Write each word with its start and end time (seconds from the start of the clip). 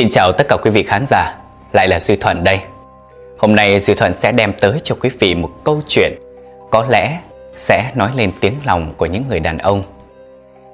Xin 0.00 0.08
chào 0.10 0.32
tất 0.32 0.48
cả 0.48 0.56
quý 0.56 0.70
vị 0.70 0.82
khán 0.82 1.04
giả, 1.06 1.36
lại 1.72 1.88
là 1.88 2.00
Duy 2.00 2.16
Thuận 2.16 2.44
đây. 2.44 2.60
Hôm 3.38 3.54
nay 3.54 3.80
Duy 3.80 3.94
Thuận 3.94 4.12
sẽ 4.12 4.32
đem 4.32 4.52
tới 4.60 4.80
cho 4.84 4.94
quý 5.00 5.10
vị 5.18 5.34
một 5.34 5.50
câu 5.64 5.80
chuyện 5.88 6.12
có 6.70 6.86
lẽ 6.88 7.20
sẽ 7.56 7.92
nói 7.94 8.10
lên 8.14 8.32
tiếng 8.40 8.54
lòng 8.64 8.94
của 8.96 9.06
những 9.06 9.24
người 9.28 9.40
đàn 9.40 9.58
ông. 9.58 9.82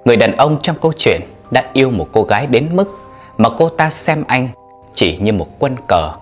Người 0.04 0.16
đàn 0.16 0.36
ông 0.36 0.58
trong 0.62 0.76
câu 0.82 0.92
chuyện 0.96 1.20
đã 1.50 1.64
yêu 1.72 1.90
một 1.90 2.08
cô 2.12 2.22
gái 2.22 2.46
đến 2.46 2.76
mức 2.76 2.98
mà 3.38 3.48
cô 3.58 3.68
ta 3.68 3.90
xem 3.90 4.24
anh 4.28 4.48
chỉ 4.94 5.16
như 5.16 5.32
một 5.32 5.48
quân 5.58 5.76
cờ, 5.88 6.12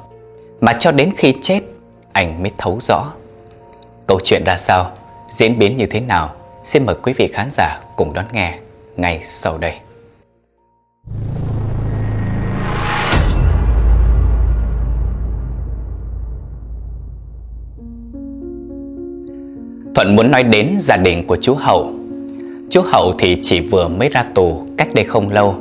mà 0.60 0.76
cho 0.80 0.92
đến 0.92 1.12
khi 1.16 1.34
chết 1.42 1.60
anh 2.12 2.42
mới 2.42 2.52
thấu 2.58 2.78
rõ. 2.82 3.12
Câu 4.06 4.20
chuyện 4.24 4.44
ra 4.44 4.56
sao, 4.56 4.90
diễn 5.28 5.58
biến 5.58 5.76
như 5.76 5.86
thế 5.86 6.00
nào, 6.00 6.34
xin 6.62 6.86
mời 6.86 6.96
quý 7.02 7.12
vị 7.12 7.30
khán 7.32 7.48
giả 7.50 7.80
cùng 7.96 8.14
đón 8.14 8.24
nghe 8.32 8.58
ngay 8.96 9.20
sau 9.24 9.58
đây. 9.58 9.74
Thuận 19.94 20.16
muốn 20.16 20.30
nói 20.30 20.42
đến 20.42 20.76
gia 20.78 20.96
đình 20.96 21.26
của 21.26 21.36
chú 21.36 21.54
Hậu. 21.54 21.92
Chú 22.70 22.82
Hậu 22.84 23.14
thì 23.18 23.38
chỉ 23.42 23.60
vừa 23.60 23.88
mới 23.88 24.08
ra 24.08 24.24
tù 24.34 24.66
cách 24.76 24.94
đây 24.94 25.04
không 25.04 25.30
lâu. 25.30 25.54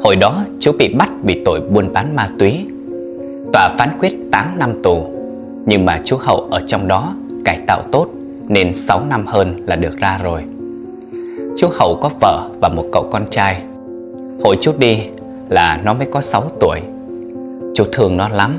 Hồi 0.00 0.16
đó 0.16 0.44
chú 0.60 0.72
bị 0.78 0.94
bắt 0.94 1.10
vì 1.22 1.42
tội 1.44 1.60
buôn 1.60 1.92
bán 1.92 2.16
ma 2.16 2.30
túy. 2.38 2.66
Tòa 3.52 3.74
phán 3.78 3.98
quyết 4.00 4.12
8 4.32 4.58
năm 4.58 4.82
tù, 4.82 5.06
Nhưng 5.66 5.84
mà 5.84 6.00
chú 6.04 6.16
Hậu 6.16 6.40
ở 6.50 6.62
trong 6.66 6.88
đó 6.88 7.14
cải 7.44 7.58
tạo 7.66 7.82
tốt 7.92 8.06
Nên 8.48 8.74
6 8.74 9.04
năm 9.08 9.26
hơn 9.26 9.54
là 9.66 9.76
được 9.76 9.96
ra 9.96 10.18
rồi. 10.22 10.42
Chú 11.56 11.68
Hậu 11.72 11.98
có 12.02 12.10
vợ 12.20 12.50
và 12.60 12.68
một 12.68 12.84
cậu 12.92 13.08
con 13.12 13.24
trai. 13.30 13.62
Hồi 14.44 14.56
chú 14.60 14.72
đi 14.78 14.98
là 15.48 15.80
nó 15.84 15.94
mới 15.94 16.06
có 16.10 16.20
6 16.20 16.42
tuổi. 16.60 16.80
Chú 17.74 17.84
thương 17.92 18.16
nó 18.16 18.28
lắm. 18.28 18.54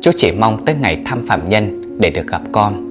Chú 0.00 0.10
chỉ 0.16 0.32
mong 0.32 0.64
tới 0.64 0.74
ngày 0.80 1.02
thăm 1.04 1.26
phạm 1.26 1.48
nhân 1.48 1.82
để 1.98 2.10
được 2.10 2.26
gặp 2.26 2.42
con 2.52 2.89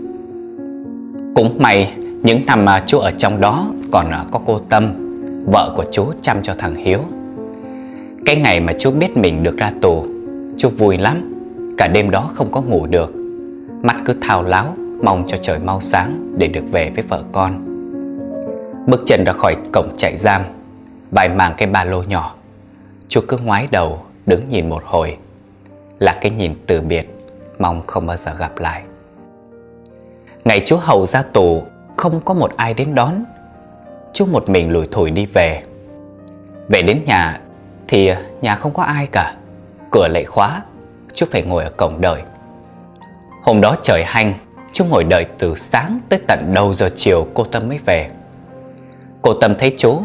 cũng 1.40 1.56
may 1.60 1.94
những 2.24 2.46
năm 2.46 2.66
mà 2.66 2.84
chú 2.88 3.00
ở 3.00 3.12
trong 3.12 3.42
đó 3.42 3.72
còn 3.92 4.12
à, 4.12 4.26
có 4.32 4.42
cô 4.46 4.60
Tâm, 4.70 4.94
vợ 5.52 5.74
của 5.76 5.86
chú 5.92 6.06
chăm 6.22 6.44
cho 6.44 6.54
thằng 6.58 6.76
Hiếu. 6.76 7.00
Cái 8.26 8.36
ngày 8.36 8.60
mà 8.60 8.74
chú 8.80 8.92
biết 8.92 9.18
mình 9.18 9.44
được 9.44 9.58
ra 9.58 9.72
tù, 9.82 10.06
chú 10.58 10.70
vui 10.70 10.98
lắm, 10.98 11.34
cả 11.78 11.88
đêm 11.88 12.12
đó 12.12 12.30
không 12.36 12.52
có 12.52 12.62
ngủ 12.62 12.86
được. 12.86 13.14
Mắt 13.84 13.96
cứ 14.06 14.16
thao 14.22 14.44
láo, 14.44 14.76
mong 15.04 15.24
cho 15.28 15.38
trời 15.38 15.60
mau 15.60 15.82
sáng 15.82 16.36
để 16.38 16.48
được 16.48 16.64
về 16.72 16.92
với 16.96 17.04
vợ 17.04 17.24
con. 17.32 17.66
Bước 18.88 19.02
chân 19.06 19.24
ra 19.24 19.34
khỏi 19.34 19.56
cổng 19.74 19.98
trại 19.98 20.18
giam, 20.18 20.42
vài 21.12 21.30
màng 21.30 21.54
cái 21.58 21.68
ba 21.68 21.84
lô 21.84 22.04
nhỏ. 22.04 22.36
Chú 23.08 23.22
cứ 23.28 23.38
ngoái 23.38 23.68
đầu, 23.72 24.02
đứng 24.26 24.50
nhìn 24.50 24.70
một 24.70 24.84
hồi. 24.86 25.18
Là 26.00 26.18
cái 26.22 26.32
nhìn 26.32 26.54
từ 26.68 26.82
biệt, 26.82 27.16
mong 27.60 27.82
không 27.88 28.06
bao 28.06 28.18
giờ 28.18 28.32
gặp 28.40 28.58
lại. 28.58 28.82
Ngày 30.46 30.62
chú 30.66 30.78
Hầu 30.78 31.06
ra 31.06 31.22
tù, 31.22 31.64
Không 31.98 32.20
có 32.26 32.34
một 32.34 32.52
ai 32.58 32.74
đến 32.74 32.96
đón. 32.96 33.24
Chú 34.14 34.26
một 34.26 34.50
mình 34.50 34.72
lủi 34.72 34.88
thủi 34.88 35.12
đi 35.12 35.26
về. 35.26 35.64
Về 36.68 36.82
đến 36.82 37.04
nhà 37.06 37.40
Thì 37.88 38.12
nhà 38.42 38.56
không 38.56 38.74
có 38.74 38.84
ai 38.84 39.08
cả. 39.08 39.36
Cửa 39.92 40.08
lại 40.08 40.24
khóa 40.24 40.62
Chú 41.14 41.26
phải 41.32 41.44
ngồi 41.44 41.64
ở 41.64 41.70
cổng 41.70 42.02
đợi. 42.02 42.22
Hôm 43.44 43.62
đó 43.62 43.76
trời 43.84 44.04
hanh 44.06 44.34
Chú 44.74 44.86
ngồi 44.86 45.04
đợi 45.04 45.26
từ 45.38 45.56
sáng 45.56 46.00
tới 46.10 46.20
tận 46.28 46.52
đầu 46.56 46.74
giờ 46.74 46.90
chiều 46.96 47.28
cô 47.34 47.44
Tâm 47.44 47.68
mới 47.68 47.80
về. 47.86 48.10
Cô 49.22 49.34
Tâm 49.34 49.56
thấy 49.60 49.76
chú 49.78 50.02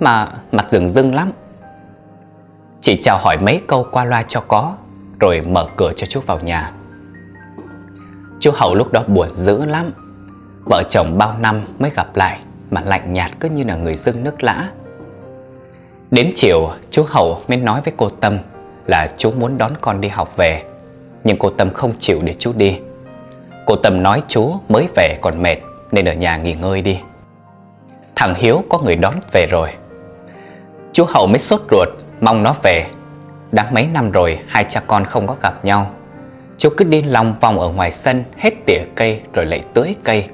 Mà 0.00 0.28
mặt 0.52 0.70
rừng 0.70 0.88
rưng 0.88 1.14
lắm. 1.14 1.32
Chỉ 2.80 2.98
chào 3.02 3.18
hỏi 3.18 3.36
mấy 3.36 3.60
câu 3.66 3.86
qua 3.90 4.04
loa 4.04 4.24
cho 4.28 4.40
có, 4.40 4.74
Rồi 5.20 5.40
mở 5.40 5.66
cửa 5.76 5.92
cho 5.96 6.06
chú 6.06 6.20
vào 6.20 6.40
nhà. 6.40 6.72
Chú 8.40 8.50
Hậu 8.54 8.74
lúc 8.74 8.92
đó 8.92 9.02
buồn 9.08 9.28
dữ 9.36 9.64
lắm. 9.64 9.92
Vợ 10.64 10.82
chồng 10.88 11.18
bao 11.18 11.38
năm 11.38 11.66
mới 11.78 11.90
gặp 11.90 12.16
lại 12.16 12.38
Mà 12.70 12.80
lạnh 12.80 13.12
nhạt 13.12 13.30
cứ 13.40 13.48
như 13.48 13.64
là 13.64 13.76
người 13.76 13.94
dưng 13.94 14.24
nước 14.24 14.42
lã. 14.42 14.68
Đến 16.10 16.32
chiều, 16.34 16.70
chú 16.90 17.04
Hậu 17.08 17.40
mới 17.48 17.56
nói 17.56 17.80
với 17.84 17.94
cô 17.96 18.08
Tâm 18.08 18.38
Là 18.86 19.08
chú 19.16 19.30
muốn 19.30 19.58
đón 19.58 19.72
con 19.80 20.00
đi 20.00 20.08
học 20.08 20.36
về, 20.36 20.62
Nhưng 21.24 21.38
cô 21.38 21.50
Tâm 21.50 21.70
không 21.70 21.92
chịu 21.98 22.20
để 22.24 22.34
chú 22.38 22.52
đi. 22.56 22.78
Cô 23.66 23.76
Tâm 23.76 24.02
nói 24.02 24.22
chú 24.28 24.52
mới 24.68 24.88
về 24.96 25.18
còn 25.20 25.42
mệt 25.42 25.56
Nên 25.92 26.04
ở 26.04 26.14
nhà 26.14 26.36
nghỉ 26.36 26.54
ngơi 26.54 26.82
đi. 26.82 26.98
Thằng 28.16 28.34
Hiếu 28.34 28.64
có 28.68 28.78
người 28.78 28.96
đón 28.96 29.14
về 29.32 29.46
rồi. 29.46 29.68
Chú 30.92 31.04
Hậu 31.08 31.26
mới 31.26 31.38
sốt 31.38 31.60
ruột, 31.70 31.88
Mong 32.20 32.42
nó 32.42 32.56
về. 32.62 32.86
Đã 33.52 33.70
mấy 33.70 33.86
năm 33.86 34.10
rồi 34.10 34.38
hai 34.48 34.66
cha 34.68 34.82
con 34.86 35.04
không 35.04 35.26
có 35.26 35.36
gặp 35.42 35.64
nhau. 35.64 35.90
Chú 36.58 36.70
cứ 36.76 36.84
đi 36.84 37.02
lòng 37.02 37.34
vòng 37.40 37.58
ở 37.58 37.68
ngoài 37.68 37.92
sân, 37.92 38.24
Hết 38.36 38.50
tỉa 38.66 38.80
cây 38.94 39.20
rồi 39.32 39.46
lại 39.46 39.64
tưới 39.74 39.94
cây. 40.04 40.28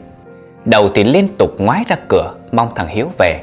Đầu 0.65 0.89
thì 0.95 1.05
liên 1.05 1.29
tục 1.39 1.51
ngoái 1.59 1.85
ra 1.89 1.97
cửa, 2.09 2.35
Mong 2.53 2.73
thằng 2.75 2.89
Hiếu 2.89 3.11
về. 3.19 3.41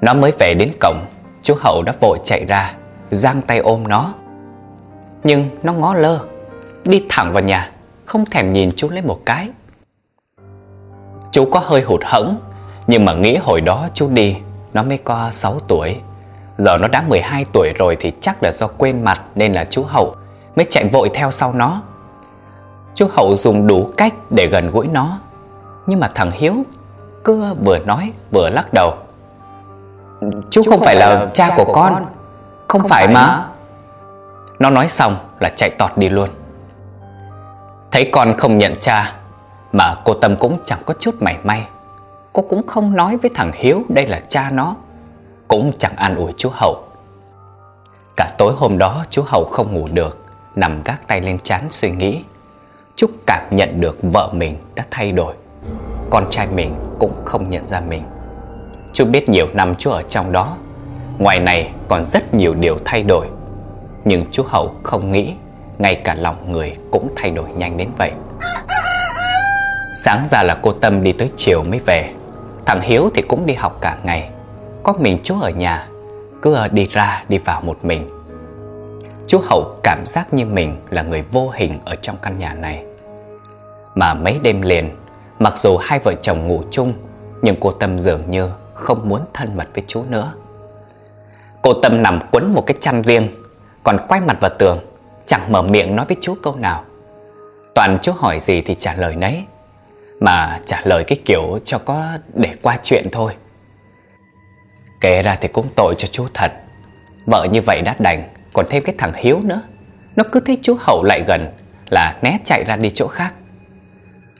Nó 0.00 0.14
mới 0.14 0.32
về 0.38 0.54
đến 0.54 0.72
cổng, 0.80 1.06
Chú 1.42 1.54
Hậu 1.60 1.82
đã 1.82 1.94
vội 2.00 2.18
chạy 2.24 2.44
ra, 2.44 2.74
Giang 3.10 3.42
tay 3.42 3.58
ôm 3.58 3.88
nó. 3.88 4.14
Nhưng 5.24 5.50
nó 5.62 5.72
ngó 5.72 5.94
lơ, 5.94 6.18
Đi 6.84 7.04
thẳng 7.08 7.32
vào 7.32 7.42
nhà, 7.42 7.70
Không 8.06 8.24
thèm 8.26 8.52
nhìn 8.52 8.70
chú 8.76 8.88
lấy 8.90 9.02
một 9.02 9.20
cái. 9.26 9.48
Chú 11.32 11.48
có 11.50 11.60
hơi 11.64 11.82
hụt 11.82 12.00
hẫng, 12.04 12.40
Nhưng 12.86 13.04
mà 13.04 13.14
nghĩ 13.14 13.36
hồi 13.36 13.60
đó 13.60 13.88
chú 13.94 14.08
đi, 14.08 14.36
Nó 14.72 14.82
mới 14.82 14.98
có 14.98 15.28
6 15.32 15.60
tuổi. 15.68 15.96
Giờ 16.58 16.78
nó 16.78 16.88
đã 16.88 17.00
12 17.08 17.44
tuổi 17.52 17.72
rồi 17.78 17.96
Thì 18.00 18.12
chắc 18.20 18.42
là 18.42 18.52
do 18.52 18.66
quên 18.66 19.04
mặt 19.04 19.22
Nên 19.34 19.52
là 19.52 19.64
chú 19.70 19.82
Hậu 19.82 20.14
mới 20.56 20.66
chạy 20.70 20.88
vội 20.92 21.10
theo 21.14 21.30
sau 21.30 21.52
nó. 21.52 21.82
Chú 22.94 23.08
Hậu 23.12 23.36
dùng 23.36 23.66
đủ 23.66 23.90
cách 23.96 24.14
để 24.30 24.46
gần 24.46 24.70
gũi 24.70 24.86
nó, 24.86 25.18
nhưng 25.86 26.00
mà 26.00 26.10
thằng 26.14 26.30
Hiếu 26.30 26.54
cứ 27.24 27.54
vừa 27.54 27.78
nói 27.78 28.12
vừa 28.30 28.50
lắc 28.50 28.66
đầu. 28.72 28.94
Chú, 30.20 30.28
chú 30.50 30.70
không 30.70 30.80
phải 30.80 30.96
là 30.96 31.30
cha 31.34 31.54
của 31.56 31.64
con, 31.64 31.74
con. 31.74 32.04
Không, 32.68 32.80
không 32.80 32.88
phải 32.88 33.08
mà. 33.08 33.48
Nó 34.58 34.70
nói 34.70 34.88
xong 34.88 35.16
là 35.40 35.50
chạy 35.56 35.70
tọt 35.70 35.90
đi 35.96 36.08
luôn. 36.08 36.28
Thấy 37.90 38.10
con 38.12 38.34
không 38.38 38.58
nhận 38.58 38.74
cha, 38.80 39.12
mà 39.72 39.94
cô 40.04 40.14
Tâm 40.14 40.36
cũng 40.36 40.58
chẳng 40.64 40.78
có 40.86 40.94
chút 41.00 41.14
mảy 41.20 41.38
may. 41.44 41.68
Cô 42.32 42.42
cũng 42.42 42.66
không 42.66 42.96
nói 42.96 43.16
với 43.16 43.30
thằng 43.34 43.50
Hiếu 43.54 43.82
đây 43.88 44.06
là 44.06 44.20
cha 44.28 44.50
nó, 44.50 44.76
cũng 45.48 45.72
chẳng 45.78 45.96
an 45.96 46.16
ủi 46.16 46.32
chú 46.36 46.50
Hậu. 46.52 46.84
Cả 48.16 48.30
tối 48.38 48.52
hôm 48.56 48.78
đó 48.78 49.04
chú 49.10 49.22
Hậu 49.26 49.44
không 49.44 49.74
ngủ 49.74 49.86
được 49.92 50.18
nằm 50.56 50.82
gác 50.84 51.08
tay 51.08 51.20
lên 51.20 51.38
chán 51.44 51.68
suy 51.70 51.90
nghĩ. 51.90 52.24
Trúc 52.96 53.10
cảm 53.26 53.48
nhận 53.50 53.80
được 53.80 53.98
vợ 54.02 54.30
mình 54.32 54.56
đã 54.74 54.84
thay 54.90 55.12
đổi. 55.12 55.34
Con 56.10 56.26
trai 56.30 56.46
mình 56.46 56.74
cũng 56.98 57.12
không 57.24 57.50
nhận 57.50 57.66
ra 57.66 57.80
mình. 57.80 58.02
Chú 58.92 59.04
biết 59.04 59.28
nhiều 59.28 59.46
năm 59.52 59.74
chú 59.74 59.90
ở 59.90 60.02
trong 60.02 60.32
đó. 60.32 60.56
Ngoài 61.18 61.40
này 61.40 61.70
còn 61.88 62.04
rất 62.04 62.34
nhiều 62.34 62.54
điều 62.54 62.78
thay 62.84 63.02
đổi. 63.02 63.26
Nhưng 64.04 64.24
chú 64.30 64.42
Hậu 64.46 64.74
không 64.82 65.12
nghĩ 65.12 65.34
ngay 65.78 65.94
cả 65.94 66.14
lòng 66.14 66.52
người 66.52 66.76
cũng 66.90 67.08
thay 67.16 67.30
đổi 67.30 67.48
nhanh 67.56 67.76
đến 67.76 67.88
vậy. 67.98 68.12
Sáng 70.04 70.24
ra 70.30 70.42
là 70.42 70.58
cô 70.62 70.72
Tâm 70.72 71.02
đi 71.02 71.12
tới 71.12 71.30
chiều 71.36 71.64
mới 71.64 71.80
về. 71.86 72.10
Thằng 72.66 72.80
Hiếu 72.80 73.10
thì 73.14 73.22
cũng 73.22 73.46
đi 73.46 73.54
học 73.54 73.78
cả 73.80 73.98
ngày. 74.04 74.30
Có 74.82 74.92
mình 74.92 75.18
chú 75.22 75.40
ở 75.40 75.50
nhà, 75.50 75.88
cứ 76.42 76.68
đi 76.68 76.86
ra 76.86 77.24
đi 77.28 77.38
vào 77.38 77.60
một 77.60 77.84
mình 77.84 78.19
Chú 79.30 79.40
Hậu 79.44 79.76
cảm 79.82 80.02
giác 80.06 80.34
như 80.34 80.46
mình 80.46 80.76
là 80.90 81.02
người 81.02 81.22
vô 81.22 81.50
hình 81.50 81.80
ở 81.84 81.94
trong 81.94 82.16
căn 82.22 82.38
nhà 82.38 82.54
này. 82.54 82.84
Mà 83.94 84.14
mấy 84.14 84.38
đêm 84.42 84.62
liền, 84.62 84.90
mặc 85.38 85.58
dù 85.58 85.76
hai 85.76 85.98
vợ 85.98 86.14
chồng 86.22 86.48
ngủ 86.48 86.62
chung, 86.70 86.92
nhưng 87.42 87.56
cô 87.60 87.72
Tâm 87.72 87.98
dường 87.98 88.30
như 88.30 88.50
không 88.74 89.08
muốn 89.08 89.20
thân 89.34 89.56
mật 89.56 89.68
với 89.74 89.84
chú 89.86 90.04
nữa. 90.08 90.32
Cô 91.62 91.72
Tâm 91.82 92.02
nằm 92.02 92.20
quấn 92.30 92.54
một 92.54 92.66
cái 92.66 92.76
chăn 92.80 93.02
riêng, 93.02 93.28
còn 93.82 94.06
quay 94.08 94.20
mặt 94.20 94.36
vào 94.40 94.50
tường, 94.58 94.78
chẳng 95.26 95.52
mở 95.52 95.62
miệng 95.62 95.96
nói 95.96 96.06
với 96.06 96.16
chú 96.20 96.34
câu 96.42 96.56
nào. 96.56 96.84
Toàn 97.74 97.98
chú 98.02 98.12
hỏi 98.12 98.40
gì 98.40 98.60
thì 98.60 98.76
trả 98.78 98.94
lời 98.94 99.16
nấy, 99.16 99.44
mà 100.20 100.60
trả 100.66 100.80
lời 100.84 101.04
cái 101.04 101.18
kiểu 101.24 101.58
cho 101.64 101.78
có 101.78 102.04
để 102.34 102.54
qua 102.62 102.78
chuyện 102.82 103.06
thôi. 103.12 103.32
Kể 105.00 105.22
ra 105.22 105.38
thì 105.40 105.48
cũng 105.48 105.68
tội 105.76 105.94
cho 105.98 106.08
chú 106.10 106.26
thật, 106.34 106.52
vợ 107.26 107.46
như 107.52 107.62
vậy 107.62 107.82
đã 107.82 107.96
đành 107.98 108.28
còn 108.52 108.66
thêm 108.70 108.82
cái 108.82 108.94
thằng 108.98 109.12
Hiếu 109.16 109.40
nữa. 109.44 109.62
Nó 110.16 110.24
cứ 110.32 110.40
thấy 110.40 110.58
chú 110.62 110.76
Hậu 110.80 111.04
lại 111.04 111.24
gần 111.26 111.52
Là 111.90 112.18
né 112.22 112.38
chạy 112.44 112.64
ra 112.64 112.76
đi 112.76 112.90
chỗ 112.94 113.06
khác. 113.06 113.34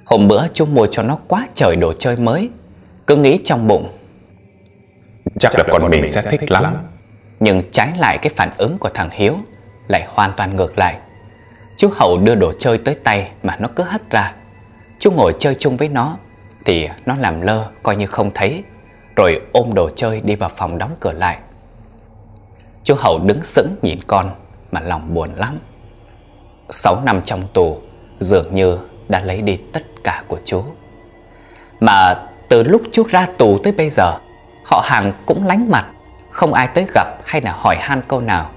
Hôm 0.05 0.29
bữa 0.29 0.47
chú 0.55 0.67
mua 0.67 0.87
cho 0.87 1.03
nó 1.03 1.19
quá 1.29 1.47
trời 1.55 1.77
đồ 1.77 1.93
chơi 1.93 2.17
mới. 2.17 2.51
Cứ 3.07 3.17
nghĩ 3.17 3.41
trong 3.45 3.69
bụng. 3.69 3.89
Chắc 5.39 5.53
là 5.59 5.65
con 5.71 5.91
mình 5.91 6.09
sẽ 6.09 6.23
thích 6.23 6.51
lắm. 6.51 6.77
Nhưng 7.41 7.63
trái 7.71 7.93
lại 7.99 8.19
cái 8.19 8.33
phản 8.37 8.51
ứng 8.57 8.79
của 8.79 8.89
thằng 8.95 9.11
Hiếu 9.13 9.37
Lại 9.89 10.07
hoàn 10.09 10.33
toàn 10.37 10.57
ngược 10.57 10.79
lại. 10.79 10.97
Chú 11.77 11.91
Hậu 11.95 12.19
đưa 12.19 12.35
đồ 12.35 12.53
chơi 12.53 12.79
tới 12.79 12.95
tay 12.95 13.31
Mà 13.43 13.57
nó 13.61 13.69
cứ 13.77 13.83
hất 13.83 14.11
ra. 14.11 14.35
Chú 14.99 15.11
ngồi 15.11 15.35
chơi 15.39 15.55
chung 15.55 15.77
với 15.77 15.89
nó 15.89 16.17
Thì 16.65 16.89
nó 17.07 17.17
làm 17.19 17.41
lơ 17.41 17.71
coi 17.83 17.97
như 17.97 18.07
không 18.07 18.31
thấy. 18.35 18.65
Rồi 19.17 19.41
ôm 19.53 19.75
đồ 19.75 19.91
chơi 19.91 20.21
đi 20.21 20.35
vào 20.35 20.51
phòng 20.57 20.79
đóng 20.79 20.97
cửa 21.01 21.13
lại 21.13 21.39
Chú 22.85 22.95
Hậu 22.99 23.19
đứng 23.19 23.45
sững 23.45 23.77
nhìn 23.83 23.99
con 24.07 24.31
mà 24.71 24.81
lòng 24.81 25.15
buồn 25.15 25.35
lắm. 25.35 25.59
Sáu 26.71 27.01
năm 27.05 27.23
trong 27.25 27.43
tù 27.55 27.81
dường 28.21 28.55
như 28.55 28.79
đã 29.09 29.21
lấy 29.21 29.43
đi 29.43 29.59
tất 29.73 29.83
cả 30.05 30.25
của 30.29 30.39
chú. 30.45 30.65
Mà 31.81 32.15
từ 32.49 32.63
lúc 32.63 32.83
chú 32.93 33.03
ra 33.09 33.27
tù 33.39 33.59
tới 33.59 33.73
bây 33.73 33.91
giờ, 33.91 34.19
họ 34.65 34.83
hàng 34.85 35.13
cũng 35.27 35.47
lánh 35.47 35.71
mặt, 35.71 35.87
không 36.31 36.55
ai 36.55 36.69
tới 36.75 36.87
gặp 36.95 37.07
hay 37.25 37.41
là 37.41 37.53
hỏi 37.53 37.77
han 37.81 38.03
câu 38.09 38.21
nào. 38.21 38.51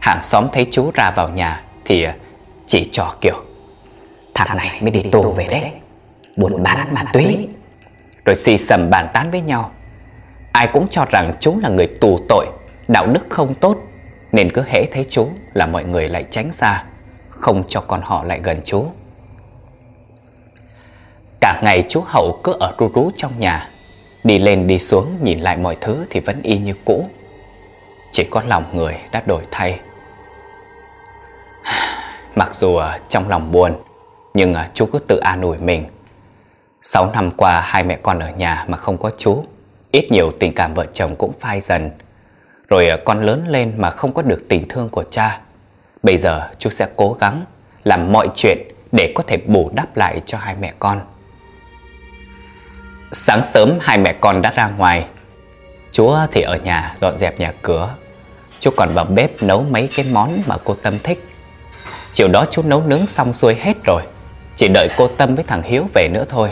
Hàng 0.00 0.22
xóm 0.22 0.46
thấy 0.52 0.68
chú 0.70 0.90
ra 0.94 1.10
vào 1.16 1.28
nhà 1.28 1.62
thì 1.84 2.06
chỉ 2.66 2.88
trò 2.92 3.14
kiểu 3.20 3.34
Thằng 4.34 4.56
này 4.56 4.78
mới 4.82 4.90
đi 4.90 5.02
tù 5.12 5.32
về 5.32 5.46
đấy, 5.46 5.70
buồn 6.36 6.62
bán 6.62 6.94
ma 6.94 7.02
túy. 7.12 7.48
Rồi 8.24 8.36
xì 8.36 8.58
xầm 8.58 8.90
bàn 8.90 9.08
tán 9.12 9.30
với 9.30 9.40
nhau. 9.40 9.70
Ai 10.52 10.68
cũng 10.72 10.86
cho 10.90 11.04
rằng 11.04 11.32
chú 11.40 11.58
là 11.62 11.68
người 11.68 11.86
tù 11.86 12.20
tội, 12.28 12.46
đạo 12.92 13.06
đức 13.06 13.26
không 13.28 13.54
tốt, 13.54 13.78
nên 14.32 14.52
cứ 14.54 14.62
hễ 14.66 14.86
thấy 14.92 15.06
chú 15.10 15.28
là 15.54 15.66
mọi 15.66 15.84
người 15.84 16.08
lại 16.08 16.24
tránh 16.30 16.52
xa, 16.52 16.84
không 17.30 17.64
cho 17.68 17.80
con 17.80 18.00
họ 18.04 18.24
lại 18.24 18.40
gần 18.42 18.58
chú. 18.64 18.86
Cả 21.40 21.60
ngày 21.64 21.84
chú 21.88 22.02
Hậu 22.06 22.40
cứ 22.44 22.56
ở 22.60 22.74
rú 22.78 22.90
rú 22.94 23.10
trong 23.16 23.40
nhà 23.40 23.70
Đi 24.24 24.38
lên 24.38 24.66
đi 24.66 24.78
xuống 24.78 25.16
nhìn 25.22 25.40
lại 25.40 25.56
mọi 25.56 25.76
thứ 25.80 26.06
thì 26.10 26.20
vẫn 26.20 26.42
y 26.42 26.58
như 26.58 26.74
cũ. 26.84 27.08
Chỉ 28.12 28.24
có 28.30 28.42
lòng 28.46 28.76
người 28.76 28.98
đã 29.12 29.22
đổi 29.26 29.42
thay. 29.50 29.80
Mặc 32.34 32.54
dù 32.54 32.80
trong 33.08 33.28
lòng 33.28 33.52
buồn 33.52 33.82
Nhưng 34.34 34.54
chú 34.74 34.86
cứ 34.86 34.98
tự 34.98 35.18
an 35.18 35.40
ủi 35.40 35.58
mình. 35.58 35.84
Sáu 36.82 37.10
năm 37.12 37.30
qua 37.30 37.60
hai 37.60 37.82
mẹ 37.82 37.98
con 38.02 38.18
ở 38.18 38.30
nhà 38.30 38.64
mà 38.68 38.76
không 38.76 38.98
có 38.98 39.10
chú 39.18 39.44
Ít 39.92 40.12
nhiều 40.12 40.32
tình 40.40 40.54
cảm 40.54 40.74
vợ 40.74 40.86
chồng 40.92 41.16
cũng 41.16 41.32
phai 41.40 41.60
dần. 41.60 41.90
Rồi 42.70 42.88
à, 42.88 42.98
con 43.04 43.22
lớn 43.22 43.44
lên 43.48 43.74
mà 43.76 43.90
không 43.90 44.14
có 44.14 44.22
được 44.22 44.48
tình 44.48 44.68
thương 44.68 44.88
của 44.88 45.04
cha. 45.10 45.40
Bây 46.02 46.18
giờ 46.18 46.48
chú 46.58 46.70
sẽ 46.70 46.86
cố 46.96 47.16
gắng 47.20 47.44
Làm 47.84 48.12
mọi 48.12 48.28
chuyện 48.34 48.58
để 48.92 49.12
có 49.14 49.22
thể 49.26 49.36
bù 49.36 49.70
đắp 49.74 49.96
lại 49.96 50.20
cho 50.26 50.38
hai 50.38 50.56
mẹ 50.60 50.72
con. 50.78 51.00
Sáng 53.12 53.42
sớm, 53.42 53.78
hai 53.80 53.98
mẹ 53.98 54.12
con 54.20 54.42
đã 54.42 54.50
ra 54.50 54.68
ngoài. 54.68 55.06
Chú 55.92 56.10
thì 56.32 56.42
ở 56.42 56.56
nhà, 56.56 56.96
dọn 57.00 57.18
dẹp 57.18 57.40
nhà 57.40 57.52
cửa. 57.62 57.94
Chú 58.60 58.70
còn 58.76 58.88
vào 58.94 59.04
bếp 59.04 59.42
nấu 59.42 59.62
mấy 59.62 59.88
cái 59.96 60.06
món 60.12 60.42
mà 60.46 60.56
cô 60.64 60.74
Tâm 60.74 60.98
thích. 60.98 61.24
Chiều 62.12 62.28
đó 62.28 62.44
chú 62.50 62.62
nấu 62.62 62.82
nướng 62.82 63.06
xong 63.06 63.32
xuôi 63.32 63.54
hết 63.54 63.84
rồi. 63.84 64.02
Chỉ 64.56 64.68
đợi 64.68 64.88
cô 64.96 65.08
Tâm 65.08 65.34
với 65.34 65.44
thằng 65.44 65.62
Hiếu 65.62 65.86
về 65.94 66.08
nữa 66.08 66.24
thôi. 66.28 66.50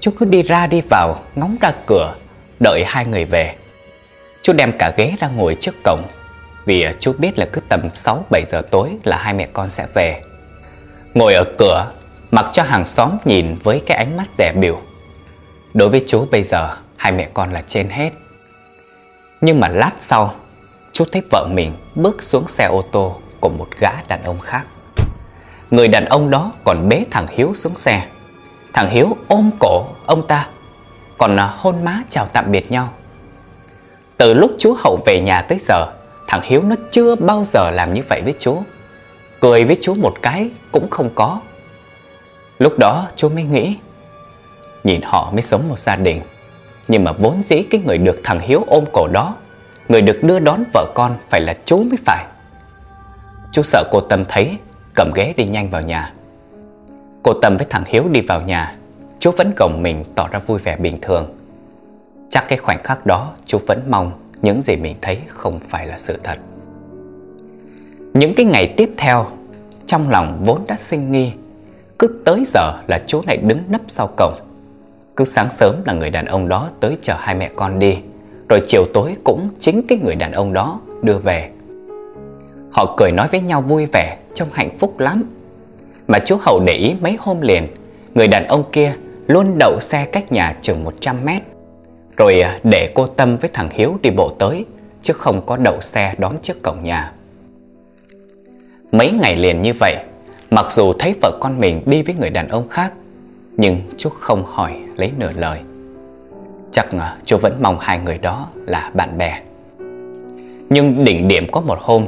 Chú 0.00 0.10
cứ 0.18 0.26
đi 0.26 0.42
ra 0.42 0.66
đi 0.66 0.80
vào, 0.90 1.22
Ngóng 1.34 1.56
ra 1.60 1.72
cửa, 1.86 2.14
Đợi 2.60 2.84
hai 2.86 3.06
người 3.06 3.24
về. 3.24 3.54
Chú 4.46 4.52
đem 4.52 4.72
cả 4.78 4.92
ghế 4.96 5.14
ra 5.20 5.28
ngồi 5.28 5.56
trước 5.60 5.74
cổng. 5.84 6.02
Vì 6.64 6.82
à, 6.82 6.94
chú 7.00 7.12
biết 7.18 7.38
là 7.38 7.46
cứ 7.52 7.60
tầm 7.68 7.88
6-7 7.94 8.44
giờ 8.50 8.62
tối 8.70 8.90
Là 9.04 9.16
hai 9.16 9.34
mẹ 9.34 9.48
con 9.52 9.70
sẽ 9.70 9.86
về. 9.94 10.22
Ngồi 11.14 11.34
ở 11.34 11.44
cửa, 11.58 11.92
Mặc 12.30 12.46
cho 12.52 12.62
hàng 12.62 12.86
xóm 12.86 13.10
nhìn 13.24 13.56
với 13.62 13.82
cái 13.86 13.98
ánh 13.98 14.16
mắt 14.16 14.28
rẻ 14.38 14.52
biểu 14.52 14.80
Đối 15.74 15.88
với 15.88 16.04
chú 16.06 16.26
bây 16.30 16.42
giờ, 16.42 16.76
Hai 16.96 17.12
mẹ 17.12 17.28
con 17.34 17.52
là 17.52 17.62
trên 17.68 17.88
hết. 17.88 18.10
Nhưng 19.40 19.60
mà 19.60 19.68
lát 19.68 19.92
sau, 19.98 20.34
Chú 20.92 21.04
thấy 21.12 21.22
vợ 21.30 21.48
mình 21.50 21.72
bước 21.94 22.22
xuống 22.22 22.48
xe 22.48 22.64
ô 22.64 22.82
tô 22.92 23.20
Của 23.40 23.48
một 23.48 23.68
gã 23.78 23.92
đàn 24.08 24.24
ông 24.24 24.40
khác. 24.40 24.66
Người 25.70 25.88
đàn 25.88 26.04
ông 26.04 26.30
đó 26.30 26.52
còn 26.64 26.88
bế 26.88 27.04
thằng 27.10 27.26
Hiếu 27.30 27.52
xuống 27.54 27.74
xe. 27.76 28.06
Thằng 28.72 28.90
Hiếu 28.90 29.16
ôm 29.28 29.50
cổ 29.60 29.86
ông 30.06 30.26
ta, 30.26 30.48
Còn 31.18 31.36
à, 31.36 31.54
hôn 31.56 31.84
má 31.84 32.02
chào 32.10 32.26
tạm 32.26 32.52
biệt 32.52 32.70
nhau. 32.70 32.92
Từ 34.18 34.34
lúc 34.34 34.50
chú 34.58 34.74
Hậu 34.78 34.98
về 35.06 35.20
nhà 35.20 35.42
tới 35.42 35.58
giờ, 35.60 35.86
Thằng 36.28 36.40
Hiếu 36.44 36.62
nó 36.62 36.74
chưa 36.90 37.16
bao 37.16 37.44
giờ 37.44 37.70
làm 37.70 37.94
như 37.94 38.02
vậy 38.08 38.22
với 38.24 38.34
chú 38.38 38.62
Cười 39.40 39.64
với 39.64 39.78
chú 39.80 39.94
một 39.94 40.14
cái 40.22 40.50
cũng 40.72 40.90
không 40.90 41.10
có. 41.14 41.40
Lúc 42.58 42.78
đó 42.78 43.08
chú 43.16 43.28
mới 43.28 43.44
nghĩ, 43.44 43.76
Nhìn 44.84 45.02
họ 45.02 45.30
mới 45.32 45.42
sống 45.42 45.68
một 45.68 45.78
gia 45.78 45.96
đình. 45.96 46.20
Nhưng 46.88 47.04
mà 47.04 47.12
vốn 47.12 47.42
dĩ 47.46 47.62
cái 47.62 47.80
người 47.84 47.98
được 47.98 48.20
thằng 48.24 48.40
Hiếu 48.40 48.64
ôm 48.66 48.84
cổ 48.92 49.08
đó, 49.08 49.36
Người 49.88 50.02
được 50.02 50.22
đưa 50.22 50.38
đón 50.38 50.64
vợ 50.74 50.86
con 50.94 51.18
phải 51.30 51.40
là 51.40 51.56
chú 51.64 51.76
mới 51.78 51.98
phải. 52.06 52.26
Chú 53.52 53.62
sợ 53.62 53.84
cô 53.90 54.00
Tâm 54.00 54.24
thấy, 54.24 54.56
Cầm 54.94 55.12
ghế 55.14 55.34
đi 55.36 55.44
nhanh 55.44 55.70
vào 55.70 55.82
nhà. 55.82 56.12
Cô 57.22 57.32
Tâm 57.32 57.56
với 57.56 57.66
thằng 57.70 57.84
Hiếu 57.86 58.04
đi 58.08 58.20
vào 58.20 58.40
nhà. 58.40 58.76
Chú 59.18 59.30
vẫn 59.30 59.52
gồng 59.56 59.82
mình 59.82 60.04
tỏ 60.14 60.28
ra 60.28 60.38
vui 60.38 60.58
vẻ 60.58 60.76
bình 60.76 60.98
thường. 61.02 61.34
Chắc 62.30 62.44
cái 62.48 62.58
khoảnh 62.58 62.82
khắc 62.84 63.06
đó 63.06 63.32
Chú 63.46 63.58
vẫn 63.66 63.82
mong 63.88 64.12
những 64.42 64.62
gì 64.62 64.76
mình 64.76 64.96
thấy 65.02 65.18
không 65.28 65.60
phải 65.68 65.86
là 65.86 65.98
sự 65.98 66.18
thật. 66.24 66.38
Những 68.14 68.34
cái 68.34 68.46
ngày 68.46 68.74
tiếp 68.76 68.90
theo, 68.96 69.26
Trong 69.86 70.10
lòng 70.10 70.42
vốn 70.44 70.60
đã 70.66 70.76
sinh 70.76 71.12
nghi, 71.12 71.32
Cứ 71.98 72.08
tới 72.24 72.44
giờ 72.46 72.72
là 72.88 72.98
chú 73.06 73.22
lại 73.26 73.36
đứng 73.36 73.58
nấp 73.68 73.80
sau 73.88 74.10
cổng. 74.16 74.34
Cứ 75.16 75.24
sáng 75.24 75.50
sớm 75.50 75.76
là 75.84 75.92
người 75.92 76.10
đàn 76.10 76.24
ông 76.24 76.48
đó 76.48 76.70
tới 76.80 76.98
chở 77.02 77.14
hai 77.18 77.34
mẹ 77.34 77.50
con 77.56 77.78
đi, 77.78 77.98
Rồi 78.48 78.60
chiều 78.66 78.84
tối 78.94 79.16
cũng 79.24 79.50
chính 79.58 79.86
cái 79.88 79.98
người 79.98 80.14
đàn 80.14 80.32
ông 80.32 80.52
đó 80.52 80.80
đưa 81.02 81.18
về. 81.18 81.50
Họ 82.72 82.94
cười 82.96 83.12
nói 83.12 83.28
với 83.30 83.40
nhau 83.40 83.62
vui 83.62 83.86
vẻ, 83.86 84.18
Trông 84.34 84.48
hạnh 84.52 84.78
phúc 84.78 84.98
lắm. 84.98 85.24
Mà 86.08 86.18
chú 86.18 86.36
Hậu 86.40 86.60
để 86.66 86.74
ý 86.74 86.94
mấy 87.00 87.16
hôm 87.20 87.40
liền, 87.40 87.66
Người 88.14 88.28
đàn 88.28 88.46
ông 88.46 88.64
kia 88.72 88.92
luôn 89.26 89.58
đậu 89.58 89.80
xe 89.80 90.04
cách 90.04 90.32
nhà 90.32 90.56
chừng 90.62 90.84
100 90.84 91.24
mét. 91.24 91.42
Rồi 92.16 92.40
à, 92.40 92.60
để 92.64 92.92
cô 92.94 93.06
Tâm 93.06 93.36
với 93.36 93.50
thằng 93.52 93.68
Hiếu 93.70 93.98
đi 94.02 94.10
bộ 94.10 94.28
tới, 94.38 94.64
Chứ 95.02 95.12
không 95.12 95.40
có 95.46 95.56
đậu 95.56 95.80
xe 95.80 96.14
đón 96.18 96.36
trước 96.42 96.62
cổng 96.62 96.82
nhà. 96.82 97.12
Mấy 98.92 99.10
ngày 99.10 99.36
liền 99.36 99.62
như 99.62 99.72
vậy, 99.80 99.96
Mặc 100.50 100.72
dù 100.72 100.92
thấy 100.92 101.14
vợ 101.22 101.38
con 101.40 101.60
mình 101.60 101.82
đi 101.86 102.02
với 102.02 102.14
người 102.14 102.30
đàn 102.30 102.48
ông 102.48 102.68
khác, 102.68 102.92
nhưng 103.56 103.80
chú 103.96 104.10
không 104.10 104.44
hỏi 104.44 104.72
lấy 104.96 105.12
nửa 105.18 105.32
lời. 105.32 105.60
Chắc 106.72 106.86
à, 106.90 107.16
chú 107.24 107.36
vẫn 107.38 107.58
mong 107.62 107.78
hai 107.80 107.98
người 107.98 108.18
đó 108.18 108.48
là 108.66 108.90
bạn 108.94 109.18
bè. 109.18 109.40
Nhưng 110.70 111.04
đỉnh 111.04 111.28
điểm 111.28 111.46
có 111.52 111.60
một 111.60 111.78
hôm, 111.80 112.06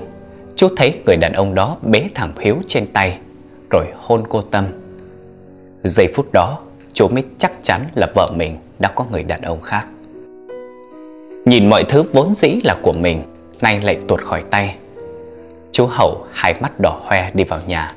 Chú 0.57 0.69
thấy 0.77 0.95
người 1.07 1.17
đàn 1.17 1.33
ông 1.33 1.55
đó 1.55 1.77
bế 1.83 2.09
thằng 2.15 2.33
Hiếu 2.41 2.57
trên 2.67 2.87
tay, 2.87 3.19
Rồi 3.71 3.87
hôn 3.97 4.25
cô 4.29 4.43
Tâm. 4.43 4.67
Giây 5.85 6.13
phút 6.15 6.33
đó, 6.33 6.59
chú 6.93 7.09
mới 7.09 7.25
chắc 7.39 7.53
chắn 7.63 7.85
là 7.95 8.07
vợ 8.15 8.33
mình 8.37 8.57
đã 8.79 8.89
có 8.89 9.07
người 9.11 9.23
đàn 9.23 9.43
ông 9.43 9.61
khác. 9.61 9.87
Nhìn 11.49 11.69
mọi 11.69 11.85
thứ 11.85 12.03
vốn 12.13 12.35
dĩ 12.35 12.61
là 12.65 12.77
của 12.83 12.93
mình, 12.93 13.23
Nay 13.61 13.81
lại 13.81 13.99
tuột 14.09 14.21
khỏi 14.23 14.45
tay. 14.51 14.77
Chú 15.73 15.87
Hậu 15.87 16.27
hai 16.33 16.55
mắt 16.61 16.81
đỏ 16.81 17.01
hoe 17.05 17.31
đi 17.35 17.45
vào 17.45 17.61
nhà. 17.67 17.95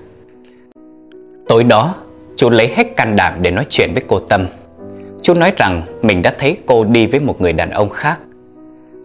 Tối 1.47 1.63
đó, 1.63 1.95
Chú 2.35 2.49
lấy 2.49 2.67
hết 2.75 2.95
can 2.97 3.15
đảm 3.15 3.33
để 3.41 3.51
nói 3.51 3.65
chuyện 3.69 3.89
với 3.93 4.03
cô 4.07 4.19
Tâm. 4.19 4.47
Chú 5.21 5.33
nói 5.33 5.51
rằng 5.57 5.99
mình 6.01 6.21
đã 6.21 6.35
thấy 6.39 6.57
cô 6.65 6.83
đi 6.83 7.07
với 7.07 7.19
một 7.19 7.41
người 7.41 7.53
đàn 7.53 7.69
ông 7.69 7.89
khác. 7.89 8.19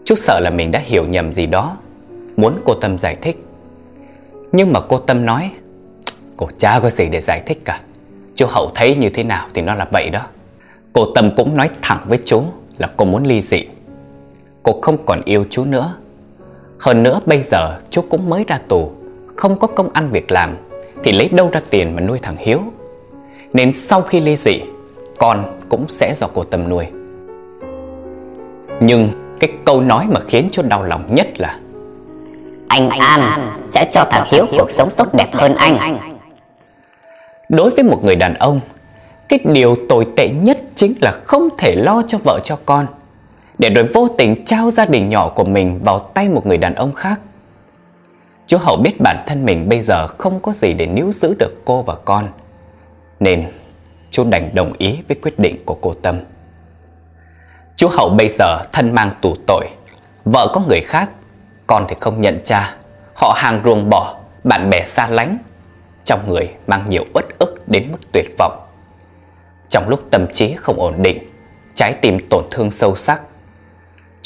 Chú 0.05 0.15
sợ 0.15 0.41
là 0.41 0.51
mình 0.51 0.71
đã 0.71 0.79
hiểu 0.85 1.07
nhầm 1.07 1.33
gì 1.33 1.47
đó, 1.47 1.77
Muốn 2.37 2.61
cô 2.65 2.75
Tâm 2.75 2.99
giải 2.99 3.17
thích. 3.23 3.45
Nhưng 4.53 4.73
mà 4.73 4.81
cô 4.81 4.99
Tâm 4.99 5.27
nói, 5.27 5.51
Cô 6.37 6.49
cha 6.59 6.81
có 6.81 6.91
gì 6.91 7.09
để 7.09 7.21
giải 7.21 7.43
thích 7.47 7.59
cả. 7.65 7.81
Chú 8.35 8.47
Hậu 8.49 8.71
thấy 8.75 8.95
như 8.95 9.09
thế 9.09 9.25
nào 9.25 9.47
thì 9.55 9.63
nó 9.63 9.75
là 9.75 9.87
vậy 9.93 10.11
đó. 10.11 10.27
Cô 10.93 11.13
Tâm 11.15 11.31
cũng 11.37 11.57
nói 11.57 11.71
thẳng 11.83 12.05
với 12.07 12.19
chú 12.25 12.45
là 12.79 12.89
cô 12.97 13.05
muốn 13.05 13.25
ly 13.25 13.41
dị. 13.41 13.65
Cô 14.67 14.79
không 14.83 14.97
còn 15.07 15.23
yêu 15.25 15.45
chú 15.51 15.65
nữa. 15.65 15.95
Hơn 16.79 17.03
nữa 17.03 17.21
bây 17.27 17.43
giờ 17.43 17.79
chú 17.91 18.03
cũng 18.03 18.31
mới 18.31 18.45
ra 18.49 18.59
tù 18.69 18.93
Không 19.37 19.59
có 19.59 19.67
công 19.67 19.89
ăn 19.93 20.11
việc 20.11 20.31
làm 20.31 20.57
Thì 21.03 21.13
lấy 21.13 21.29
đâu 21.29 21.51
ra 21.53 21.61
tiền 21.71 21.97
mà 21.97 22.03
nuôi 22.03 22.19
thằng 22.23 22.37
Hiếu? 22.37 22.61
Nên 23.53 23.75
sau 23.75 24.03
khi 24.03 24.21
ly 24.21 24.37
dị 24.37 24.61
Con 25.19 25.61
cũng 25.69 25.87
sẽ 25.89 26.15
do 26.15 26.27
cô 26.35 26.45
Tâm 26.45 26.69
nuôi. 26.69 26.87
Nhưng 28.81 29.09
cái 29.41 29.51
câu 29.65 29.81
nói 29.81 30.07
mà 30.09 30.21
khiến 30.29 30.49
cho 30.53 30.63
đau 30.63 30.83
lòng 30.83 31.15
nhất 31.15 31.27
là 31.37 31.61
Anh 32.69 32.89
An 32.91 33.21
sẽ 33.71 33.89
cho 33.93 34.05
thằng 34.11 34.27
Hiếu 34.31 34.47
cuộc 34.59 34.71
sống 34.71 34.89
tốt 34.97 35.15
đẹp 35.15 35.29
hơn 35.35 35.55
anh. 35.55 35.99
Đối 37.49 37.71
với 37.71 37.85
một 37.85 38.05
người 38.05 38.17
đàn 38.17 38.35
ông 38.35 38.61
Cái 39.29 39.39
điều 39.45 39.77
tồi 39.89 40.07
tệ 40.17 40.29
nhất 40.29 40.59
chính 40.75 40.95
là 41.01 41.13
không 41.25 41.49
thể 41.59 41.75
lo 41.77 42.03
cho 42.09 42.19
vợ 42.25 42.41
cho 42.45 42.59
con 42.67 42.87
để 43.59 43.71
rồi 43.71 43.89
vô 43.95 44.09
tình 44.19 44.45
trao 44.45 44.71
gia 44.71 44.85
đình 44.85 45.09
nhỏ 45.09 45.29
của 45.29 45.45
mình 45.45 45.81
vào 45.85 45.99
tay 45.99 46.29
một 46.29 46.47
người 46.47 46.59
đàn 46.59 46.75
ông 46.75 46.93
khác. 46.93 47.21
Chú 48.47 48.59
Hậu 48.59 48.77
biết 48.77 49.01
bản 49.01 49.25
thân 49.27 49.45
mình 49.45 49.69
bây 49.69 49.83
giờ 49.83 50.07
không 50.07 50.41
có 50.41 50.53
gì 50.53 50.73
để 50.73 50.87
níu 50.87 51.13
giữ 51.13 51.35
được 51.39 51.63
cô 51.65 51.83
và 51.83 51.95
con, 52.05 52.29
nên 53.21 53.53
chú 54.11 54.25
đành 54.25 54.55
đồng 54.55 54.73
ý 54.79 54.99
với 55.09 55.17
quyết 55.23 55.39
định 55.39 55.63
của 55.65 55.79
cô 55.81 55.95
Tâm. 56.03 56.21
Chú 57.77 57.89
Hậu 57.89 58.09
bây 58.09 58.29
giờ 58.29 58.63
thân 58.73 58.95
mang 58.95 59.11
tù 59.21 59.35
tội, 59.47 59.69
Vợ 60.25 60.51
có 60.55 60.61
người 60.61 60.81
khác, 60.81 61.11
Con 61.67 61.87
thì 61.89 61.97
không 62.01 62.21
nhận 62.21 62.41
cha, 62.45 62.77
Họ 63.15 63.35
hàng 63.37 63.63
ruồng 63.65 63.91
bỏ, 63.91 64.19
Bạn 64.45 64.71
bè 64.71 64.85
xa 64.85 65.09
lánh, 65.09 65.39
Trong 66.05 66.21
người 66.29 66.51
mang 66.67 66.85
nhiều 66.89 67.05
uất 67.15 67.25
ức 67.39 67.69
đến 67.69 67.93
mức 67.93 67.99
tuyệt 68.13 68.35
vọng. 68.39 68.67
Trong 69.69 69.89
lúc 69.89 70.01
tâm 70.11 70.27
trí 70.33 70.55
không 70.55 70.81
ổn 70.81 70.95
định, 71.03 71.19
Trái 71.75 71.95
tim 72.03 72.29
tổn 72.31 72.45
thương 72.51 72.71
sâu 72.71 72.97
sắc 72.97 73.23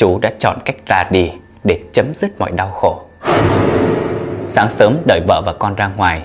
Chú 0.00 0.18
đã 0.18 0.30
chọn 0.38 0.58
cách 0.64 0.76
ra 0.86 1.04
đi 1.10 1.32
để 1.64 1.80
chấm 1.92 2.14
dứt 2.14 2.38
mọi 2.38 2.50
đau 2.50 2.68
khổ. 2.68 3.00
Sáng 4.46 4.70
sớm 4.70 5.02
đợi 5.06 5.20
vợ 5.28 5.42
và 5.46 5.52
con 5.52 5.74
ra 5.74 5.88
ngoài, 5.88 6.22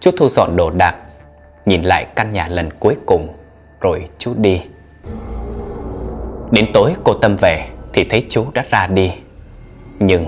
chú 0.00 0.10
thu 0.18 0.28
dọn 0.28 0.56
đồ 0.56 0.70
đạc, 0.70 0.94
nhìn 1.66 1.82
lại 1.82 2.06
căn 2.16 2.32
nhà 2.32 2.48
lần 2.48 2.70
cuối 2.78 2.96
cùng, 3.06 3.28
rồi 3.80 4.08
chú 4.18 4.34
đi. 4.36 4.62
Đến 6.50 6.66
tối 6.74 6.94
cô 7.04 7.14
Tâm 7.14 7.36
về 7.40 7.68
thì 7.92 8.04
thấy 8.10 8.26
chú 8.30 8.46
đã 8.54 8.64
ra 8.70 8.86
đi. 8.86 9.12
Nhưng 9.98 10.26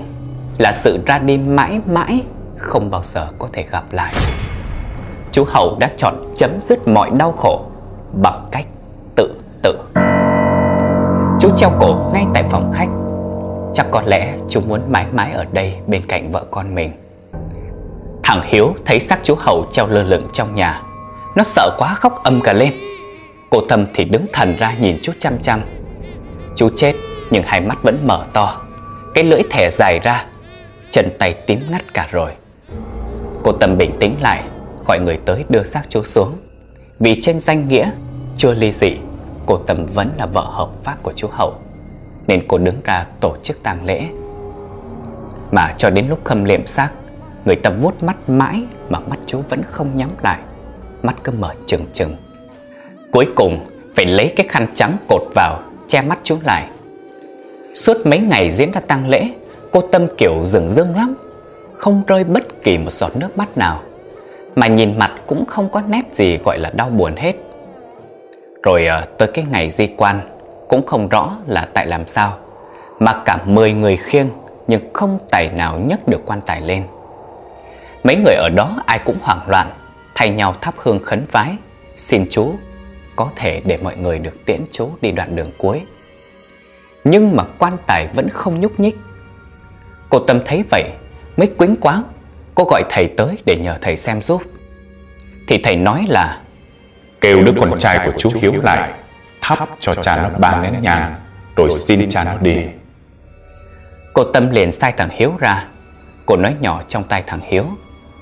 là 0.57 0.71
sự 0.71 0.99
ra 1.05 1.19
đi 1.19 1.37
mãi 1.37 1.79
mãi 1.85 2.21
không 2.57 2.91
bao 2.91 3.01
giờ 3.03 3.27
có 3.39 3.47
thể 3.53 3.65
gặp 3.71 3.83
lại. 3.91 4.13
Chú 5.31 5.43
Hậu 5.47 5.77
đã 5.79 5.89
chọn 5.97 6.33
chấm 6.35 6.51
dứt 6.61 6.87
mọi 6.87 7.09
đau 7.09 7.31
khổ 7.31 7.65
bằng 8.13 8.47
cách 8.51 8.65
tự 9.15 9.33
tử. 9.63 9.77
Chú 11.41 11.49
treo 11.57 11.71
cổ 11.79 12.11
ngay 12.13 12.25
tại 12.33 12.43
phòng 12.49 12.71
khách. 12.73 12.87
Chắc 13.73 13.87
có 13.91 14.01
lẽ 14.05 14.37
chú 14.49 14.61
muốn 14.61 14.81
mãi 14.91 15.05
mãi 15.11 15.31
ở 15.31 15.45
đây 15.51 15.77
bên 15.87 16.05
cạnh 16.07 16.31
vợ 16.31 16.45
con 16.51 16.75
mình. 16.75 16.91
Thằng 18.23 18.41
Hiếu 18.45 18.73
thấy 18.85 18.99
xác 18.99 19.19
chú 19.23 19.35
Hậu 19.39 19.65
treo 19.71 19.87
lơ 19.87 20.03
lửng 20.03 20.27
trong 20.33 20.55
nhà. 20.55 20.81
Nó 21.35 21.43
sợ 21.43 21.75
quá 21.77 21.93
khóc 21.93 22.23
âm 22.23 22.41
cả 22.41 22.53
lên. 22.53 22.73
Cô 23.49 23.61
Tâm 23.69 23.85
thì 23.93 24.03
đứng 24.03 24.25
thần 24.33 24.57
ra 24.57 24.73
nhìn 24.73 24.99
chú 25.01 25.11
chăm 25.19 25.39
chăm. 25.39 25.61
Chú 26.55 26.69
chết 26.75 26.95
nhưng 27.31 27.43
hai 27.43 27.61
mắt 27.61 27.83
vẫn 27.83 28.07
mở 28.07 28.25
to. 28.33 28.61
Cái 29.13 29.23
lưỡi 29.23 29.41
thẻ 29.49 29.69
dài 29.69 29.99
ra, 29.99 30.25
chân 30.91 31.09
tay 31.19 31.33
tím 31.33 31.71
ngắt 31.71 31.93
cả 31.93 32.07
rồi. 32.11 32.31
Cô 33.43 33.51
Tâm 33.51 33.77
bình 33.77 33.91
tĩnh 33.99 34.15
lại, 34.21 34.43
gọi 34.85 34.99
người 34.99 35.19
tới 35.25 35.45
đưa 35.49 35.63
xác 35.63 35.81
chú 35.89 36.03
xuống. 36.03 36.37
Vì 36.99 37.21
trên 37.21 37.39
danh 37.39 37.67
nghĩa 37.67 37.91
chưa 38.37 38.53
ly 38.53 38.71
dị, 38.71 38.97
cô 39.51 39.57
Tâm 39.57 39.85
vẫn 39.93 40.09
là 40.17 40.25
vợ 40.25 40.41
hợp 40.41 40.69
pháp 40.83 41.03
của 41.03 41.13
chú 41.15 41.27
Hậu. 41.31 41.53
Nên 42.27 42.43
cô 42.47 42.57
đứng 42.57 42.81
ra 42.83 43.05
tổ 43.19 43.35
chức 43.43 43.63
tang 43.63 43.85
lễ. 43.85 44.07
Mà 45.51 45.73
cho 45.77 45.89
đến 45.89 46.07
lúc 46.09 46.19
khâm 46.23 46.43
liệm 46.43 46.65
xác, 46.65 46.89
người 47.45 47.55
ta 47.55 47.69
vuốt 47.69 48.03
mắt 48.03 48.29
mãi 48.29 48.63
mà 48.89 48.99
mắt 48.99 49.19
chú 49.25 49.41
vẫn 49.49 49.61
không 49.63 49.95
nhắm 49.95 50.09
lại. 50.23 50.39
Mắt 51.03 51.15
cứ 51.23 51.31
mở 51.31 51.53
trừng 51.65 51.85
trừng. 51.93 52.15
Cuối 53.11 53.25
cùng 53.35 53.65
phải 53.95 54.05
lấy 54.05 54.33
cái 54.35 54.47
khăn 54.49 54.67
trắng 54.73 54.97
cột 55.09 55.21
vào 55.35 55.59
che 55.87 56.01
mắt 56.01 56.19
chú 56.23 56.37
lại. 56.43 56.69
Suốt 57.73 57.97
mấy 58.05 58.19
ngày 58.19 58.51
diễn 58.51 58.71
ra 58.71 58.81
tang 58.81 59.09
lễ, 59.09 59.29
cô 59.71 59.81
Tâm 59.81 60.07
kiểu 60.17 60.45
rừng 60.45 60.71
rưng 60.71 60.95
lắm, 60.95 61.15
không 61.77 62.03
rơi 62.07 62.23
bất 62.23 62.63
kỳ 62.63 62.77
một 62.77 62.91
giọt 62.91 63.15
nước 63.15 63.37
mắt 63.37 63.57
nào, 63.57 63.81
mà 64.55 64.67
nhìn 64.67 64.99
mặt 64.99 65.11
cũng 65.27 65.45
không 65.45 65.69
có 65.69 65.81
nét 65.81 66.01
gì 66.11 66.37
gọi 66.37 66.59
là 66.59 66.69
đau 66.69 66.89
buồn 66.89 67.15
hết. 67.15 67.35
Rồi 68.63 68.85
ờ, 68.85 69.05
tới 69.17 69.29
cái 69.33 69.45
ngày 69.51 69.69
di 69.69 69.87
quan, 69.97 70.21
cũng 70.69 70.85
không 70.85 71.09
rõ 71.09 71.37
là 71.47 71.67
tại 71.73 71.87
làm 71.87 72.07
sao, 72.07 72.37
mà 72.99 73.21
cả 73.25 73.37
10 73.45 73.73
người 73.73 73.97
khiêng 73.97 74.29
nhưng 74.67 74.93
không 74.93 75.19
tài 75.31 75.49
nào 75.49 75.79
nhấc 75.79 76.07
được 76.07 76.21
quan 76.25 76.41
tài 76.41 76.61
lên. 76.61 76.83
Mấy 78.03 78.15
người 78.15 78.35
ở 78.35 78.49
đó 78.49 78.83
ai 78.85 78.99
cũng 79.05 79.17
hoảng 79.21 79.49
loạn, 79.49 79.71
thay 80.15 80.29
nhau 80.29 80.55
thắp 80.61 80.73
hương 80.77 80.99
khấn 81.03 81.25
vái, 81.31 81.55
xin 81.97 82.25
chú 82.29 82.53
có 83.15 83.29
thể 83.35 83.61
để 83.65 83.77
mọi 83.77 83.95
người 83.95 84.19
được 84.19 84.45
tiễn 84.45 84.61
chú 84.71 84.89
đi 85.01 85.11
đoạn 85.11 85.35
đường 85.35 85.51
cuối. 85.57 85.81
Nhưng 87.03 87.35
mà 87.35 87.43
quan 87.59 87.77
tài 87.87 88.07
vẫn 88.13 88.29
không 88.29 88.59
nhúc 88.59 88.79
nhích. 88.79 88.97
Cô 90.09 90.19
Tâm 90.19 90.39
thấy 90.45 90.63
vậy 90.71 90.83
mới 91.37 91.47
quýnh 91.47 91.75
quáng, 91.75 92.03
cô 92.55 92.63
gọi 92.63 92.83
thầy 92.89 93.07
tới 93.17 93.37
để 93.45 93.55
nhờ 93.55 93.77
thầy 93.81 93.97
xem 93.97 94.21
giúp. 94.21 94.41
Thì 95.47 95.57
thầy 95.63 95.75
nói 95.75 96.05
là 96.09 96.40
Kêu 97.21 97.43
đứa 97.43 97.51
con 97.59 97.79
trai 97.79 97.99
của 98.05 98.11
chú 98.17 98.29
Hiếu 98.35 98.53
lại 98.63 98.93
Thắp 99.41 99.69
cho 99.79 99.95
cha 99.95 100.17
nó 100.17 100.29
ba 100.39 100.61
nén 100.61 100.73
nhang 100.81 101.15
Rồi 101.55 101.69
xin 101.73 102.09
cha 102.09 102.23
nó 102.23 102.37
đi. 102.37 102.57
Cô 104.13 104.23
Tâm 104.23 104.49
liền 104.49 104.71
sai 104.71 104.91
thằng 104.97 105.09
Hiếu 105.11 105.33
ra. 105.39 105.67
Cô 106.25 106.37
nói 106.37 106.55
nhỏ 106.59 106.81
trong 106.87 107.03
tay 107.03 107.23
thằng 107.27 107.39
Hiếu 107.43 107.65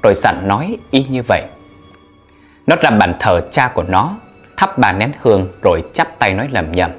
Rồi 0.03 0.13
dặn 0.15 0.47
nói 0.47 0.77
y 0.91 1.03
như 1.03 1.21
vậy. 1.27 1.41
Nó 2.67 2.75
ra 2.81 2.89
bàn 2.89 3.15
thờ 3.19 3.41
cha 3.51 3.67
của 3.67 3.83
nó 3.83 4.15
Thắp 4.57 4.77
ba 4.77 4.91
nén 4.91 5.11
hương 5.21 5.47
Rồi 5.61 5.83
chắp 5.93 6.19
tay 6.19 6.33
nói 6.33 6.47
lầm 6.51 6.71
nhầm. 6.71 6.91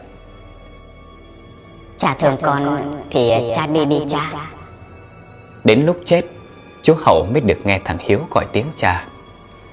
Cha 1.99 2.14
thương 2.19 2.37
con 2.42 2.85
thì 3.11 3.33
cha 3.57 3.66
đi 3.66 3.85
đi 3.85 4.02
cha. 4.09 4.30
Đến 5.64 5.87
lúc 5.87 6.00
chết 6.04 6.25
Chú 6.83 6.95
Hậu 6.99 7.26
mới 7.33 7.40
được 7.40 7.59
nghe 7.64 7.80
thằng 7.85 7.97
Hiếu 8.00 8.21
gọi 8.30 8.45
tiếng 8.52 8.66
cha 8.76 9.04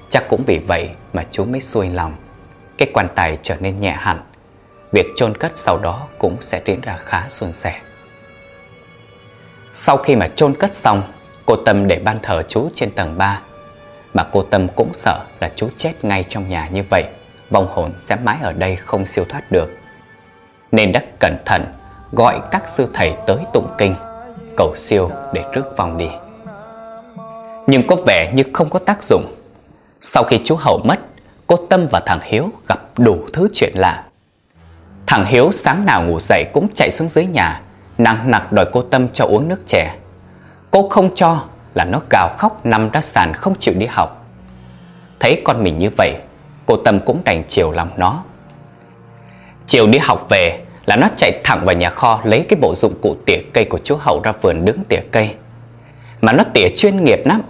Chắc 0.08 0.28
cũng 0.28 0.42
vì 0.46 0.58
vậy 0.58 0.90
mà 1.12 1.26
chú 1.30 1.44
mới 1.44 1.60
xuôi 1.60 1.88
lòng. 1.88 2.16
Cái 2.78 2.90
quan 2.94 3.08
tài 3.14 3.38
trở 3.42 3.56
nên 3.60 3.80
nhẹ 3.80 3.96
hẳn. 3.98 4.22
Việc 4.92 5.06
chôn 5.16 5.36
cất 5.36 5.56
sau 5.56 5.78
đó 5.78 6.06
cũng 6.18 6.36
sẽ 6.40 6.62
diễn 6.64 6.80
ra 6.80 6.98
khá 7.04 7.26
suôn 7.28 7.52
sẻ. 7.52 7.80
Sau 9.72 9.96
khi 9.96 10.16
mà 10.16 10.28
chôn 10.28 10.54
cất 10.54 10.74
xong, 10.74 11.02
Cô 11.46 11.56
Tâm 11.56 11.88
để 11.88 11.98
ban 11.98 12.18
thờ 12.22 12.42
chú 12.48 12.68
trên 12.74 12.90
tầng 12.90 13.18
3 13.18 13.40
Mà 14.14 14.24
cô 14.32 14.42
Tâm 14.42 14.68
cũng 14.76 14.94
sợ 14.94 15.24
là 15.40 15.50
chú 15.56 15.68
chết 15.76 15.92
ngay 16.04 16.24
trong 16.28 16.48
nhà 16.48 16.68
như 16.72 16.82
vậy, 16.90 17.04
Vong 17.50 17.68
hồn 17.70 17.92
sẽ 17.98 18.16
mãi 18.16 18.38
ở 18.42 18.52
đây 18.52 18.76
không 18.76 19.06
siêu 19.06 19.24
thoát 19.28 19.52
được. 19.52 19.68
Nên 20.72 20.92
đã 20.92 21.02
cẩn 21.20 21.36
thận, 21.46 21.64
gọi 22.12 22.40
các 22.50 22.68
sư 22.68 22.88
thầy 22.94 23.12
tới 23.26 23.36
tụng 23.54 23.74
kinh, 23.78 23.94
Cầu 24.56 24.72
siêu 24.76 25.10
để 25.32 25.44
rước 25.52 25.76
vong 25.76 25.98
đi. 25.98 26.08
Nhưng 27.66 27.86
có 27.86 27.96
vẻ 28.06 28.32
như 28.34 28.42
không 28.52 28.70
có 28.70 28.78
tác 28.78 29.04
dụng. 29.04 29.37
Sau 30.00 30.24
khi 30.24 30.40
chú 30.44 30.56
Hậu 30.56 30.80
mất, 30.84 31.00
Cô 31.46 31.56
Tâm 31.56 31.86
và 31.90 32.00
thằng 32.06 32.20
Hiếu 32.22 32.50
gặp 32.68 32.78
đủ 32.98 33.18
thứ 33.32 33.48
chuyện 33.54 33.72
lạ 33.74 34.04
Thằng 35.06 35.24
Hiếu 35.24 35.52
sáng 35.52 35.84
nào 35.86 36.02
ngủ 36.02 36.20
dậy 36.20 36.44
cũng 36.52 36.68
chạy 36.74 36.90
xuống 36.90 37.08
dưới 37.08 37.26
nhà, 37.26 37.60
Nặng 37.98 38.30
nặc 38.30 38.52
đòi 38.52 38.66
cô 38.72 38.82
Tâm 38.82 39.08
cho 39.08 39.24
uống 39.24 39.48
nước 39.48 39.62
trẻ 39.66 39.96
Cô 40.70 40.88
không 40.88 41.14
cho 41.14 41.44
là 41.74 41.84
nó 41.84 42.00
gào 42.10 42.28
khóc 42.38 42.66
nằm 42.66 42.90
ra 42.90 43.00
sàn 43.00 43.34
không 43.34 43.54
chịu 43.58 43.74
đi 43.74 43.86
học 43.86 44.26
Thấy 45.20 45.42
con 45.44 45.64
mình 45.64 45.78
như 45.78 45.90
vậy, 45.96 46.14
Cô 46.66 46.76
Tâm 46.76 47.00
cũng 47.00 47.20
đành 47.24 47.44
chiều 47.48 47.72
lòng 47.72 47.90
nó 47.96 48.22
Chiều 49.66 49.86
đi 49.86 49.98
học 49.98 50.26
về 50.28 50.60
là 50.86 50.96
nó 50.96 51.08
chạy 51.16 51.40
thẳng 51.44 51.64
vào 51.64 51.76
nhà 51.76 51.90
kho 51.90 52.20
lấy 52.24 52.46
cái 52.48 52.58
bộ 52.60 52.74
dụng 52.74 52.94
cụ 53.02 53.16
tỉa 53.26 53.38
cây 53.54 53.64
của 53.64 53.78
chú 53.84 53.96
Hậu 54.00 54.20
ra 54.20 54.32
vườn 54.32 54.64
đứng 54.64 54.84
tỉa 54.84 55.00
cây. 55.12 55.34
Mà 56.20 56.32
nó 56.32 56.44
tỉa 56.54 56.68
chuyên 56.76 57.04
nghiệp 57.04 57.20
lắm. 57.24 57.42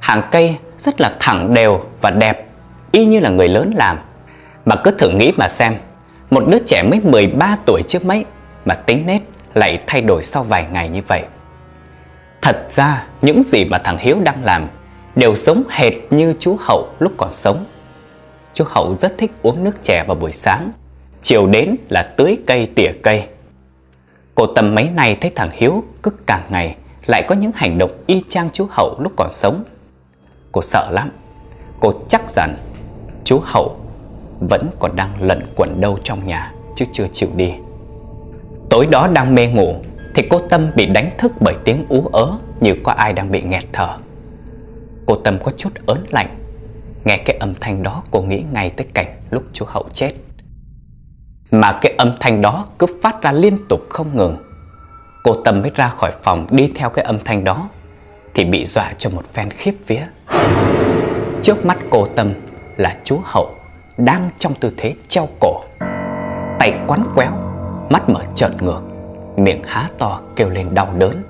Hàng 0.00 0.22
cây 0.30 0.56
rất 0.84 1.00
là 1.00 1.16
thẳng 1.20 1.54
đều 1.54 1.84
và 2.00 2.10
đẹp, 2.10 2.46
y 2.92 3.04
như 3.04 3.20
là 3.20 3.30
người 3.30 3.48
lớn 3.48 3.72
làm. 3.76 3.98
Mà 4.64 4.76
cứ 4.84 4.90
thử 4.90 5.10
nghĩ 5.10 5.32
mà 5.36 5.48
xem, 5.48 5.76
một 6.30 6.44
đứa 6.48 6.58
trẻ 6.66 6.82
mới 6.82 7.00
13 7.00 7.56
tuổi 7.66 7.82
trước 7.88 8.04
mấy 8.04 8.24
mà 8.64 8.74
tính 8.74 9.06
nết 9.06 9.22
lại 9.54 9.82
thay 9.86 10.02
đổi 10.02 10.24
sau 10.24 10.42
vài 10.42 10.66
ngày 10.72 10.88
như 10.88 11.00
vậy. 11.08 11.22
Thật 12.42 12.66
ra 12.70 13.06
những 13.22 13.42
gì 13.42 13.64
mà 13.64 13.78
thằng 13.78 13.98
Hiếu 13.98 14.16
đang 14.24 14.44
làm 14.44 14.68
đều 15.16 15.36
giống 15.36 15.62
hệt 15.70 15.92
như 16.10 16.34
chú 16.38 16.56
Hậu 16.60 16.88
lúc 16.98 17.12
còn 17.16 17.34
sống. 17.34 17.64
Chú 18.54 18.64
Hậu 18.68 18.94
rất 18.94 19.14
thích 19.18 19.30
uống 19.42 19.64
nước 19.64 19.82
chè 19.82 20.04
vào 20.06 20.14
buổi 20.14 20.32
sáng 20.32 20.72
Chiều 21.22 21.46
đến 21.46 21.76
là 21.88 22.02
tưới 22.16 22.38
cây 22.46 22.68
tỉa 22.74 22.92
cây 23.02 23.24
Cô 24.34 24.46
Tâm 24.46 24.74
mấy 24.74 24.88
nay 24.90 25.16
thấy 25.20 25.32
thằng 25.34 25.50
Hiếu 25.52 25.84
cứ 26.02 26.10
càng 26.26 26.42
ngày 26.50 26.76
Lại 27.06 27.24
có 27.28 27.34
những 27.34 27.52
hành 27.54 27.78
động 27.78 27.90
y 28.06 28.22
chang 28.28 28.50
chú 28.52 28.66
Hậu 28.70 28.96
lúc 29.00 29.12
còn 29.16 29.32
sống 29.32 29.64
Cô 30.52 30.62
sợ 30.62 30.90
lắm 30.90 31.10
Cô 31.80 31.92
chắc 32.08 32.30
rằng 32.30 32.56
chú 33.24 33.40
Hậu 33.44 33.76
vẫn 34.40 34.70
còn 34.78 34.96
đang 34.96 35.22
lẩn 35.22 35.46
quẩn 35.56 35.80
đâu 35.80 35.98
trong 36.04 36.26
nhà 36.26 36.52
chứ 36.76 36.84
chưa 36.92 37.06
chịu 37.12 37.28
đi 37.36 37.52
Tối 38.70 38.86
đó 38.86 39.08
đang 39.14 39.34
mê 39.34 39.46
ngủ 39.46 39.74
thì 40.14 40.22
cô 40.30 40.38
Tâm 40.38 40.70
bị 40.76 40.86
đánh 40.86 41.10
thức 41.18 41.32
bởi 41.40 41.54
tiếng 41.64 41.86
ú 41.88 42.06
ớ 42.12 42.38
như 42.60 42.74
có 42.84 42.92
ai 42.92 43.12
đang 43.12 43.30
bị 43.30 43.42
nghẹt 43.42 43.64
thở. 43.72 43.88
Cô 45.06 45.16
Tâm 45.16 45.38
có 45.42 45.52
chút 45.56 45.70
ớn 45.86 46.04
lạnh. 46.10 46.38
Nghe 47.04 47.16
cái 47.16 47.36
âm 47.36 47.54
thanh 47.60 47.82
đó, 47.82 48.02
cô 48.10 48.22
nghĩ 48.22 48.44
ngay 48.52 48.70
tới 48.70 48.86
cảnh 48.94 49.20
lúc 49.30 49.42
chú 49.52 49.64
Hậu 49.68 49.84
chết. 49.92 50.12
Mà 51.50 51.78
cái 51.82 51.94
âm 51.98 52.16
thanh 52.20 52.40
đó 52.40 52.66
cứ 52.78 52.86
phát 53.02 53.22
ra 53.22 53.32
liên 53.32 53.58
tục 53.68 53.80
không 53.90 54.16
ngừng 54.16 54.36
Cô 55.24 55.34
Tâm 55.44 55.62
mới 55.62 55.70
ra 55.74 55.88
khỏi 55.88 56.12
phòng 56.22 56.46
đi 56.50 56.72
theo 56.74 56.90
cái 56.90 57.04
âm 57.04 57.18
thanh 57.24 57.44
đó 57.44 57.68
thì 58.34 58.44
bị 58.44 58.66
dọa 58.66 58.92
cho 58.98 59.10
một 59.10 59.32
phen 59.32 59.50
khiếp 59.50 59.74
vía. 59.86 60.02
Trước 61.42 61.64
mắt 61.64 61.78
cô 61.90 62.08
Tâm 62.16 62.34
là 62.76 62.96
chú 63.04 63.20
Hậu 63.24 63.54
Đang 63.96 64.30
trong 64.38 64.54
tư 64.54 64.72
thế 64.76 64.94
treo 65.08 65.28
cổ, 65.40 65.60
Tay 66.58 66.74
quắn 66.86 67.04
quéo, 67.14 67.30
Mắt 67.90 68.08
mở 68.08 68.22
trợn 68.34 68.56
ngược, 68.60 68.82
Miệng 69.36 69.62
há 69.66 69.88
to 69.98 70.20
kêu 70.36 70.48
lên 70.48 70.74
đau 70.74 70.94
đớn. 70.98 71.22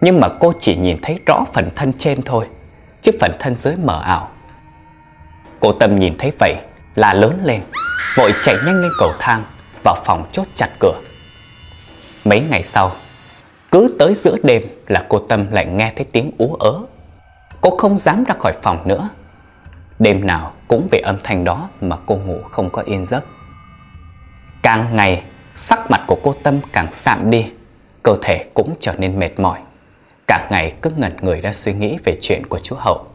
Nhưng 0.00 0.20
mà 0.20 0.28
cô 0.40 0.52
chỉ 0.60 0.76
nhìn 0.76 0.98
thấy 1.02 1.18
rõ 1.26 1.44
phần 1.52 1.70
thân 1.76 1.92
trên 1.92 2.22
thôi, 2.22 2.46
Chứ 3.00 3.12
phần 3.20 3.32
thân 3.38 3.56
dưới 3.56 3.76
mờ 3.76 4.02
ảo. 4.02 4.30
Cô 5.60 5.72
Tâm 5.72 5.98
nhìn 5.98 6.14
thấy 6.18 6.32
vậy 6.38 6.54
là 6.94 7.14
lớn 7.14 7.40
lên, 7.44 7.62
Vội 8.16 8.32
chạy 8.42 8.56
nhanh 8.66 8.82
lên 8.82 8.90
cầu 8.98 9.12
thang 9.18 9.44
Vào 9.84 9.96
phòng 10.04 10.24
chốt 10.32 10.46
chặt 10.54 10.68
cửa. 10.80 11.00
Mấy 12.24 12.40
ngày 12.40 12.62
sau 12.62 12.92
cứ 13.76 13.94
tới 13.98 14.14
giữa 14.14 14.36
đêm 14.42 14.62
là 14.86 15.06
cô 15.08 15.18
Tâm 15.18 15.52
lại 15.52 15.66
nghe 15.66 15.92
thấy 15.96 16.06
tiếng 16.12 16.30
ú 16.38 16.54
ớ 16.54 16.80
Cô 17.60 17.76
không 17.78 17.98
dám 17.98 18.24
ra 18.24 18.34
khỏi 18.38 18.52
phòng 18.62 18.88
nữa 18.88 19.08
Đêm 19.98 20.26
nào 20.26 20.52
cũng 20.68 20.88
về 20.90 20.98
âm 20.98 21.18
thanh 21.24 21.44
đó 21.44 21.68
mà 21.80 21.96
cô 22.06 22.16
ngủ 22.16 22.38
không 22.42 22.70
có 22.70 22.82
yên 22.82 23.06
giấc 23.06 23.24
Càng 24.62 24.96
ngày 24.96 25.22
sắc 25.54 25.90
mặt 25.90 26.02
của 26.06 26.18
cô 26.22 26.34
Tâm 26.42 26.60
càng 26.72 26.92
sạm 26.92 27.30
đi 27.30 27.46
cơ 28.06 28.16
thể 28.22 28.44
cũng 28.54 28.74
trở 28.80 28.92
nên 28.98 29.18
mệt 29.18 29.40
mỏi. 29.40 29.58
Cả 30.26 30.48
ngày 30.50 30.74
cứ 30.82 30.90
ngẩn 30.96 31.16
người 31.20 31.40
ra 31.40 31.52
suy 31.52 31.72
nghĩ 31.74 31.98
về 32.04 32.18
chuyện 32.20 32.46
của 32.46 32.58
chú 32.58 32.76
Hậu. 32.78 33.06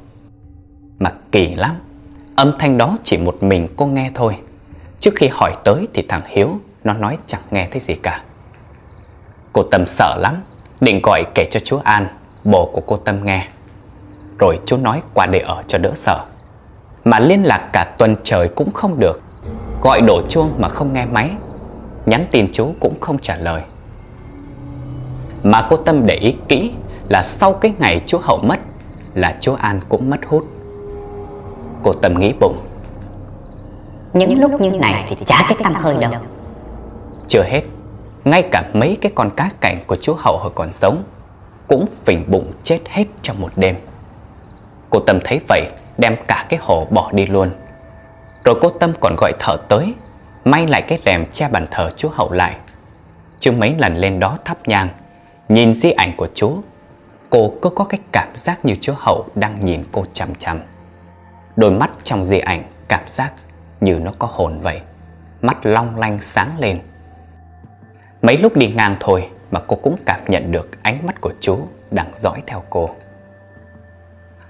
Mà 1.00 1.12
kỳ 1.32 1.56
lắm, 1.56 1.76
âm 2.36 2.52
thanh 2.60 2.78
đó 2.78 2.98
chỉ 3.04 3.18
một 3.18 3.44
mình 3.44 3.68
cô 3.76 3.86
nghe 3.86 4.12
thôi. 4.16 4.38
Trước 5.00 5.12
khi 5.16 5.28
hỏi 5.32 5.56
tới 5.64 5.88
thì 5.94 6.06
thằng 6.10 6.22
Hiếu 6.26 6.60
nó 6.84 6.94
nói 6.94 7.18
chẳng 7.28 7.42
nghe 7.52 7.68
thấy 7.72 7.80
gì 7.80 7.96
cả. 7.96 8.24
Cô 9.54 9.64
Tâm 9.64 9.88
sợ 9.88 10.18
lắm, 10.20 10.44
định 10.82 11.00
gọi 11.04 11.24
kể 11.36 11.48
cho 11.52 11.60
chú 11.60 11.80
An, 11.84 12.08
bồ 12.44 12.66
của 12.66 12.82
cô 12.82 12.98
Tâm 12.98 13.26
nghe. 13.26 13.48
Rồi 14.40 14.60
chú 14.66 14.78
nói 14.78 15.02
qua 15.14 15.28
để 15.28 15.40
ở 15.40 15.64
cho 15.68 15.78
đỡ 15.78 15.92
sợ. 15.96 16.26
Mà 17.04 17.20
liên 17.20 17.44
lạc 17.44 17.70
cả 17.74 17.96
tuần 17.98 18.16
trời 18.24 18.48
cũng 18.48 18.72
không 18.72 19.00
được. 19.00 19.22
Gọi 19.82 20.02
đổ 20.02 20.22
chuông 20.30 20.54
mà 20.58 20.70
không 20.70 20.94
nghe 20.94 21.06
máy. 21.06 21.30
Nhắn 22.06 22.28
tin 22.32 22.52
chú 22.52 22.74
cũng 22.80 23.00
không 23.00 23.20
trả 23.20 23.36
lời. 23.36 23.62
Mà 25.44 25.68
cô 25.70 25.78
Tâm 25.78 26.06
để 26.06 26.16
ý 26.16 26.36
kỹ 26.48 26.72
là 27.10 27.24
sau 27.24 27.54
cái 27.54 27.74
ngày 27.80 28.02
chú 28.06 28.20
Hậu 28.22 28.38
mất 28.38 28.60
là 29.14 29.38
chú 29.42 29.54
An 29.54 29.80
cũng 29.90 30.10
mất 30.10 30.20
hút. 30.28 30.48
Cô 31.84 31.94
Tâm 31.94 32.20
nghĩ 32.20 32.34
bụng. 32.40 32.58
Những 34.14 34.40
lúc 34.40 34.62
như 34.62 34.72
này 34.72 35.06
thì 35.10 35.16
chả 35.26 35.46
cái 35.50 35.58
tâm 35.64 35.74
hơi 35.74 35.98
đâu. 35.98 36.12
Chưa 37.28 37.44
hết, 37.44 37.62
ngay 38.26 38.50
cả 38.52 38.70
mấy 38.74 38.98
cái 39.02 39.12
con 39.16 39.30
cá 39.38 39.50
cảnh 39.62 39.84
của 39.88 39.96
chú 40.02 40.16
Hậu 40.18 40.38
hồi 40.38 40.52
còn 40.56 40.72
sống 40.72 41.04
cũng 41.68 41.86
phình 42.06 42.32
bụng 42.32 42.54
chết 42.64 42.80
hết 42.90 43.06
trong 43.22 43.42
một 43.42 43.52
đêm. 43.56 43.76
Cô 44.90 45.00
Tâm 45.00 45.20
thấy 45.24 45.40
vậy, 45.48 45.62
đem 45.98 46.16
cả 46.28 46.46
cái 46.50 46.60
hồ 46.64 46.86
bỏ 46.86 47.12
đi 47.14 47.26
luôn. 47.26 47.52
Rồi 48.44 48.56
cô 48.62 48.70
Tâm 48.70 48.94
còn 49.00 49.16
gọi 49.18 49.34
thợ 49.40 49.58
tới, 49.70 49.94
may 50.46 50.68
lại 50.68 50.82
cái 50.82 51.00
rèm 51.06 51.26
che 51.32 51.48
bàn 51.48 51.68
thờ 51.72 51.90
chú 51.96 52.10
Hậu 52.14 52.32
lại. 52.32 52.56
Chứ 53.40 53.52
mấy 53.52 53.76
lần 53.78 53.96
lên 53.96 54.20
đó 54.20 54.38
thắp 54.46 54.58
nhang, 54.68 54.90
nhìn 55.50 55.74
di 55.74 55.92
ảnh 55.92 56.12
của 56.18 56.28
chú, 56.34 56.64
cô 57.30 57.54
cứ 57.62 57.70
có 57.70 57.84
cái 57.84 58.00
cảm 58.12 58.30
giác 58.36 58.66
như 58.66 58.76
chú 58.82 58.94
Hậu 58.98 59.26
đang 59.36 59.60
nhìn 59.60 59.84
cô 59.92 60.06
chằm 60.14 60.36
chằm. 60.36 60.60
Đôi 61.56 61.72
mắt 61.72 61.92
trong 62.04 62.26
di 62.26 62.40
ảnh 62.40 62.64
cảm 62.88 63.04
giác 63.08 63.34
như 63.82 64.00
nó 64.00 64.12
có 64.20 64.28
hồn 64.32 64.60
vậy, 64.62 64.82
mắt 65.42 65.66
long 65.66 66.00
lanh 66.00 66.22
sáng 66.22 66.56
lên. 66.60 66.80
Mấy 68.22 68.38
lúc 68.38 68.58
đi 68.58 68.68
ngang 68.68 68.96
thôi 69.00 69.30
mà 69.52 69.60
cô 69.68 69.76
cũng 69.76 69.96
cảm 70.06 70.20
nhận 70.28 70.52
được 70.52 70.84
ánh 70.84 71.06
mắt 71.06 71.22
của 71.22 71.34
chú 71.40 71.68
đang 71.92 72.12
dõi 72.16 72.44
theo 72.48 72.64
cô. 72.70 72.90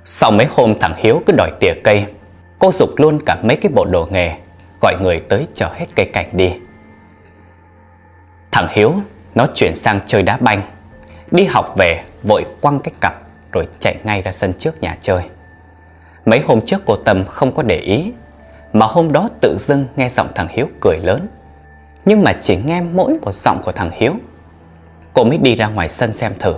Sau 0.05 0.31
mấy 0.31 0.47
hôm 0.49 0.79
thằng 0.79 0.93
Hiếu 0.97 1.21
cứ 1.25 1.33
đòi 1.37 1.51
tỉa 1.59 1.73
cây, 1.83 2.05
cô 2.59 2.71
dục 2.71 2.89
luôn 2.97 3.19
cả 3.25 3.37
mấy 3.43 3.57
cái 3.57 3.71
bộ 3.75 3.85
đồ 3.85 4.07
nghề, 4.11 4.35
gọi 4.81 4.95
người 5.01 5.21
tới 5.29 5.47
chở 5.53 5.69
hết 5.73 5.85
cây 5.95 6.05
cảnh 6.05 6.29
đi. 6.33 6.53
Thằng 8.51 8.67
Hiếu 8.69 8.93
nó 9.35 9.47
chuyển 9.55 9.75
sang 9.75 9.99
chơi 10.05 10.23
đá 10.23 10.37
banh, 10.37 10.61
đi 11.31 11.45
học 11.45 11.73
về 11.77 12.03
vội 12.23 12.45
quăng 12.61 12.79
cái 12.79 12.93
cặp 13.01 13.13
rồi 13.51 13.65
chạy 13.79 13.95
ngay 14.03 14.21
ra 14.21 14.31
sân 14.31 14.53
trước 14.53 14.81
nhà 14.81 14.97
chơi. 15.01 15.21
Mấy 16.25 16.39
hôm 16.39 16.65
trước 16.65 16.81
cô 16.85 16.95
Tâm 16.95 17.25
không 17.25 17.55
có 17.55 17.63
để 17.63 17.77
ý, 17.77 18.13
mà 18.73 18.85
hôm 18.85 19.11
đó 19.11 19.29
tự 19.41 19.57
dưng 19.59 19.85
nghe 19.95 20.09
giọng 20.09 20.27
thằng 20.35 20.47
Hiếu 20.49 20.67
cười 20.81 20.97
lớn 20.97 21.27
nhưng 22.05 22.24
mà 22.24 22.34
chỉ 22.41 22.58
nghe 22.58 22.81
mỗi 22.81 23.13
một 23.22 23.36
giọng 23.36 23.62
của 23.63 23.72
thằng 23.72 23.89
Hiếu. 23.93 24.13
Cô 25.13 25.24
mới 25.24 25.38
đi 25.38 25.55
ra 25.55 25.67
ngoài 25.67 25.89
sân 25.89 26.13
xem 26.13 26.34
thử. 26.39 26.55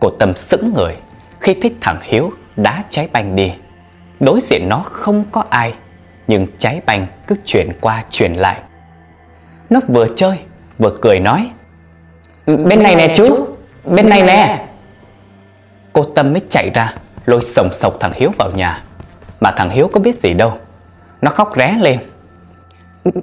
Cô 0.00 0.10
Tâm 0.10 0.36
sững 0.36 0.74
người 0.74 0.96
Khi 1.40 1.54
thích 1.54 1.76
thằng 1.80 1.98
Hiếu 2.02 2.32
đá 2.56 2.84
trái 2.90 3.08
banh 3.12 3.36
đi. 3.36 3.52
Đối 4.20 4.40
diện 4.40 4.68
nó 4.68 4.78
không 4.78 5.24
có 5.32 5.44
ai 5.50 5.74
Nhưng 6.28 6.46
trái 6.58 6.80
banh 6.86 7.06
cứ 7.26 7.34
chuyển 7.44 7.72
qua 7.80 8.04
chuyển 8.10 8.32
lại. 8.32 8.60
Nó 9.70 9.80
vừa 9.88 10.06
chơi 10.16 10.38
Vừa 10.78 10.96
cười 11.02 11.20
nói 11.20 11.50
Bên 12.46 12.82
này 12.82 12.96
nè 12.96 13.12
chú 13.14 13.46
Bên 13.84 14.08
này 14.08 14.22
nè 14.22 14.66
Cô 15.92 16.02
Tâm 16.02 16.32
mới 16.32 16.42
chạy 16.48 16.70
ra 16.70 16.94
Lôi 17.26 17.44
sồng 17.44 17.72
sộc 17.72 17.96
thằng 18.00 18.12
Hiếu 18.14 18.30
vào 18.38 18.50
nhà. 18.50 18.82
Mà 19.40 19.50
thằng 19.56 19.70
Hiếu 19.70 19.88
có 19.92 20.00
biết 20.00 20.20
gì 20.20 20.34
đâu. 20.34 20.58
Nó 21.22 21.30
khóc 21.30 21.52
ré 21.56 21.76
lên 21.80 21.98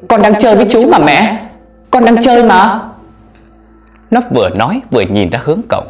con 0.10 0.22
đang 0.22 0.40
chơi 0.40 0.56
với 0.56 0.66
chú 0.70 0.90
mà 0.90 0.98
mẹ. 1.00 1.46
Con 1.92 2.06
đang 2.06 2.22
chơi 2.22 2.44
mà. 2.44 2.80
Nó 4.12 4.22
vừa 4.32 4.50
nói 4.50 4.82
vừa 4.92 5.02
nhìn 5.02 5.30
ra 5.30 5.40
hướng 5.44 5.62
cổng 5.70 5.88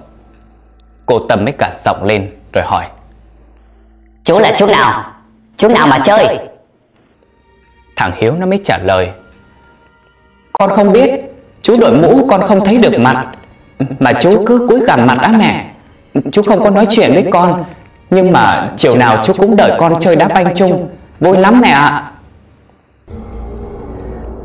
Cô 1.05 1.19
Tâm 1.29 1.45
mới 1.45 1.53
cản 1.53 1.71
giọng 1.85 2.03
lên 2.03 2.31
rồi 2.53 2.63
hỏi. 2.67 2.85
Chú 4.23 4.39
là 4.39 4.51
chú 4.57 4.67
nào? 4.67 5.13
Chú 5.57 5.67
nào 5.67 5.87
mà 5.87 5.99
chơi? 5.99 6.39
Thằng 7.95 8.11
Hiếu 8.15 8.35
nó 8.39 8.45
mới 8.45 8.59
trả 8.63 8.77
lời. 8.77 9.11
Con 10.53 10.69
không 10.69 10.91
biết. 10.91 11.09
Chú 11.61 11.75
đội 11.81 11.93
mũ 11.93 12.27
con 12.29 12.47
không 12.47 12.65
thấy 12.65 12.77
được 12.77 12.99
mặt. 12.99 13.27
Mà 13.99 14.11
chú 14.13 14.43
cứ 14.45 14.67
cúi 14.69 14.79
gằm 14.87 15.07
mặt 15.07 15.17
á 15.21 15.33
mẹ. 15.37 15.71
Chú 16.31 16.41
không 16.43 16.63
có 16.63 16.69
nói 16.69 16.87
chuyện 16.89 17.13
với 17.13 17.25
con. 17.31 17.63
Nhưng 18.09 18.31
mà 18.31 18.71
chiều 18.77 18.97
nào 18.97 19.23
chú 19.23 19.33
cũng 19.37 19.55
đợi 19.55 19.71
con 19.79 19.93
chơi 19.99 20.15
đá 20.15 20.27
banh 20.27 20.55
chung. 20.55 20.89
Vui 21.19 21.37
lắm 21.37 21.61
mẹ 21.61 21.69
ạ 21.69 22.12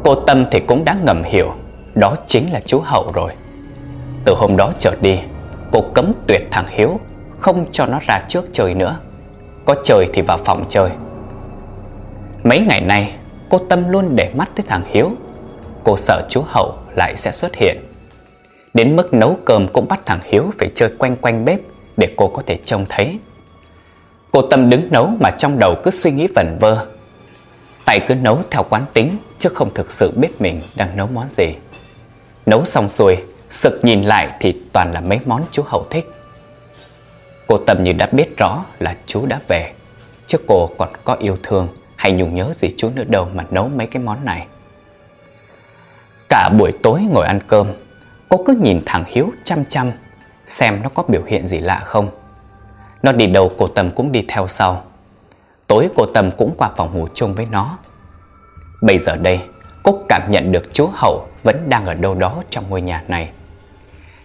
Cô 0.08 0.14
Tâm 0.14 0.44
thì 0.50 0.60
cũng 0.60 0.84
đã 0.84 0.96
ngầm 1.04 1.22
hiểu, 1.22 1.54
Đó 1.94 2.16
chính 2.26 2.52
là 2.52 2.60
chú 2.60 2.80
Hậu 2.84 3.10
rồi. 3.14 3.32
Từ 4.24 4.34
hôm 4.36 4.56
đó 4.56 4.72
trở 4.78 4.94
đi, 5.00 5.18
Cô 5.72 5.84
cấm 5.94 6.12
tuyệt 6.26 6.42
thằng 6.50 6.66
Hiếu 6.68 7.00
Không 7.38 7.64
cho 7.72 7.86
nó 7.86 7.98
ra 8.06 8.20
trước 8.28 8.44
chơi 8.52 8.74
nữa. 8.74 8.96
Có 9.64 9.74
chơi 9.84 10.08
thì 10.12 10.22
vào 10.22 10.38
phòng 10.44 10.64
chơi. 10.68 10.90
Mấy 12.44 12.60
ngày 12.60 12.80
nay, 12.80 13.14
Cô 13.48 13.58
Tâm 13.68 13.88
luôn 13.88 14.16
để 14.16 14.30
mắt 14.34 14.48
tới 14.56 14.64
thằng 14.68 14.82
Hiếu. 14.86 15.12
Cô 15.84 15.96
sợ 15.96 16.22
chú 16.28 16.42
Hậu 16.46 16.74
lại 16.94 17.16
sẽ 17.16 17.32
xuất 17.32 17.54
hiện. 17.54 17.78
Đến 18.74 18.96
mức 18.96 19.14
nấu 19.14 19.38
cơm 19.44 19.68
cũng 19.68 19.88
bắt 19.88 20.00
thằng 20.06 20.20
Hiếu 20.24 20.44
phải 20.58 20.70
chơi 20.74 20.90
quanh 20.98 21.16
quanh 21.16 21.44
bếp 21.44 21.60
Để 21.96 22.14
cô 22.16 22.28
có 22.28 22.42
thể 22.46 22.58
trông 22.64 22.86
thấy. 22.88 23.18
Cô 24.30 24.42
Tâm 24.42 24.70
đứng 24.70 24.88
nấu 24.90 25.06
mà 25.20 25.30
trong 25.30 25.58
đầu 25.58 25.74
cứ 25.82 25.90
suy 25.90 26.10
nghĩ 26.10 26.28
vẩn 26.34 26.56
vơ. 26.60 26.86
Tay 27.88 28.00
cứ 28.00 28.14
nấu 28.14 28.42
theo 28.50 28.62
quán 28.70 28.84
tính 28.92 29.16
chứ 29.38 29.48
không 29.54 29.74
thực 29.74 29.92
sự 29.92 30.12
biết 30.16 30.40
mình 30.40 30.60
đang 30.76 30.96
nấu 30.96 31.06
món 31.06 31.26
gì. 31.30 31.54
Nấu 32.46 32.64
xong 32.64 32.88
xuôi, 32.88 33.16
sực 33.50 33.80
nhìn 33.82 34.02
lại 34.02 34.28
thì 34.40 34.62
toàn 34.72 34.92
là 34.92 35.00
mấy 35.00 35.20
món 35.26 35.42
chú 35.50 35.62
Hậu 35.66 35.86
thích. 35.90 36.10
Cô 37.46 37.58
Tâm 37.66 37.84
như 37.84 37.92
đã 37.92 38.06
biết 38.06 38.36
rõ 38.36 38.64
là 38.78 38.96
chú 39.06 39.26
đã 39.26 39.40
về, 39.48 39.72
chứ 40.26 40.38
cô 40.46 40.70
còn 40.78 40.88
có 41.04 41.14
yêu 41.14 41.38
thương 41.42 41.68
hay 41.96 42.12
nhung 42.12 42.34
nhớ 42.34 42.52
gì 42.54 42.74
chú 42.76 42.90
nữa 42.94 43.04
đâu 43.08 43.28
mà 43.34 43.44
nấu 43.50 43.68
mấy 43.68 43.86
cái 43.86 44.02
món 44.02 44.24
này. 44.24 44.46
Cả 46.28 46.48
buổi 46.58 46.72
tối 46.82 47.00
ngồi 47.10 47.26
ăn 47.26 47.40
cơm, 47.46 47.72
cô 48.28 48.42
cứ 48.46 48.58
nhìn 48.62 48.82
thằng 48.86 49.04
Hiếu 49.06 49.30
chăm 49.44 49.64
chăm, 49.64 49.92
xem 50.46 50.80
nó 50.82 50.88
có 50.88 51.02
biểu 51.02 51.22
hiện 51.26 51.46
gì 51.46 51.58
lạ 51.58 51.80
không. 51.84 52.10
Nó 53.02 53.12
đi 53.12 53.26
đâu 53.26 53.52
cô 53.58 53.68
Tâm 53.68 53.90
cũng 53.90 54.12
đi 54.12 54.24
theo 54.28 54.48
sau. 54.48 54.84
Tối 55.68 55.88
cô 55.94 56.06
Tâm 56.06 56.30
cũng 56.30 56.54
qua 56.58 56.70
phòng 56.76 56.98
ngủ 56.98 57.08
chung 57.14 57.34
với 57.34 57.46
nó. 57.50 57.78
Bây 58.80 58.98
giờ 58.98 59.16
đây, 59.16 59.40
cô 59.82 59.98
cảm 60.08 60.30
nhận 60.30 60.52
được 60.52 60.64
chú 60.72 60.88
Hậu 60.94 61.26
vẫn 61.42 61.64
đang 61.68 61.84
ở 61.84 61.94
đâu 61.94 62.14
đó 62.14 62.42
trong 62.50 62.64
ngôi 62.68 62.80
nhà 62.80 63.02
này. 63.08 63.30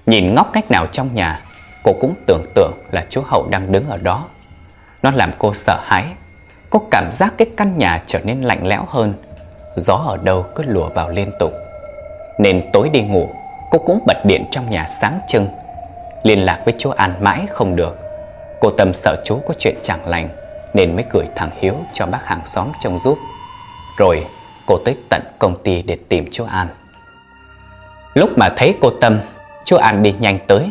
Nhìn 0.06 0.34
ngóc 0.34 0.49
cách 0.53 0.71
nào 0.71 0.88
trong 0.91 1.15
nhà, 1.15 1.41
cô 1.84 1.93
cũng 1.99 2.13
tưởng 2.27 2.45
tượng 2.56 2.73
là 2.91 3.06
chú 3.10 3.21
Hậu 3.25 3.47
đang 3.49 3.71
đứng 3.71 3.86
ở 3.86 3.97
đó. 4.03 4.25
Nó 5.03 5.12
làm 5.12 5.32
cô 5.39 5.53
sợ 5.53 5.79
hãi. 5.84 6.06
Cô 6.69 6.82
cảm 6.91 7.10
giác 7.12 7.34
cái 7.38 7.47
căn 7.58 7.77
nhà 7.77 8.03
trở 8.06 8.19
nên 8.23 8.41
lạnh 8.41 8.67
lẽo 8.67 8.86
hơn. 8.89 9.13
Gió 9.75 9.93
ở 9.93 10.17
đâu 10.17 10.45
cứ 10.56 10.63
lùa 10.63 10.89
vào 10.89 11.10
liên 11.10 11.32
tục. 11.39 11.53
Nên 12.39 12.69
tối 12.73 12.89
đi 12.89 13.01
ngủ, 13.01 13.29
cô 13.71 13.79
cũng 13.79 13.99
bật 14.08 14.25
điện 14.25 14.45
trong 14.51 14.69
nhà 14.69 14.88
sáng 14.88 15.19
trưng. 15.27 15.47
Liên 16.23 16.39
lạc 16.39 16.62
với 16.65 16.75
chú 16.77 16.89
An 16.89 17.15
mãi 17.19 17.45
không 17.49 17.75
được. 17.75 17.97
Cô 18.62 18.69
tâm 18.69 18.93
sợ 18.93 19.21
chú 19.25 19.39
có 19.47 19.53
chuyện 19.60 19.75
chẳng 19.82 20.08
lành 20.08 20.29
nên 20.74 20.96
mới 20.96 21.06
gửi 21.12 21.26
thằng 21.36 21.50
Hiếu 21.60 21.76
cho 21.94 22.06
bác 22.06 22.26
hàng 22.26 22.46
xóm 22.46 22.68
trông 22.80 23.00
giúp. 23.00 23.18
Rồi 23.98 24.28
cô 24.68 24.78
tới 24.86 24.98
tận 25.10 25.22
công 25.40 25.64
ty 25.64 25.82
để 25.82 25.98
tìm 26.10 26.28
chú 26.32 26.46
An. 26.46 26.68
Lúc 28.14 28.38
mà 28.38 28.50
thấy 28.58 28.78
cô 28.82 28.90
Tâm, 28.90 29.20
chú 29.66 29.78
An 29.78 30.04
đi 30.04 30.16
nhanh 30.20 30.40
tới, 30.48 30.70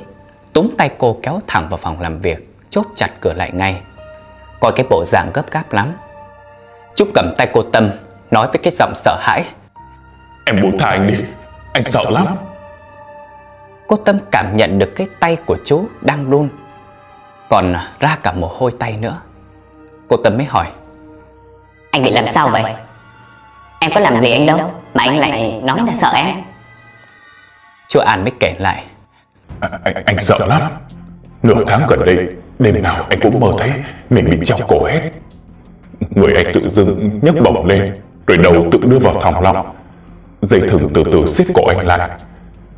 túm 0.53 0.71
tay 0.79 0.91
cô 0.99 1.19
kéo 1.23 1.41
thẳng 1.47 1.69
vào 1.69 1.77
phòng 1.77 2.01
làm 2.01 2.21
việc, 2.21 2.57
chốt 2.71 2.87
chặt 2.95 3.11
cửa 3.21 3.33
lại 3.33 3.51
ngay. 3.53 3.81
Coi 4.61 4.73
cái 4.77 4.87
bộ 4.91 5.05
dạng 5.05 5.31
gấp 5.35 5.51
gáp 5.51 5.73
lắm. 5.73 5.93
Chú 6.97 7.05
cầm 7.15 7.33
tay 7.37 7.49
cô 7.53 7.63
Tâm, 7.63 7.91
nói 8.31 8.47
với 8.47 8.59
cái 8.63 8.73
giọng 8.73 8.93
sợ 8.95 9.17
hãi. 9.21 9.45
Em 10.47 10.63
buông 10.63 10.79
tha 10.79 10.87
anh 10.87 11.07
đi, 11.07 11.15
anh 11.73 11.85
sợ 11.85 12.11
lắm. 12.11 12.27
Cô 13.87 13.97
Tâm 13.97 14.19
cảm 14.31 14.57
nhận 14.57 14.79
được 14.79 14.93
cái 14.97 15.07
tay 15.21 15.37
của 15.47 15.57
chú 15.65 15.89
đang 16.01 16.31
run, 16.31 16.49
còn 17.49 17.75
ra 18.01 18.17
cả 18.23 18.33
mồ 18.33 18.51
hôi 18.59 18.73
tay 18.79 18.97
nữa. 18.97 19.21
Cô 20.13 20.19
Tâm 20.25 20.37
mới 20.37 20.47
hỏi. 20.47 20.67
Anh 21.91 22.03
bị 22.03 22.11
làm 22.11 22.27
sao 22.27 22.49
vậy? 22.49 22.63
Em 23.81 23.91
có 23.95 24.01
làm 24.01 24.19
gì 24.19 24.31
anh 24.31 24.47
đâu 24.47 24.59
Mà 24.95 25.05
anh 25.05 25.19
lại 25.19 25.61
nói 25.63 25.79
là 25.87 25.95
sợ 25.95 26.13
em. 26.15 26.37
Chú 27.89 28.01
An 28.01 28.23
mới 28.23 28.33
kể 28.41 28.55
lại. 28.59 28.85
À, 29.61 29.71
anh, 29.85 29.95
anh 30.07 30.19
sợ 30.19 30.47
lắm. 30.47 30.63
Nửa 31.43 31.65
tháng 31.67 31.87
gần 31.89 32.01
đây 32.07 32.29
Đêm 32.59 32.83
nào 32.83 33.07
anh 33.11 33.21
cũng 33.23 33.41
mơ 33.41 33.49
thấy 33.59 33.71
Mình 34.11 34.31
bị 34.31 34.39
treo 34.45 34.59
cổ 34.69 34.85
hết. 34.85 35.01
Người 36.11 36.33
anh 36.35 36.47
tự 36.55 36.69
dưng 36.69 37.21
nhấc 37.23 37.35
bổng 37.45 37.67
lên 37.67 38.01
Rồi 38.27 38.39
đầu 38.39 38.67
tự 38.73 38.79
đưa 38.83 38.99
vào 38.99 39.21
thòng 39.21 39.43
lọng. 39.43 39.77
Dây 40.41 40.61
thừng 40.61 40.91
từ 40.95 41.05
từ 41.13 41.27
xiết 41.27 41.47
cổ 41.55 41.67
anh 41.67 41.87
lại. 41.87 42.11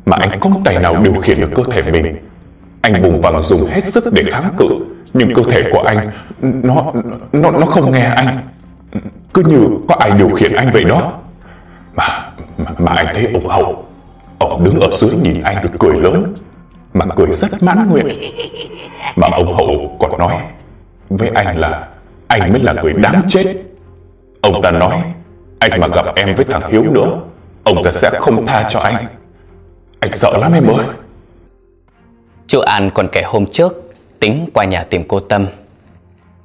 Mà 0.05 0.17
anh 0.19 0.39
không 0.39 0.63
tài 0.63 0.79
nào 0.79 1.01
điều 1.03 1.13
khiển 1.13 1.41
được 1.41 1.51
cơ 1.55 1.63
thể 1.71 1.81
mình. 1.81 2.17
Anh 2.81 3.01
vùng 3.01 3.21
vằng 3.21 3.43
dùng 3.43 3.65
hết 3.65 3.85
sức 3.85 4.13
để 4.13 4.23
kháng 4.31 4.55
cự 4.57 4.94
Nhưng 5.17 5.33
cơ 5.33 5.41
thể 5.51 5.63
của 5.71 5.79
anh 5.79 6.11
Nó 6.41 6.93
nó 7.31 7.51
nó 7.51 7.65
không 7.65 7.91
nghe 7.91 8.05
anh. 8.05 8.37
Cứ 9.33 9.43
như 9.43 9.67
có 9.87 9.95
ai 9.99 10.11
điều 10.11 10.29
khiển 10.29 10.53
anh 10.53 10.69
vậy 10.73 10.83
đó. 10.83 11.13
Mà 11.95 12.31
mà, 12.57 12.71
mà 12.77 12.91
anh 12.95 13.05
thấy 13.13 13.27
ông 13.33 13.47
Hậu 13.47 13.85
Ông 14.39 14.63
đứng 14.63 14.79
ở 14.79 14.87
dưới 14.91 15.11
nhìn 15.23 15.41
anh 15.41 15.57
được 15.63 15.69
cười 15.79 15.99
lớn. 15.99 16.33
Mà 16.93 17.05
cười 17.15 17.27
rất 17.27 17.63
mãn 17.63 17.89
nguyện. 17.89 18.05
Mà 19.15 19.27
ông 19.31 19.53
Hậu 19.53 19.97
còn 19.99 20.19
nói 20.19 20.33
Với 21.09 21.29
anh 21.33 21.59
là 21.59 21.87
Anh 22.27 22.51
mới 22.51 22.61
là 22.61 22.73
người 22.73 22.93
đáng 22.93 23.21
chết. 23.27 23.55
Ông 24.41 24.61
ta 24.61 24.71
nói 24.71 25.03
Anh 25.59 25.81
mà 25.81 25.87
gặp 25.87 26.05
em 26.15 26.35
với 26.35 26.45
thằng 26.45 26.71
Hiếu 26.71 26.83
nữa 26.83 27.19
Ông 27.63 27.83
ta 27.83 27.91
sẽ 27.91 28.09
không 28.19 28.45
tha 28.45 28.65
cho 28.69 28.79
anh. 28.79 29.05
Anh 29.99 30.13
sợ 30.13 30.37
lắm 30.37 30.53
em 30.53 30.67
ơi. 30.67 30.85
Chú 32.47 32.59
An 32.59 32.89
còn 32.93 33.07
kể 33.11 33.23
hôm 33.25 33.45
trước 33.51 33.84
Tính 34.25 34.49
qua 34.53 34.65
nhà 34.65 34.83
tìm 34.83 35.03
cô 35.07 35.19
Tâm. 35.19 35.47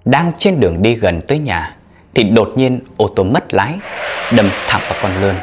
Đang 0.05 0.33
trên 0.39 0.61
đường 0.61 0.83
đi 0.83 0.95
gần 0.95 1.21
tới 1.29 1.39
nhà, 1.39 1.77
Thì 2.15 2.25
đột 2.25 2.53
nhiên 2.57 2.81
ô 2.97 3.09
tô 3.17 3.23
mất 3.23 3.55
lái, 3.55 3.79
Đâm 4.37 4.51
thẳng 4.69 4.83
vào 4.91 4.99
con 5.03 5.23
lươn. 5.23 5.37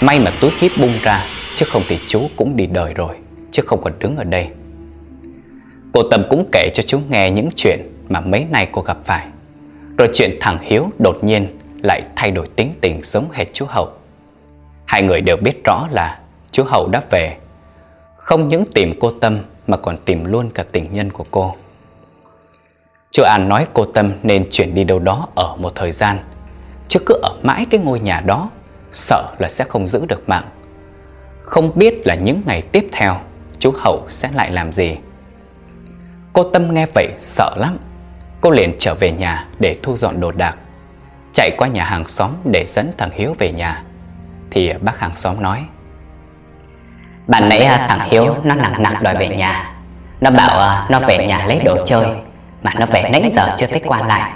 May 0.00 0.20
mà 0.20 0.30
túi 0.40 0.50
kíp 0.60 0.72
bung 0.80 0.98
ra, 1.04 1.26
Chứ 1.54 1.66
không 1.68 1.82
thì 1.88 1.98
chú 2.06 2.28
cũng 2.36 2.56
đi 2.56 2.66
đời 2.66 2.94
rồi, 2.94 3.16
Chứ 3.50 3.62
không 3.66 3.80
còn 3.82 3.92
đứng 3.98 4.16
ở 4.16 4.24
đây. 4.24 4.48
Cô 5.92 6.02
Tâm 6.10 6.22
cũng 6.30 6.48
kể 6.52 6.70
cho 6.74 6.82
chú 6.82 7.00
nghe 7.08 7.30
những 7.30 7.48
chuyện 7.56 7.80
Mà 8.08 8.20
mấy 8.20 8.46
nay 8.50 8.68
cô 8.72 8.82
gặp 8.82 8.98
phải. 9.04 9.26
Rồi 9.98 10.08
chuyện 10.14 10.36
thằng 10.40 10.58
Hiếu 10.62 10.90
đột 10.98 11.24
nhiên 11.24 11.58
Lại 11.82 12.02
thay 12.16 12.30
đổi 12.30 12.48
tính 12.56 12.72
tình 12.80 13.00
giống 13.02 13.30
hệt 13.32 13.46
chú 13.52 13.66
Hậu. 13.68 13.92
Hai 14.84 15.02
người 15.02 15.20
đều 15.20 15.36
biết 15.36 15.64
rõ 15.64 15.88
là 15.90 16.18
Chú 16.52 16.64
Hậu 16.64 16.88
đã 16.88 17.02
về. 17.10 17.36
Không 18.16 18.48
những 18.48 18.64
tìm 18.74 18.94
cô 19.00 19.10
Tâm 19.10 19.42
mà 19.66 19.76
còn 19.76 19.96
tìm 20.04 20.24
luôn 20.24 20.50
cả 20.50 20.64
tình 20.72 20.92
nhân 20.92 21.12
của 21.12 21.24
cô. 21.30 21.54
Chú 23.10 23.22
An 23.22 23.48
nói 23.48 23.66
cô 23.74 23.84
Tâm 23.84 24.12
nên 24.22 24.46
chuyển 24.50 24.74
đi 24.74 24.84
đâu 24.84 24.98
đó 24.98 25.28
ở 25.34 25.56
một 25.56 25.72
thời 25.74 25.92
gian. 25.92 26.18
Chứ 26.88 27.00
cứ 27.06 27.14
ở 27.22 27.36
mãi 27.42 27.66
cái 27.70 27.80
ngôi 27.80 28.00
nhà 28.00 28.20
đó, 28.20 28.50
Sợ 28.96 29.34
là 29.38 29.48
sẽ 29.48 29.64
không 29.64 29.86
giữ 29.86 30.06
được 30.08 30.28
mạng. 30.28 30.44
Không 31.42 31.72
biết 31.74 32.06
là 32.06 32.14
những 32.14 32.42
ngày 32.46 32.62
tiếp 32.62 32.88
theo, 32.92 33.20
Chú 33.58 33.72
Hậu 33.76 34.06
sẽ 34.08 34.30
lại 34.34 34.50
làm 34.50 34.72
gì. 34.72 34.96
Cô 36.32 36.50
Tâm 36.50 36.74
nghe 36.74 36.86
vậy 36.94 37.08
sợ 37.20 37.54
lắm. 37.56 37.78
Cô 38.40 38.50
liền 38.50 38.76
trở 38.78 38.94
về 38.94 39.12
nhà 39.12 39.48
để 39.60 39.78
thu 39.82 39.96
dọn 39.96 40.20
đồ 40.20 40.32
đạc. 40.32 40.56
Chạy 41.32 41.50
qua 41.58 41.68
nhà 41.68 41.84
hàng 41.84 42.08
xóm 42.08 42.30
để 42.44 42.64
dẫn 42.66 42.92
thằng 42.98 43.10
Hiếu 43.12 43.34
về 43.38 43.52
nhà. 43.52 43.84
Thì 44.50 44.72
bác 44.72 44.98
hàng 44.98 45.16
xóm 45.16 45.42
nói 45.42 45.64
bạn 47.26 47.48
nãy 47.48 47.58
à, 47.58 47.86
thằng 47.88 48.08
Hiếu 48.10 48.34
nó 48.44 48.54
nặng 48.54 48.82
nặng 48.82 49.02
đòi 49.02 49.16
về 49.16 49.28
nhà. 49.28 49.74
Nó 50.20 50.30
bảo 50.30 50.58
à, 50.58 50.86
nó 50.90 51.00
về 51.00 51.26
nhà 51.26 51.46
lấy 51.46 51.58
đồ 51.58 51.84
chơi. 51.84 52.06
Mà 52.62 52.72
nó 52.78 52.86
về 52.86 53.08
nãy 53.12 53.30
giờ 53.30 53.54
chưa 53.58 53.66
thấy 53.66 53.80
qua 53.86 54.06
lại. 54.06 54.32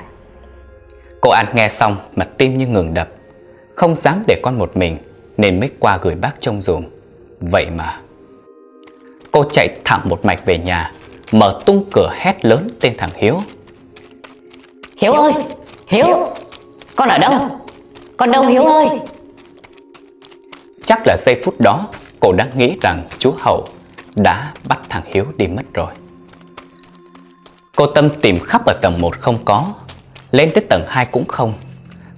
Cô 1.20 1.30
An 1.30 1.46
nghe 1.54 1.68
xong 1.68 1.96
mà 2.16 2.24
tim 2.24 2.58
như 2.58 2.66
ngừng 2.66 2.94
đập. 2.94 3.08
Không 3.80 3.96
dám 3.96 4.22
để 4.26 4.40
con 4.42 4.58
một 4.58 4.76
mình 4.76 4.98
Nên 5.36 5.60
mới 5.60 5.70
qua 5.78 5.98
gửi 6.02 6.14
bác 6.14 6.40
trông 6.40 6.60
dùm 6.60 6.84
Vậy 7.40 7.66
mà 7.74 8.00
Cô 9.32 9.44
chạy 9.52 9.68
thẳng 9.84 10.00
một 10.04 10.24
mạch 10.24 10.46
về 10.46 10.58
nhà 10.58 10.92
Mở 11.32 11.58
tung 11.66 11.84
cửa 11.92 12.12
hét 12.18 12.44
lớn 12.44 12.68
tên 12.80 12.94
thằng 12.98 13.10
Hiếu. 13.14 13.40
Hiếu 14.98 15.12
ơi 15.12 15.32
Hiếu 15.86 16.06
Con 16.96 17.08
ở 17.08 17.18
đâu? 17.18 17.32
Con 18.16 18.30
đâu 18.30 18.46
Hiếu 18.46 18.64
ơi? 18.64 18.88
Chắc 20.84 21.06
là 21.06 21.16
giây 21.16 21.40
phút 21.44 21.60
đó 21.60 21.88
Cô 22.20 22.32
đã 22.32 22.48
nghĩ 22.54 22.76
rằng 22.82 23.02
chú 23.18 23.34
Hậu 23.38 23.66
Đã 24.16 24.52
bắt 24.68 24.80
thằng 24.88 25.02
Hiếu 25.06 25.24
đi 25.36 25.46
mất 25.46 25.62
rồi. 25.74 25.92
Cô 27.76 27.86
Tâm 27.86 28.08
tìm 28.22 28.38
khắp 28.44 28.62
ở 28.66 28.72
tầng 28.82 29.00
1 29.00 29.20
không 29.20 29.38
có, 29.44 29.72
Lên 30.30 30.50
tới 30.54 30.64
tầng 30.70 30.84
2 30.88 31.06
cũng 31.06 31.24
không. 31.28 31.52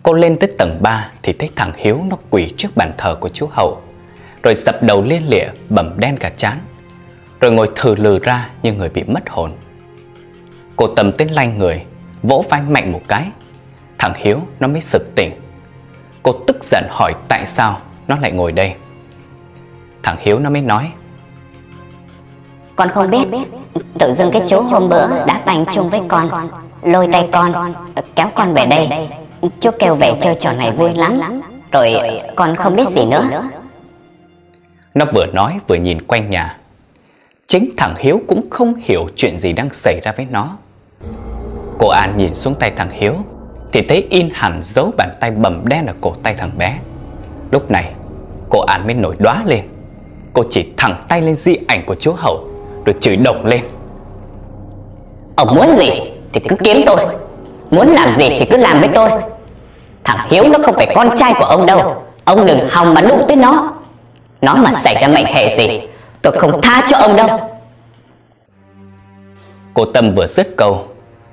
Cô 0.02 0.12
lên 0.12 0.36
tới 0.38 0.50
tầng 0.58 0.78
3 0.82 1.10
Thì 1.22 1.32
thấy 1.32 1.50
thằng 1.56 1.72
Hiếu 1.76 2.00
nó 2.10 2.16
quỳ 2.30 2.54
trước 2.56 2.68
bàn 2.76 2.92
thờ 2.98 3.16
của 3.20 3.28
chú 3.28 3.48
Hậu 3.52 3.82
Rồi 4.42 4.54
dập 4.54 4.82
đầu 4.82 5.02
liên 5.04 5.28
lịa, 5.28 5.46
bầm 5.68 5.94
đen 5.96 6.16
cả 6.16 6.30
chán 6.36 6.58
Rồi 7.40 7.52
ngồi 7.52 7.70
thừ 7.76 7.94
lừ 7.94 8.18
ra 8.18 8.50
như 8.62 8.72
người 8.72 8.88
bị 8.88 9.02
mất 9.02 9.30
hồn. 9.30 9.52
Cô 10.76 10.86
Tâm 10.86 11.12
tiến 11.12 11.32
lanh 11.32 11.58
người, 11.58 11.84
Vỗ 12.22 12.44
vai 12.50 12.62
mạnh 12.62 12.92
một 12.92 13.00
cái. 13.08 13.30
Thằng 13.98 14.12
Hiếu 14.16 14.40
nó 14.60 14.68
mới 14.68 14.80
sực 14.80 15.14
tỉnh. 15.14 15.32
Cô 16.22 16.32
tức 16.46 16.64
giận 16.64 16.84
hỏi, 16.90 17.14
tại 17.28 17.46
sao 17.46 17.78
nó 18.08 18.18
lại 18.18 18.32
ngồi 18.32 18.52
đây? 18.52 18.74
Thằng 20.02 20.16
Hiếu 20.20 20.38
nó 20.38 20.50
mới 20.50 20.62
nói. 20.62 20.92
Con 22.76 22.88
không 22.88 23.10
biết. 23.10 23.26
Tự 23.98 24.12
dưng 24.12 24.30
cái 24.32 24.42
chú 24.46 24.60
hôm 24.60 24.88
bữa 24.88 25.08
đã 25.26 25.42
bành 25.46 25.64
chung 25.72 25.90
với 25.90 26.00
con 26.08 26.50
Lôi 26.82 27.08
tay 27.12 27.28
con 27.32 27.74
Kéo 28.14 28.28
con 28.34 28.54
về 28.54 28.66
đây. 28.66 29.08
Chú 29.60 29.70
kêu 29.78 29.94
về 29.94 30.12
chơi 30.20 30.34
trò 30.34 30.52
này 30.52 30.72
vui 30.72 30.94
lắm. 30.94 31.40
Rồi 31.72 31.96
con 32.36 32.56
không 32.56 32.76
biết 32.76 32.88
gì 32.88 33.06
nữa. 33.06 33.50
Nó 34.94 35.04
vừa 35.14 35.26
nói 35.26 35.58
vừa 35.68 35.74
nhìn 35.74 36.02
quanh 36.02 36.30
nhà. 36.30 36.58
Chính 37.46 37.68
thằng 37.76 37.94
Hiếu 37.98 38.20
cũng 38.28 38.50
không 38.50 38.74
hiểu 38.74 39.06
chuyện 39.16 39.38
gì 39.38 39.52
đang 39.52 39.72
xảy 39.72 40.00
ra 40.04 40.12
với 40.16 40.26
nó. 40.30 40.56
Cô 41.78 41.88
An 41.88 42.14
nhìn 42.16 42.34
xuống 42.34 42.54
tay 42.54 42.72
thằng 42.76 42.90
Hiếu 42.90 43.14
Thì 43.72 43.80
thấy 43.88 44.06
in 44.10 44.28
hẳn 44.32 44.60
dấu 44.62 44.92
bàn 44.98 45.10
tay 45.20 45.30
bầm 45.30 45.68
đen 45.68 45.86
ở 45.86 45.94
cổ 46.00 46.14
tay 46.22 46.34
thằng 46.34 46.50
bé. 46.58 46.78
Lúc 47.50 47.70
này 47.70 47.92
cô 48.48 48.60
An 48.60 48.86
mới 48.86 48.94
nổi 48.94 49.16
đóa 49.18 49.42
lên 49.46 49.64
Cô 50.32 50.42
chỉ 50.50 50.72
thẳng 50.76 51.04
tay 51.08 51.20
lên 51.20 51.36
di 51.36 51.56
ảnh 51.68 51.84
của 51.86 51.94
chú 51.94 52.12
Hậu 52.12 52.48
Rồi 52.84 52.94
chửi 53.00 53.16
đồng 53.16 53.46
lên. 53.46 53.64
Ông 55.36 55.54
muốn 55.54 55.76
gì 55.76 55.90
thì 56.32 56.40
cứ 56.48 56.56
kiếm 56.64 56.82
tôi. 56.86 57.06
Muốn 57.70 57.88
làm 57.88 58.14
gì 58.14 58.28
thì 58.38 58.46
cứ 58.50 58.56
làm 58.56 58.80
với 58.80 58.88
tôi. 58.94 59.10
Thằng 60.04 60.28
Hiếu 60.30 60.44
nó 60.48 60.58
không 60.62 60.74
phải 60.74 60.92
con 60.94 61.16
trai 61.16 61.34
của 61.38 61.44
ông 61.44 61.66
đâu. 61.66 62.02
Ông 62.24 62.46
đừng 62.46 62.68
hòng 62.70 62.94
mà 62.94 63.00
đụng 63.00 63.24
tới 63.28 63.36
nó. 63.36 63.72
Nó 64.40 64.54
mà 64.54 64.72
xảy 64.72 64.94
ra 65.02 65.08
mệnh 65.08 65.26
hệ 65.26 65.56
gì 65.56 65.80
Tôi 66.22 66.32
không 66.32 66.62
tha 66.62 66.86
cho 66.88 66.96
ông 66.96 67.16
đâu. 67.16 67.28
Cô 69.74 69.84
Tâm 69.84 70.14
vừa 70.14 70.26
dứt 70.26 70.48
câu 70.56 70.86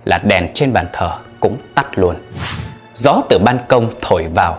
Là 0.06 0.18
đèn 0.18 0.48
trên 0.54 0.74
bàn 0.74 0.88
thờ 0.94 1.12
cũng 1.40 1.58
tắt 1.76 1.86
luôn. 1.96 2.16
Gió 2.94 3.22
từ 3.30 3.40
ban 3.40 3.60
công 3.68 3.90
thổi 4.02 4.26
vào 4.34 4.58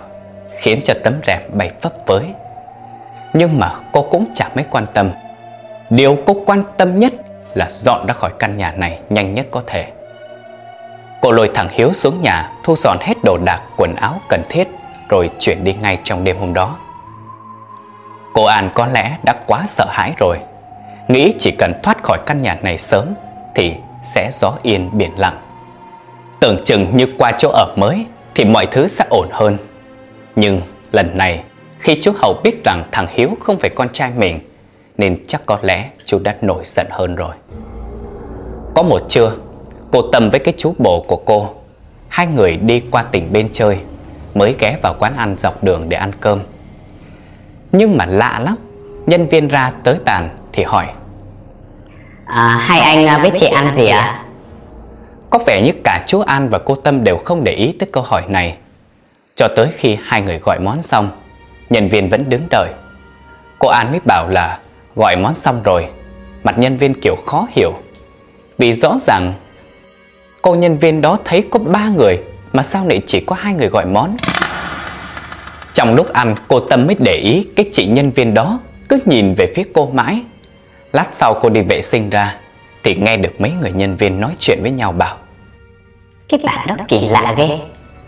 Khiến 0.58 0.80
cho 0.84 0.94
tấm 1.04 1.14
rèm 1.26 1.40
bay 1.52 1.70
phấp 1.80 1.92
phới 2.06 2.22
nhưng 3.32 3.58
mà 3.58 3.72
cô 3.92 4.02
cũng 4.02 4.26
chẳng 4.34 4.50
mấy 4.54 4.64
quan 4.70 4.86
tâm. 4.94 5.10
Điều 5.90 6.18
cô 6.26 6.36
quan 6.46 6.64
tâm 6.76 6.98
nhất 6.98 7.12
là 7.54 7.68
dọn 7.70 8.06
ra 8.06 8.14
khỏi 8.14 8.30
căn 8.38 8.56
nhà 8.56 8.72
này 8.72 8.98
nhanh 9.10 9.34
nhất 9.34 9.46
có 9.50 9.62
thể. 9.66 9.86
Cô 11.20 11.32
lôi 11.32 11.50
thằng 11.54 11.68
Hiếu 11.70 11.92
xuống 11.92 12.22
nhà, 12.22 12.50
Thu 12.62 12.76
dọn 12.76 12.98
hết 13.00 13.14
đồ 13.24 13.38
đạc, 13.44 13.60
quần 13.76 13.94
áo 13.94 14.20
cần 14.28 14.42
thiết, 14.48 14.68
Rồi 15.08 15.30
chuyển 15.38 15.64
đi 15.64 15.74
ngay 15.74 15.98
trong 16.04 16.24
đêm 16.24 16.36
hôm 16.38 16.54
đó. 16.54 16.76
Cô 18.32 18.44
An 18.44 18.70
có 18.74 18.86
lẽ 18.86 19.16
đã 19.24 19.34
quá 19.46 19.64
sợ 19.66 19.86
hãi 19.90 20.12
rồi. 20.18 20.38
Nghĩ 21.08 21.34
chỉ 21.38 21.50
cần 21.50 21.72
thoát 21.82 22.02
khỏi 22.02 22.18
căn 22.26 22.42
nhà 22.42 22.54
này 22.62 22.78
sớm 22.78 23.14
Thì 23.54 23.74
sẽ 24.02 24.30
gió 24.32 24.52
yên 24.62 24.90
biển 24.92 25.18
lặng. 25.18 25.38
Tưởng 26.40 26.64
chừng 26.64 26.96
như 26.96 27.06
qua 27.18 27.32
chỗ 27.38 27.48
ở 27.48 27.74
mới 27.76 28.06
Thì 28.34 28.44
mọi 28.44 28.66
thứ 28.66 28.88
sẽ 28.88 29.04
ổn 29.10 29.28
hơn. 29.32 29.58
Nhưng 30.36 30.62
lần 30.92 31.18
này 31.18 31.42
khi 31.80 31.98
chú 32.00 32.12
Hậu 32.16 32.40
biết 32.44 32.64
rằng 32.64 32.84
thằng 32.92 33.06
Hiếu 33.10 33.36
không 33.40 33.58
phải 33.58 33.70
con 33.70 33.88
trai 33.92 34.12
mình 34.16 34.38
Nên 34.98 35.24
chắc 35.26 35.46
có 35.46 35.58
lẽ 35.62 35.90
chú 36.04 36.18
đã 36.18 36.34
nổi 36.40 36.62
giận 36.64 36.86
hơn 36.90 37.16
rồi 37.16 37.34
Có 38.74 38.82
một 38.82 39.00
trưa 39.08 39.32
Cô 39.90 40.02
Tâm 40.12 40.30
với 40.30 40.40
cái 40.40 40.54
chú 40.56 40.74
bồ 40.78 41.04
của 41.08 41.16
cô 41.16 41.54
Hai 42.08 42.26
người 42.26 42.56
đi 42.56 42.82
qua 42.90 43.02
tỉnh 43.02 43.32
bên 43.32 43.48
chơi 43.52 43.78
Mới 44.34 44.54
ghé 44.58 44.76
vào 44.82 44.94
quán 44.98 45.16
ăn 45.16 45.36
dọc 45.38 45.64
đường 45.64 45.88
để 45.88 45.96
ăn 45.96 46.10
cơm 46.20 46.40
Nhưng 47.72 47.96
mà 47.96 48.06
lạ 48.06 48.40
lắm 48.42 48.56
Nhân 49.06 49.26
viên 49.26 49.48
ra 49.48 49.72
tới 49.84 49.96
bàn 50.04 50.28
thì 50.52 50.62
hỏi 50.62 50.86
à, 52.24 52.56
Hai 52.60 52.80
anh 52.80 53.22
với 53.22 53.30
chị 53.36 53.46
ăn 53.46 53.74
gì 53.74 53.86
ạ? 53.86 54.00
À? 54.00 54.24
Có 55.30 55.38
vẻ 55.46 55.62
như 55.64 55.72
cả 55.84 56.04
chú 56.06 56.20
An 56.20 56.48
và 56.48 56.58
cô 56.58 56.74
Tâm 56.74 57.04
đều 57.04 57.16
không 57.16 57.44
để 57.44 57.52
ý 57.52 57.76
tới 57.78 57.88
câu 57.92 58.02
hỏi 58.02 58.22
này 58.28 58.56
Cho 59.36 59.48
tới 59.56 59.68
khi 59.76 59.98
hai 60.02 60.22
người 60.22 60.38
gọi 60.38 60.58
món 60.58 60.82
xong 60.82 61.19
Nhân 61.70 61.88
viên 61.88 62.08
vẫn 62.08 62.28
đứng 62.28 62.46
đợi. 62.50 62.68
Cô 63.58 63.68
An 63.68 63.90
mới 63.90 64.00
bảo 64.04 64.28
là, 64.28 64.58
gọi 64.96 65.16
món 65.16 65.34
xong 65.36 65.62
rồi. 65.62 65.86
Mặt 66.44 66.58
nhân 66.58 66.76
viên 66.76 67.00
kiểu 67.00 67.16
khó 67.26 67.46
hiểu. 67.50 67.72
Vì 68.58 68.72
rõ 68.72 68.96
ràng, 69.00 69.34
Cô 70.42 70.54
nhân 70.54 70.76
viên 70.76 71.00
đó 71.00 71.18
thấy 71.24 71.44
có 71.50 71.58
ba 71.58 71.88
người, 71.88 72.18
Mà 72.52 72.62
sao 72.62 72.86
lại 72.86 73.02
chỉ 73.06 73.20
có 73.20 73.36
hai 73.38 73.54
người 73.54 73.68
gọi 73.68 73.86
món? 73.86 74.16
Trong 75.72 75.94
lúc 75.94 76.12
ăn, 76.12 76.34
cô 76.48 76.60
Tâm 76.60 76.86
mới 76.86 76.96
để 76.98 77.14
ý 77.14 77.48
Cái 77.56 77.66
chị 77.72 77.86
nhân 77.86 78.10
viên 78.10 78.34
đó 78.34 78.60
cứ 78.88 78.98
nhìn 79.04 79.34
về 79.34 79.52
phía 79.56 79.62
cô 79.74 79.90
mãi. 79.92 80.22
Lát 80.92 81.06
sau 81.12 81.34
cô 81.34 81.48
đi 81.48 81.62
vệ 81.62 81.82
sinh 81.82 82.10
ra, 82.10 82.36
Thì 82.82 82.94
nghe 82.94 83.16
được 83.16 83.40
mấy 83.40 83.52
người 83.60 83.72
nhân 83.72 83.96
viên 83.96 84.20
nói 84.20 84.32
chuyện 84.38 84.58
với 84.62 84.70
nhau 84.70 84.92
bảo, 84.92 85.16
Cái 86.28 86.40
bạn 86.44 86.66
đó 86.66 86.76
kỳ 86.88 87.00
lạ 87.00 87.34
ghê. 87.38 87.58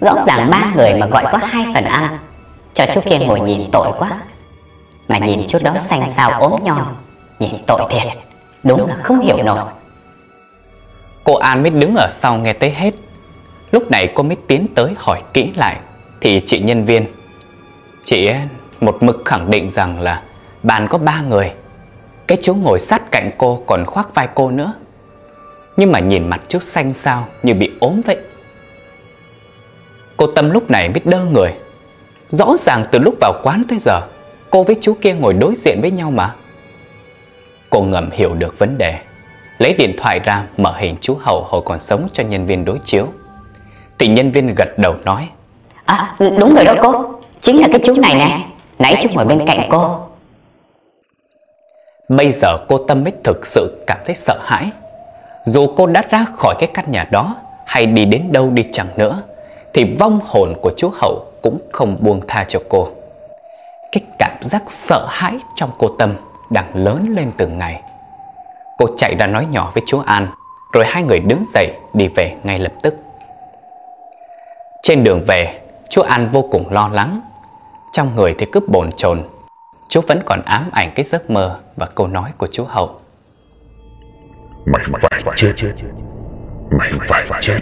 Rõ 0.00 0.14
ràng 0.26 0.50
ba 0.50 0.72
người 0.76 0.94
mà 0.94 1.06
gọi 1.06 1.24
có 1.32 1.38
hai 1.38 1.66
phần 1.74 1.84
ăn. 1.84 2.18
Cho 2.74 2.86
chú 2.94 3.00
kia 3.00 3.18
ngồi 3.18 3.40
nhìn 3.40 3.70
tội 3.72 3.92
quá. 3.98 4.22
Mà 5.08 5.18
nhìn 5.18 5.46
chút 5.48 5.58
đó 5.62 5.78
xanh 5.78 6.08
xao 6.08 6.40
ốm 6.40 6.64
nhom 6.64 6.96
Nhìn 7.38 7.64
tội 7.66 7.80
thiệt. 7.90 8.02
Đúng 8.62 8.88
là 8.88 8.96
không 9.02 9.20
hiểu 9.20 9.42
nổi. 9.42 9.58
Cô 11.24 11.34
An 11.34 11.62
mới 11.62 11.70
đứng 11.70 11.94
ở 11.94 12.06
sau 12.10 12.36
nghe 12.36 12.52
tới 12.52 12.70
hết. 12.70 12.94
Lúc 13.72 13.90
này 13.90 14.12
cô 14.14 14.22
mới 14.22 14.36
tiến 14.46 14.66
tới 14.74 14.92
hỏi 14.96 15.22
kỹ 15.32 15.52
lại. 15.56 15.76
Thì 16.20 16.42
chị 16.46 16.60
nhân 16.60 16.84
viên, 16.84 17.06
Chị 18.04 18.30
một 18.80 18.96
mực 19.00 19.22
khẳng 19.24 19.50
định 19.50 19.70
rằng 19.70 20.00
là 20.00 20.22
Bàn 20.62 20.88
có 20.88 20.98
ba 20.98 21.20
người. 21.20 21.52
Cái 22.26 22.38
chú 22.42 22.54
ngồi 22.54 22.78
sát 22.78 23.10
cạnh 23.10 23.30
cô 23.38 23.62
còn 23.66 23.86
khoác 23.86 24.14
vai 24.14 24.28
cô 24.34 24.50
nữa. 24.50 24.74
Nhưng 25.76 25.92
mà 25.92 25.98
nhìn 25.98 26.28
mặt 26.28 26.40
chú 26.48 26.60
xanh 26.60 26.94
sao 26.94 27.28
Như 27.42 27.54
bị 27.54 27.70
ốm 27.80 28.00
vậy. 28.06 28.16
Cô 30.16 30.26
Tâm 30.26 30.50
lúc 30.50 30.70
này 30.70 30.88
mới 30.88 31.00
đơ 31.04 31.24
người. 31.24 31.54
Rõ 32.28 32.56
ràng 32.58 32.82
từ 32.90 32.98
lúc 32.98 33.14
vào 33.20 33.32
quán 33.42 33.62
tới 33.68 33.78
giờ 33.80 34.00
Cô 34.50 34.64
với 34.64 34.76
chú 34.80 34.96
kia 35.00 35.14
ngồi 35.14 35.32
đối 35.34 35.54
diện 35.58 35.78
với 35.80 35.90
nhau 35.90 36.10
mà. 36.10 36.34
Cô 37.70 37.80
ngầm 37.82 38.10
hiểu 38.10 38.34
được 38.34 38.58
vấn 38.58 38.78
đề 38.78 38.98
Lấy 39.58 39.74
điện 39.74 39.94
thoại 39.98 40.18
ra 40.18 40.46
mở 40.56 40.76
hình 40.78 40.96
chú 41.00 41.16
Hậu 41.20 41.42
hồi 41.42 41.62
còn 41.64 41.80
sống 41.80 42.08
cho 42.12 42.22
nhân 42.22 42.46
viên 42.46 42.64
đối 42.64 42.78
chiếu. 42.84 43.06
Thì 43.98 44.08
nhân 44.08 44.30
viên 44.30 44.54
gật 44.54 44.78
đầu 44.78 44.94
nói 45.04 45.28
À 45.84 46.16
đúng 46.18 46.54
rồi 46.54 46.64
đó 46.64 46.74
cô 46.82 47.04
Chính 47.40 47.60
là 47.60 47.68
cái 47.72 47.80
chú 47.84 47.92
này 48.02 48.14
nè. 48.14 48.40
Nãy 48.78 48.96
chú 49.00 49.08
ngồi 49.14 49.24
bên 49.24 49.46
cạnh 49.46 49.68
cô. 49.70 49.96
Bây 52.08 52.32
giờ 52.32 52.48
cô 52.68 52.78
Tâm 52.78 53.04
mới 53.04 53.12
thực 53.24 53.46
sự 53.46 53.84
cảm 53.86 53.98
thấy 54.06 54.14
sợ 54.14 54.38
hãi. 54.44 54.70
Dù 55.44 55.66
cô 55.76 55.86
đã 55.86 56.02
ra 56.10 56.24
khỏi 56.36 56.54
cái 56.58 56.70
căn 56.74 56.90
nhà 56.90 57.08
đó 57.10 57.36
Hay 57.66 57.86
đi 57.86 58.04
đến 58.04 58.32
đâu 58.32 58.50
đi 58.50 58.64
chẳng 58.72 58.88
nữa 58.96 59.22
Thì 59.74 59.84
vong 59.98 60.20
hồn 60.26 60.54
của 60.60 60.72
chú 60.76 60.90
Hậu 60.94 61.24
cũng 61.42 61.58
không 61.72 61.96
buông 62.00 62.20
tha 62.28 62.44
cho 62.48 62.60
cô. 62.68 62.88
Cái 63.92 64.02
cảm 64.18 64.36
giác 64.42 64.62
sợ 64.66 65.06
hãi 65.10 65.38
trong 65.54 65.70
cô 65.78 65.88
Tâm 65.98 66.16
đang 66.50 66.76
lớn 66.76 67.14
lên 67.16 67.30
từng 67.36 67.58
ngày. 67.58 67.82
Cô 68.78 68.86
chạy 68.96 69.14
ra 69.18 69.26
nói 69.26 69.46
nhỏ 69.50 69.70
với 69.74 69.82
chú 69.86 70.00
An, 70.06 70.28
Rồi 70.72 70.84
hai 70.86 71.02
người 71.02 71.20
đứng 71.20 71.44
dậy 71.54 71.72
đi 71.94 72.08
về 72.08 72.36
ngay 72.42 72.58
lập 72.58 72.72
tức. 72.82 72.94
Trên 74.82 75.04
đường 75.04 75.22
về, 75.26 75.60
Chú 75.90 76.02
An 76.02 76.28
vô 76.28 76.48
cùng 76.50 76.72
lo 76.72 76.88
lắng. 76.88 77.20
Trong 77.92 78.16
người 78.16 78.34
thì 78.38 78.46
cứ 78.52 78.60
bồn 78.68 78.92
chồn, 78.92 79.22
Chú 79.88 80.00
vẫn 80.00 80.22
còn 80.26 80.42
ám 80.44 80.70
ảnh 80.72 80.92
cái 80.94 81.04
giấc 81.04 81.30
mơ 81.30 81.60
Và 81.76 81.86
câu 81.86 82.06
nói 82.06 82.30
của 82.38 82.48
chú 82.52 82.64
Hậu. 82.64 83.00
Mày 84.66 84.82
phải 85.00 85.34
chết. 85.36 85.52
Mày 86.78 86.92
phải 87.08 87.42
chết. 87.42 87.58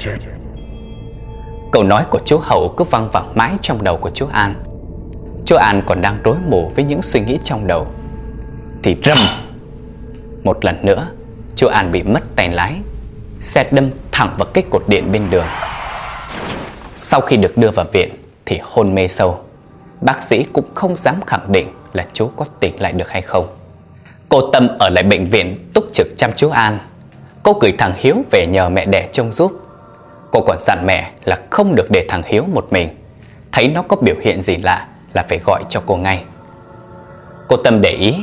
Câu 1.73 1.83
nói 1.83 2.05
của 2.11 2.21
chú 2.25 2.39
Hậu 2.39 2.75
cứ 2.77 2.85
văng 2.85 3.11
vẳng 3.13 3.33
mãi 3.35 3.53
trong 3.63 3.85
đầu 3.85 3.97
của 3.97 4.11
chú 4.11 4.27
An. 4.33 4.55
Chú 5.45 5.57
An 5.57 5.83
còn 5.87 6.03
đang 6.03 6.19
rối 6.25 6.37
mù 6.49 6.73
với 6.77 6.85
những 6.85 7.03
suy 7.03 7.21
nghĩ 7.21 7.39
trong 7.45 7.67
đầu. 7.67 7.87
Thì 8.83 8.97
rầm! 9.05 9.19
Một 10.45 10.65
lần 10.65 10.87
nữa 10.87 11.07
Chú 11.57 11.67
An 11.67 11.93
bị 11.93 12.03
mất 12.03 12.21
tay 12.37 12.49
lái, 12.49 12.75
Xe 13.41 13.65
đâm 13.71 13.91
thẳng 14.13 14.35
vào 14.39 14.49
cái 14.55 14.65
cột 14.71 14.83
điện 14.89 15.13
bên 15.13 15.31
đường. 15.31 15.47
Sau 16.97 17.21
khi 17.21 17.37
được 17.37 17.59
đưa 17.59 17.71
vào 17.71 17.87
viện 17.93 18.11
Thì 18.47 18.59
hôn 18.63 18.95
mê 18.95 19.09
sâu. 19.09 19.39
Bác 20.01 20.23
sĩ 20.23 20.45
cũng 20.53 20.75
không 20.75 20.97
dám 20.97 21.21
khẳng 21.27 21.53
định 21.53 21.69
Là 21.93 22.07
chú 22.13 22.31
có 22.37 22.45
tỉnh 22.61 22.81
lại 22.81 22.93
được 22.93 23.09
hay 23.09 23.23
không. 23.23 23.57
Cô 24.29 24.51
Tâm 24.53 24.69
ở 24.79 24.89
lại 24.89 25.05
bệnh 25.05 25.29
viện 25.29 25.71
Túc 25.75 25.85
trực 25.93 26.07
chăm 26.17 26.31
chú 26.37 26.51
An. 26.51 26.79
Cô 27.43 27.53
gửi 27.61 27.73
thằng 27.79 27.93
Hiếu 27.97 28.17
về 28.31 28.47
nhờ 28.47 28.69
mẹ 28.69 28.85
đẻ 28.85 29.09
trông 29.13 29.33
giúp. 29.33 29.53
Cô 30.33 30.41
còn 30.47 30.57
dặn 30.61 30.87
mẹ 30.87 31.11
là 31.25 31.37
không 31.51 31.75
được 31.75 31.91
để 31.91 32.07
thằng 32.09 32.23
Hiếu 32.27 32.45
một 32.53 32.67
mình. 32.71 32.89
Thấy 33.53 33.69
nó 33.69 33.83
có 33.83 33.97
biểu 33.97 34.15
hiện 34.21 34.43
gì 34.43 34.57
lạ 34.57 34.87
là 35.15 35.25
phải 35.29 35.41
gọi 35.47 35.63
cho 35.69 35.83
cô 35.87 35.97
ngay. 35.97 36.25
Cô 37.49 37.57
Tâm 37.57 37.81
để 37.81 37.91
ý, 37.91 38.15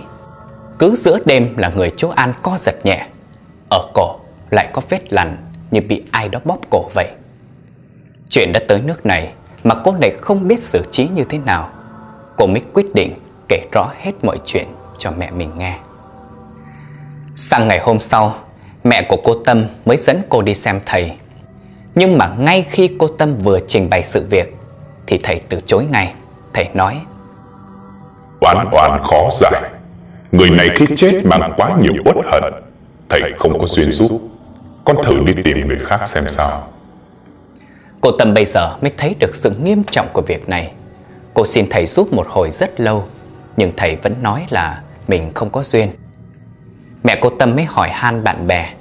Cứ 0.79 0.95
giữa 0.95 1.19
đêm 1.25 1.57
là 1.57 1.69
người 1.69 1.91
chú 1.97 2.09
An 2.09 2.33
co 2.41 2.57
giật 2.59 2.75
nhẹ. 2.83 3.07
Ở 3.69 3.87
cổ 3.93 4.15
lại 4.51 4.67
có 4.73 4.81
vết 4.89 5.13
lằn 5.13 5.37
như 5.71 5.81
bị 5.81 6.03
ai 6.11 6.29
đó 6.29 6.39
bóp 6.45 6.59
cổ 6.69 6.89
vậy. 6.93 7.07
Chuyện 8.29 8.51
đã 8.53 8.59
tới 8.67 8.81
nước 8.81 9.05
này 9.05 9.33
mà 9.63 9.75
cô 9.83 9.91
này 10.01 10.11
không 10.21 10.47
biết 10.47 10.63
xử 10.63 10.81
trí 10.91 11.07
như 11.07 11.23
thế 11.23 11.37
nào. 11.37 11.69
Cô 12.37 12.47
mới 12.47 12.61
quyết 12.73 12.85
định 12.93 13.19
kể 13.49 13.67
rõ 13.71 13.91
hết 13.99 14.11
mọi 14.21 14.39
chuyện 14.45 14.67
cho 14.97 15.11
mẹ 15.11 15.31
mình 15.31 15.51
nghe. 15.57 15.77
Sang 17.35 17.67
ngày 17.67 17.79
hôm 17.79 17.99
sau, 17.99 18.35
Mẹ 18.83 19.05
của 19.09 19.17
cô 19.23 19.33
Tâm 19.45 19.67
mới 19.85 19.97
dẫn 19.97 20.21
cô 20.29 20.41
đi 20.41 20.55
xem 20.55 20.79
thầy. 20.85 21.11
Nhưng 21.99 22.17
mà 22.17 22.35
ngay 22.39 22.65
khi 22.69 22.89
cô 22.99 23.07
Tâm 23.07 23.37
vừa 23.37 23.59
trình 23.67 23.89
bày 23.89 24.03
sự 24.03 24.25
việc 24.29 24.55
Thì 25.07 25.19
thầy 25.23 25.41
từ 25.49 25.61
chối 25.65 25.85
ngay. 25.91 26.13
Thầy 26.53 26.69
nói 26.73 27.01
Oán 28.39 28.57
oán 28.71 28.99
khó 29.03 29.29
giải 29.31 29.61
Người 30.31 30.49
này 30.49 30.69
khi 30.75 30.85
chết 30.95 31.21
mang 31.25 31.53
quá 31.57 31.75
nhiều 31.81 31.93
uất 32.05 32.15
hận. 32.31 32.53
Thầy 33.09 33.21
không 33.37 33.59
có 33.59 33.67
duyên 33.67 33.91
giúp. 33.91 34.21
Con 34.85 34.95
thử 35.03 35.23
đi 35.25 35.33
tìm 35.43 35.67
người 35.67 35.79
khác 35.85 36.07
xem 36.07 36.23
sao. 36.29 36.67
Cô 38.01 38.11
Tâm 38.11 38.33
bây 38.33 38.45
giờ 38.45 38.77
mới 38.81 38.91
thấy 38.97 39.15
được 39.19 39.35
sự 39.35 39.49
nghiêm 39.63 39.83
trọng 39.91 40.07
của 40.13 40.21
việc 40.21 40.49
này. 40.49 40.71
Cô 41.33 41.45
xin 41.45 41.69
thầy 41.69 41.87
giúp 41.87 42.13
một 42.13 42.27
hồi 42.29 42.51
rất 42.51 42.79
lâu 42.79 43.07
Nhưng 43.57 43.71
thầy 43.77 43.95
vẫn 43.95 44.15
nói 44.21 44.45
là 44.49 44.81
mình 45.07 45.31
không 45.35 45.49
có 45.49 45.63
duyên. 45.63 45.89
Mẹ 47.03 47.19
cô 47.21 47.29
Tâm 47.29 47.55
mới 47.55 47.65
hỏi 47.65 47.89
han 47.89 48.23
bạn 48.23 48.47
bè 48.47 48.73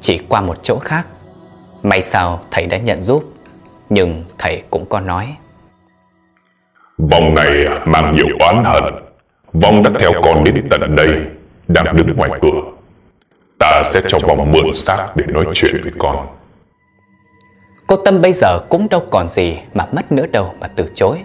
Chỉ 0.00 0.20
qua 0.28 0.40
một 0.40 0.62
chỗ 0.62 0.78
khác 0.78 1.06
May 1.84 2.02
sao 2.02 2.40
thầy 2.50 2.66
đã 2.66 2.76
nhận 2.76 3.02
giúp 3.02 3.24
Nhưng 3.88 4.24
thầy 4.38 4.62
cũng 4.70 4.86
có 4.88 5.00
nói. 5.00 5.36
Vòng 6.98 7.34
này 7.34 7.66
mang 7.84 8.14
nhiều 8.14 8.26
oán 8.40 8.64
hận 8.64 8.94
Vong 9.52 9.82
đã 9.82 9.90
theo 9.98 10.12
con 10.24 10.44
đến 10.44 10.66
tận 10.70 10.96
đây 10.96 11.08
Đang 11.68 11.96
đứng 11.96 12.16
ngoài 12.16 12.30
cửa. 12.42 12.60
Ta 13.58 13.82
sẽ 13.84 14.00
cho 14.08 14.18
vòng 14.18 14.52
mượn 14.52 14.72
xác 14.72 15.08
để 15.16 15.24
nói 15.28 15.44
chuyện 15.54 15.80
với 15.82 15.92
con. 15.98 16.26
Cô 17.86 17.96
Tâm 17.96 18.22
bây 18.22 18.32
giờ 18.32 18.58
cũng 18.68 18.88
đâu 18.88 19.06
còn 19.10 19.28
gì 19.28 19.58
mà 19.74 19.86
mất 19.92 20.12
nữa 20.12 20.26
đâu 20.32 20.54
mà 20.60 20.66
từ 20.76 20.84
chối. 20.94 21.18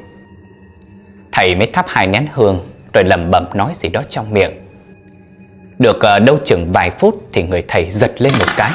Thầy 1.32 1.56
mới 1.56 1.68
thắp 1.68 1.86
hai 1.90 2.08
nén 2.08 2.28
hương 2.34 2.70
Rồi 2.94 3.04
lầm 3.04 3.32
bầm 3.32 3.46
nói 3.54 3.72
gì 3.76 3.90
đó 3.90 4.02
trong 4.10 4.34
miệng. 4.34 4.52
Được 5.80 5.98
uh, 5.98 6.24
đâu 6.26 6.40
chừng 6.46 6.72
vài 6.72 6.92
phút 6.92 7.28
Thì 7.34 7.44
người 7.44 7.64
thầy 7.68 7.92
giật 7.92 8.12
lên 8.18 8.34
một 8.40 8.48
cái. 8.58 8.72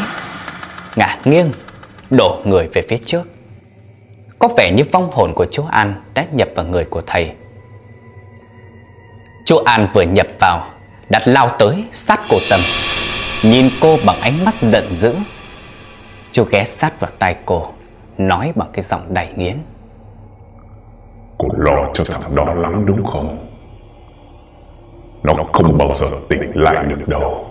Ngả 0.96 1.18
nghiêng 1.24 1.50
Đổ 2.16 2.40
người 2.44 2.68
về 2.74 2.82
phía 2.88 2.98
trước. 3.06 3.22
Có 4.38 4.48
vẻ 4.56 4.72
như 4.76 4.84
vong 4.92 5.10
hồn 5.12 5.32
của 5.34 5.46
chú 5.50 5.64
An 5.70 6.02
Đã 6.14 6.26
nhập 6.32 6.48
vào 6.54 6.66
người 6.66 6.84
của 6.84 7.02
thầy. 7.06 7.32
Chú 9.46 9.56
An 9.56 9.88
vừa 9.94 10.02
nhập 10.02 10.26
vào 10.40 10.70
Đặt 11.08 11.22
lao 11.26 11.56
tới 11.58 11.84
sát 11.92 12.20
cô 12.30 12.36
Tâm 12.50 12.60
Nhìn 13.42 13.70
cô 13.80 13.96
bằng 14.06 14.20
ánh 14.20 14.44
mắt 14.44 14.54
giận 14.62 14.84
dữ. 14.96 15.14
Chú 16.32 16.44
ghé 16.44 16.64
sát 16.64 17.00
vào 17.00 17.10
tai 17.18 17.36
cô, 17.46 17.72
Nói 18.18 18.52
bằng 18.54 18.68
cái 18.72 18.82
giọng 18.82 19.14
đầy 19.14 19.28
nghiến. 19.36 19.58
Cô 21.38 21.48
lo 21.56 21.90
cho 21.94 22.04
thằng 22.04 22.34
đó 22.34 22.54
lắm 22.54 22.84
đúng 22.86 23.04
không? 23.04 23.48
Nó 25.22 25.34
không 25.52 25.78
bao 25.78 25.94
giờ 25.94 26.06
tỉnh 26.28 26.50
lại 26.54 26.84
được 26.84 27.08
đâu. 27.08 27.46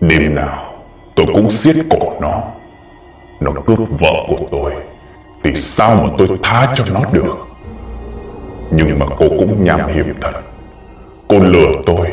Đêm 0.00 0.34
nào, 0.34 0.72
tôi 1.16 1.26
cũng 1.34 1.50
siết 1.50 1.76
cổ 1.90 2.12
nó. 2.20 2.42
Nó 3.40 3.52
cướp 3.66 3.78
vợ 3.78 4.12
của 4.28 4.46
tôi. 4.50 4.72
Thì 5.44 5.54
sao 5.54 5.94
mà 5.94 6.08
tôi 6.18 6.28
tha 6.42 6.72
cho 6.74 6.84
nó 6.94 7.00
được? 7.12 7.36
Nhưng 8.70 8.98
mà 8.98 9.06
cô 9.18 9.28
cũng 9.28 9.64
nham 9.64 9.88
hiểm 9.88 10.14
thật. 10.20 10.32
Cô 11.28 11.38
lừa 11.38 11.72
tôi 11.86 12.06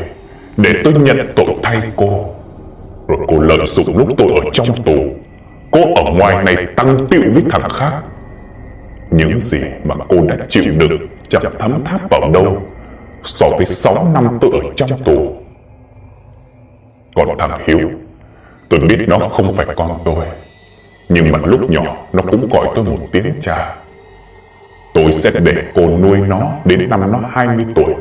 Để 0.56 0.72
tôi 0.84 0.92
nhận 0.92 1.32
tội 1.36 1.54
thay 1.62 1.80
cô. 1.96 2.34
Rồi 3.08 3.18
cô 3.28 3.40
lợi 3.40 3.58
dụng 3.66 3.98
lúc 3.98 4.08
tôi 4.16 4.28
ở 4.28 4.50
trong 4.52 4.82
tù, 4.82 4.96
Cô 5.70 5.80
ở 5.94 6.12
ngoài 6.12 6.44
này 6.44 6.66
tăng 6.76 6.96
tiệu 7.10 7.22
với 7.34 7.42
thằng 7.50 7.70
khác. 7.70 8.02
Những 9.10 9.40
gì 9.40 9.60
mà 9.84 9.94
cô 10.08 10.16
đã 10.28 10.36
chịu 10.48 10.64
đựng 10.76 11.06
Chẳng 11.28 11.42
thấm 11.58 11.84
tháp 11.84 12.10
vào 12.10 12.30
đâu 12.32 12.62
So 13.22 13.46
với 13.56 13.66
6 13.66 14.10
năm 14.14 14.38
tôi 14.40 14.50
ở 14.52 14.70
trong 14.76 15.02
tù. 15.04 15.36
Còn 17.14 17.38
thằng 17.38 17.58
Hiếu, 17.66 17.90
Tôi 18.68 18.80
biết 18.80 18.96
nó 19.08 19.18
không 19.18 19.54
phải 19.54 19.66
con 19.76 19.98
tôi. 20.04 20.24
Nhưng 21.08 21.32
mà 21.32 21.38
lúc 21.44 21.70
nhỏ 21.70 21.96
Nó 22.12 22.22
cũng 22.30 22.48
gọi 22.52 22.66
tôi 22.74 22.84
một 22.84 22.98
tiếng 23.12 23.32
cha. 23.40 23.76
Tôi 24.94 25.12
sẽ 25.12 25.30
để 25.30 25.54
cô 25.74 25.82
nuôi 25.82 26.18
nó 26.18 26.40
Đến 26.64 26.88
năm 26.90 27.12
nó 27.12 27.20
20 27.30 27.66
tuổi. 27.74 27.94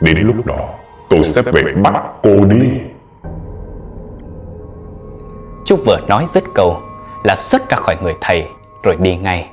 Đến 0.00 0.18
lúc 0.18 0.46
đó 0.46 0.68
Tôi 1.08 1.24
sẽ 1.24 1.42
về 1.42 1.62
bắt 1.82 1.94
cô 2.22 2.44
đi. 2.44 2.70
Chú 5.64 5.76
vừa 5.86 5.98
nói 6.08 6.26
dứt 6.28 6.44
câu 6.54 6.80
Là 7.24 7.34
xuất 7.34 7.70
ra 7.70 7.76
khỏi 7.76 7.96
người 8.02 8.14
thầy 8.20 8.46
Rồi 8.82 8.96
đi 9.00 9.16
ngay. 9.16 9.50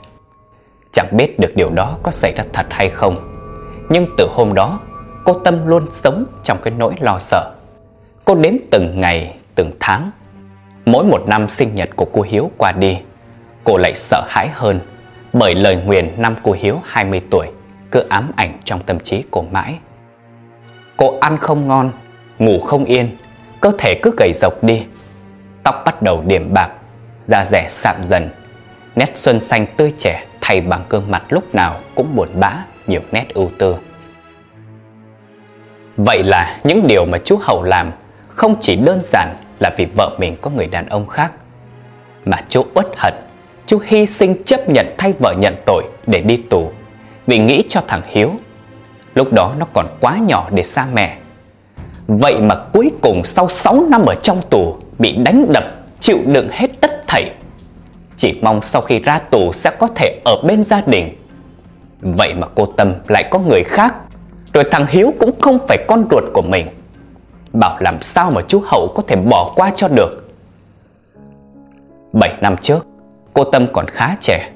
Chẳng 0.92 1.08
biết 1.12 1.40
được 1.40 1.56
điều 1.56 1.70
đó 1.70 1.98
có 2.04 2.12
xảy 2.12 2.34
ra 2.38 2.44
thật 2.54 2.66
hay 2.70 2.90
không 2.90 3.38
Nhưng 3.90 4.06
từ 4.18 4.28
hôm 4.32 4.54
đó 4.54 4.80
Cô 5.30 5.40
Tâm 5.40 5.68
luôn 5.68 5.88
sống 5.92 6.26
trong 6.44 6.58
cái 6.64 6.74
nỗi 6.78 6.94
lo 7.00 7.20
sợ. 7.20 7.52
Cô 8.26 8.36
đếm 8.36 8.54
từng 8.72 9.02
ngày, 9.02 9.38
từng 9.56 9.72
tháng 9.80 10.12
Mỗi 10.92 11.06
một 11.06 11.24
năm 11.28 11.48
sinh 11.48 11.76
nhật 11.76 11.90
của 11.96 12.06
cô 12.06 12.22
Hiếu 12.22 12.52
qua 12.58 12.72
đi 12.72 12.98
Cô 13.64 13.78
lại 13.78 13.96
sợ 13.96 14.24
hãi 14.30 14.50
hơn 14.54 14.80
Bởi 15.34 15.56
lời 15.56 15.76
nguyền 15.86 16.14
năm 16.18 16.36
cô 16.44 16.52
Hiếu 16.52 16.82
20 16.86 17.22
tuổi 17.32 17.48
Cứ 17.92 18.06
ám 18.10 18.32
ảnh 18.36 18.60
trong 18.64 18.84
tâm 18.84 19.00
trí 19.00 19.24
cô 19.32 19.46
mãi 19.52 19.80
Cô 20.98 21.18
ăn 21.22 21.38
không 21.38 21.68
ngon, 21.68 21.92
ngủ 22.40 22.60
không 22.60 22.86
yên, 22.86 23.18
cơ 23.62 23.72
thể 23.78 24.00
cứ 24.04 24.14
gầy 24.18 24.34
rộc 24.34 24.64
đi. 24.64 24.86
Tóc 25.64 25.82
bắt 25.86 26.02
đầu 26.02 26.24
điểm 26.28 26.54
bạc, 26.54 26.72
da 27.26 27.46
rẻ 27.46 27.66
sạm 27.70 28.04
dần, 28.04 28.30
nét 28.96 29.12
xuân 29.16 29.44
xanh 29.44 29.66
tươi 29.78 29.94
trẻ 29.98 30.26
thay 30.42 30.62
bằng 30.62 30.84
gương 30.90 31.12
mặt 31.12 31.24
lúc 31.30 31.56
nào 31.56 31.80
cũng 31.96 32.16
buồn 32.16 32.28
bã, 32.40 32.54
nhiều 32.88 33.02
nét 33.12 33.26
ưu 33.34 33.50
tư. 33.58 33.76
Vậy 35.98 36.24
là 36.24 36.60
những 36.64 36.88
điều 36.88 37.06
mà 37.06 37.18
chú 37.24 37.40
Hậu 37.42 37.64
làm 37.64 37.92
không 38.30 38.56
chỉ 38.62 38.76
đơn 38.76 39.00
giản 39.04 39.36
là 39.60 39.70
vì 39.78 39.88
vợ 39.96 40.16
mình 40.20 40.36
có 40.42 40.50
người 40.50 40.68
đàn 40.68 40.90
ông 40.90 41.08
khác, 41.08 41.32
mà 42.26 42.38
chú 42.50 42.66
uất 42.74 42.88
hận, 42.98 43.14
chú 43.66 43.80
hy 43.86 44.06
sinh 44.06 44.44
chấp 44.44 44.70
nhận 44.70 44.88
thay 44.98 45.14
vợ 45.20 45.34
nhận 45.38 45.56
tội 45.66 45.84
để 46.08 46.22
đi 46.22 46.38
tù 46.38 46.72
vì 47.28 47.38
nghĩ 47.38 47.64
cho 47.70 47.82
thằng 47.88 48.02
Hiếu. 48.06 48.32
Lúc 49.16 49.34
đó 49.34 49.56
nó 49.58 49.66
còn 49.74 49.88
quá 50.02 50.18
nhỏ 50.18 50.50
để 50.52 50.64
xa 50.64 50.88
mẹ. 50.94 51.18
Vậy 52.08 52.42
mà 52.42 52.56
cuối 52.74 52.92
cùng 53.02 53.24
sau 53.26 53.48
6 53.48 53.86
năm 53.90 54.06
ở 54.06 54.16
trong 54.16 54.42
tù 54.50 54.78
bị 55.00 55.12
đánh 55.12 55.46
đập, 55.54 55.64
chịu 56.00 56.18
đựng 56.26 56.48
hết 56.52 56.68
tất 56.82 57.08
thảy. 57.08 57.32
Chỉ 58.18 58.40
mong 58.42 58.62
sau 58.62 58.82
khi 58.82 59.00
ra 59.00 59.20
tù 59.20 59.54
sẽ 59.54 59.72
có 59.80 59.88
thể 59.88 60.22
ở 60.26 60.42
bên 60.48 60.64
gia 60.64 60.82
đình. 60.82 61.16
Vậy 62.02 62.34
mà 62.34 62.48
cô 62.56 62.66
Tâm 62.66 62.94
lại 63.08 63.24
có 63.32 63.40
người 63.40 63.64
khác, 63.64 63.96
rồi 64.54 64.64
thằng 64.72 64.86
Hiếu 64.90 65.14
cũng 65.20 65.42
không 65.42 65.68
phải 65.68 65.78
con 65.88 66.08
ruột 66.12 66.24
của 66.34 66.42
mình. 66.42 66.68
Bảo 67.54 67.78
làm 67.80 68.02
sao 68.02 68.32
mà 68.32 68.42
chú 68.48 68.62
Hậu 68.66 68.88
có 68.96 69.04
thể 69.08 69.16
bỏ 69.16 69.52
qua 69.56 69.72
cho 69.76 69.88
được. 69.88 70.26
7 72.14 72.38
năm 72.42 72.56
trước, 72.62 72.88
cô 73.34 73.44
Tâm 73.44 73.68
còn 73.74 73.88
khá 73.88 74.16
trẻ. 74.22 74.52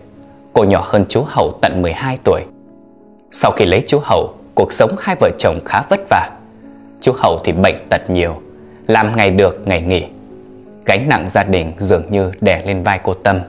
Cô 0.53 0.63
nhỏ 0.63 0.87
hơn 0.89 1.05
chú 1.09 1.23
Hậu 1.27 1.59
tận 1.61 1.81
12 1.81 2.19
tuổi. 2.23 2.41
Sau 3.31 3.51
khi 3.51 3.65
lấy 3.65 3.83
chú 3.87 3.99
Hậu, 4.03 4.33
cuộc 4.55 4.73
sống 4.73 4.95
hai 4.99 5.15
vợ 5.19 5.29
chồng 5.37 5.59
khá 5.65 5.83
vất 5.89 5.99
vả. 6.09 6.29
Chú 7.01 7.11
Hậu 7.17 7.39
thì 7.43 7.51
bệnh 7.51 7.87
tật 7.89 8.09
nhiều, 8.09 8.41
làm 8.87 9.15
ngày 9.15 9.31
được 9.31 9.61
ngày 9.65 9.81
nghỉ. 9.81 10.05
Gánh 10.85 11.09
nặng 11.09 11.29
gia 11.29 11.43
đình 11.43 11.73
dường 11.77 12.11
như 12.11 12.31
đè 12.41 12.63
lên 12.65 12.83
vai 12.83 12.99
cô 13.03 13.13
Tâm. 13.13 13.39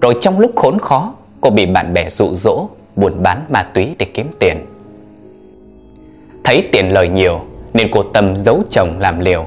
Rồi 0.00 0.14
trong 0.20 0.40
lúc 0.40 0.52
khốn 0.56 0.78
khó, 0.78 1.14
cô 1.40 1.50
bị 1.50 1.66
bạn 1.66 1.94
bè 1.94 2.10
dụ 2.10 2.34
dỗ 2.34 2.68
buôn 2.96 3.22
bán 3.22 3.44
ma 3.48 3.62
túy 3.62 3.94
để 3.98 4.06
kiếm 4.14 4.30
tiền. 4.38 4.66
Thấy 6.44 6.68
tiền 6.72 6.92
lời 6.92 7.08
nhiều 7.08 7.40
nên 7.76 7.90
cô 7.92 8.02
Tâm 8.02 8.36
giấu 8.36 8.62
chồng 8.70 8.98
làm 8.98 9.20
liều. 9.20 9.46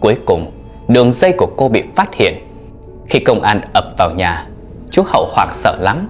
Cuối 0.00 0.16
cùng, 0.26 0.50
đường 0.88 1.12
dây 1.12 1.32
của 1.38 1.48
cô 1.56 1.68
bị 1.68 1.82
phát 1.96 2.14
hiện. 2.14 2.34
Khi 3.08 3.18
công 3.18 3.40
an 3.40 3.60
ập 3.72 3.84
vào 3.98 4.10
nhà, 4.10 4.46
chú 4.90 5.02
Hậu 5.06 5.26
hoảng 5.32 5.50
sợ 5.52 5.76
lắm. 5.80 6.08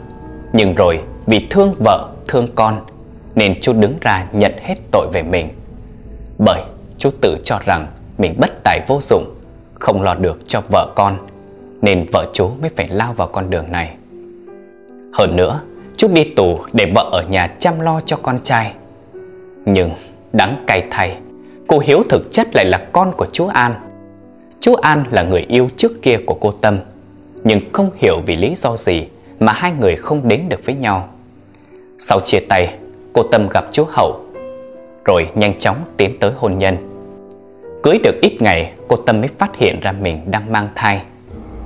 Nhưng 0.52 0.74
rồi 0.74 1.00
vì 1.26 1.46
thương 1.50 1.74
vợ, 1.78 2.08
thương 2.28 2.48
con 2.54 2.80
nên 3.34 3.60
chú 3.60 3.72
đứng 3.72 3.98
ra 4.00 4.26
nhận 4.32 4.52
hết 4.62 4.74
tội 4.92 5.08
về 5.12 5.22
mình. 5.22 5.48
Bởi 6.38 6.62
chú 6.98 7.10
tự 7.20 7.36
cho 7.44 7.58
rằng 7.64 7.86
mình 8.18 8.34
bất 8.40 8.50
tài 8.64 8.80
vô 8.86 8.98
dụng, 9.00 9.34
không 9.74 10.02
lo 10.02 10.14
được 10.14 10.40
cho 10.46 10.62
vợ 10.72 10.92
con, 10.96 11.18
nên 11.82 12.06
vợ 12.12 12.26
chú 12.32 12.50
mới 12.60 12.70
phải 12.76 12.88
lao 12.88 13.12
vào 13.12 13.28
con 13.28 13.50
đường 13.50 13.72
này. 13.72 13.94
Hơn 15.12 15.36
nữa, 15.36 15.60
chú 15.96 16.08
đi 16.08 16.24
tù 16.24 16.58
để 16.72 16.92
vợ 16.94 17.08
ở 17.12 17.22
nhà 17.22 17.46
chăm 17.58 17.80
lo 17.80 18.00
cho 18.06 18.16
con 18.22 18.40
trai. 18.42 18.72
Nhưng 19.64 19.90
đắng 20.32 20.64
cay 20.66 20.86
thay, 20.90 21.16
cô 21.66 21.78
Hiếu 21.78 22.02
thực 22.08 22.32
chất 22.32 22.54
lại 22.54 22.64
là 22.64 22.88
con 22.92 23.12
của 23.16 23.26
chú 23.32 23.46
An. 23.46 23.74
Chú 24.60 24.74
An 24.74 25.04
là 25.10 25.22
người 25.22 25.44
yêu 25.48 25.68
trước 25.76 26.02
kia 26.02 26.16
của 26.26 26.34
cô 26.34 26.50
Tâm, 26.50 26.80
nhưng 27.44 27.60
không 27.72 27.90
hiểu 27.96 28.20
vì 28.26 28.36
lý 28.36 28.54
do 28.56 28.76
gì 28.76 29.06
mà 29.40 29.52
hai 29.52 29.72
người 29.72 29.96
không 29.96 30.28
đến 30.28 30.48
được 30.48 30.60
với 30.64 30.74
nhau. 30.74 31.08
Sau 31.98 32.20
chia 32.20 32.40
tay, 32.48 32.74
cô 33.12 33.22
Tâm 33.22 33.48
gặp 33.48 33.64
chú 33.72 33.84
Hậu, 33.90 34.20
rồi 35.04 35.28
nhanh 35.34 35.58
chóng 35.58 35.76
tiến 35.96 36.18
tới 36.20 36.30
hôn 36.36 36.58
nhân. 36.58 36.76
Cưới 37.82 37.98
được 38.04 38.14
ít 38.22 38.42
ngày, 38.42 38.72
cô 38.88 38.96
Tâm 38.96 39.20
mới 39.20 39.28
phát 39.38 39.56
hiện 39.56 39.80
ra 39.80 39.92
mình 39.92 40.20
đang 40.30 40.52
mang 40.52 40.68
thai. 40.74 41.02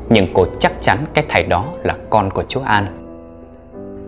Nhưng 0.09 0.27
cô 0.35 0.47
chắc 0.61 0.73
chắn 0.81 0.99
cái 1.15 1.25
thai 1.29 1.43
đó 1.43 1.65
là 1.83 1.97
con 2.11 2.31
của 2.31 2.45
chú 2.49 2.61
An. 2.61 2.87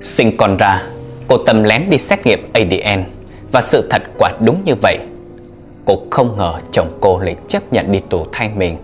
Sinh 0.01 0.37
con 0.37 0.57
ra, 0.57 0.83
cô 1.27 1.37
Tâm 1.37 1.63
lén 1.63 1.91
đi 1.91 1.99
xét 1.99 2.27
nghiệm 2.27 2.51
ADN 2.53 3.05
và 3.53 3.61
sự 3.61 3.87
thật 3.91 4.03
quả 4.19 4.33
đúng 4.41 4.63
như 4.65 4.75
vậy. 4.83 4.99
Cô 5.91 6.03
không 6.11 6.37
ngờ 6.37 6.59
chồng 6.73 6.99
cô 7.01 7.19
lại 7.19 7.37
chấp 7.49 7.73
nhận 7.73 7.93
đi 7.93 8.01
tù 8.11 8.27
thay 8.33 8.51
mình. 8.57 8.77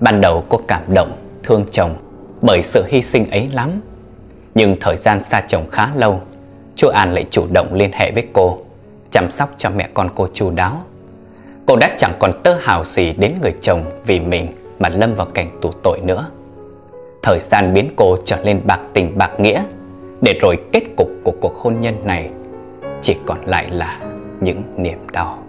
Ban 0.00 0.20
đầu 0.20 0.44
cô 0.48 0.60
cảm 0.68 0.82
động, 0.94 1.12
thương 1.42 1.66
chồng 1.70 1.94
bởi 2.42 2.62
sự 2.62 2.84
hy 2.88 3.02
sinh 3.02 3.30
ấy 3.30 3.48
lắm. 3.52 3.80
Nhưng 4.54 4.76
thời 4.80 4.96
gian 4.96 5.22
xa 5.22 5.40
chồng 5.48 5.66
khá 5.70 5.88
lâu, 5.94 6.20
chú 6.76 6.88
An 6.88 7.12
lại 7.14 7.24
chủ 7.30 7.46
động 7.52 7.74
liên 7.74 7.92
hệ 7.92 8.10
với 8.10 8.26
cô, 8.32 8.58
chăm 9.10 9.30
sóc 9.30 9.54
cho 9.56 9.70
mẹ 9.70 9.88
con 9.94 10.08
cô 10.14 10.28
chu 10.32 10.50
đáo. 10.50 10.82
Cô 11.66 11.76
đã 11.76 11.94
chẳng 11.98 12.12
còn 12.18 12.42
tơ 12.42 12.54
hào 12.60 12.84
gì 12.84 13.12
đến 13.12 13.34
người 13.42 13.52
chồng 13.60 13.84
vì 14.04 14.20
mình 14.20 14.52
mà 14.78 14.88
lâm 14.88 15.14
vào 15.14 15.26
cảnh 15.26 15.58
tù 15.60 15.72
tội 15.82 16.00
nữa. 16.00 16.30
Thời 17.22 17.40
gian 17.40 17.74
biến 17.74 17.90
cô 17.96 18.16
trở 18.24 18.36
nên 18.44 18.60
bạc 18.64 18.80
tình 18.92 19.18
bạc 19.18 19.30
nghĩa, 19.40 19.64
để 20.20 20.38
rồi 20.40 20.56
kết 20.72 20.82
cục 20.96 21.08
của 21.24 21.34
cuộc 21.40 21.54
hôn 21.54 21.80
nhân 21.80 21.94
này 22.04 22.30
chỉ 23.02 23.16
còn 23.26 23.38
lại 23.46 23.70
là 23.70 24.00
những 24.40 24.62
niềm 24.76 24.98
đau. 25.12 25.42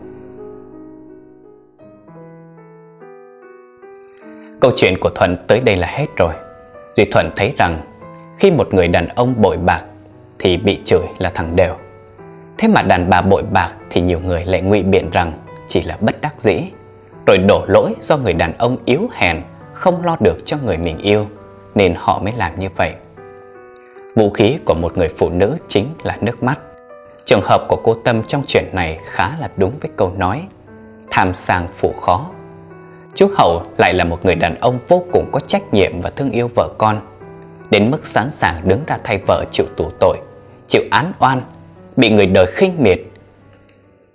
Câu 4.63 4.71
chuyện 4.75 4.97
của 4.97 5.09
Thuận 5.09 5.37
tới 5.47 5.59
đây 5.59 5.75
là 5.75 5.87
hết 5.87 6.05
rồi. 6.15 6.33
Duy 6.95 7.05
Thuận 7.05 7.31
thấy 7.35 7.53
rằng 7.57 7.81
khi 8.39 8.51
một 8.51 8.73
người 8.73 8.87
đàn 8.87 9.07
ông 9.07 9.33
bội 9.41 9.57
bạc 9.57 9.83
thì 10.39 10.57
bị 10.57 10.79
chửi 10.85 11.05
là 11.17 11.31
thằng 11.33 11.55
đều. 11.55 11.75
Thế 12.57 12.67
mà 12.67 12.81
đàn 12.81 13.09
bà 13.09 13.21
bội 13.21 13.43
bạc 13.43 13.73
thì 13.89 14.01
nhiều 14.01 14.19
người 14.19 14.45
lại 14.45 14.61
ngụy 14.61 14.83
biện 14.83 15.09
rằng 15.11 15.31
chỉ 15.67 15.81
là 15.81 15.97
bất 16.01 16.21
đắc 16.21 16.41
dĩ, 16.41 16.61
rồi 17.25 17.37
đổ 17.37 17.65
lỗi 17.67 17.93
do 18.01 18.17
người 18.17 18.33
đàn 18.33 18.57
ông 18.57 18.77
yếu 18.85 19.09
hèn 19.13 19.41
không 19.73 20.05
lo 20.05 20.17
được 20.19 20.37
cho 20.45 20.57
người 20.65 20.77
mình 20.77 20.97
yêu 20.97 21.27
nên 21.75 21.93
họ 21.97 22.19
mới 22.19 22.33
làm 22.37 22.59
như 22.59 22.67
vậy. 22.75 22.93
Vũ 24.15 24.29
khí 24.29 24.57
của 24.65 24.73
một 24.73 24.97
người 24.97 25.09
phụ 25.17 25.29
nữ 25.29 25.57
chính 25.67 25.85
là 26.03 26.17
nước 26.21 26.43
mắt. 26.43 26.59
Trường 27.25 27.43
hợp 27.43 27.65
của 27.67 27.81
cô 27.83 27.93
Tâm 27.93 28.23
trong 28.23 28.43
chuyện 28.47 28.65
này 28.73 28.99
khá 29.05 29.31
là 29.39 29.49
đúng 29.57 29.71
với 29.81 29.91
câu 29.97 30.13
nói 30.17 30.47
Tham 31.11 31.33
sang 31.33 31.67
phụ 31.71 31.93
khó 32.01 32.29
Chú 33.15 33.27
Hậu 33.37 33.63
lại 33.77 33.93
là 33.93 34.03
một 34.03 34.25
người 34.25 34.35
đàn 34.35 34.55
ông 34.59 34.79
vô 34.87 35.03
cùng 35.11 35.29
có 35.31 35.39
trách 35.39 35.73
nhiệm 35.73 36.01
và 36.01 36.09
thương 36.09 36.31
yêu 36.31 36.49
vợ 36.55 36.69
con. 36.77 37.01
Đến 37.71 37.91
mức 37.91 38.05
sẵn 38.05 38.31
sàng 38.31 38.67
đứng 38.67 38.85
ra 38.85 38.97
thay 39.03 39.21
vợ 39.27 39.45
chịu 39.51 39.65
tù 39.77 39.89
tội 39.99 40.17
Chịu 40.67 40.81
án 40.91 41.13
oan 41.19 41.41
Bị 41.95 42.09
người 42.09 42.25
đời 42.25 42.45
khinh 42.45 42.83
miệt. 42.83 42.99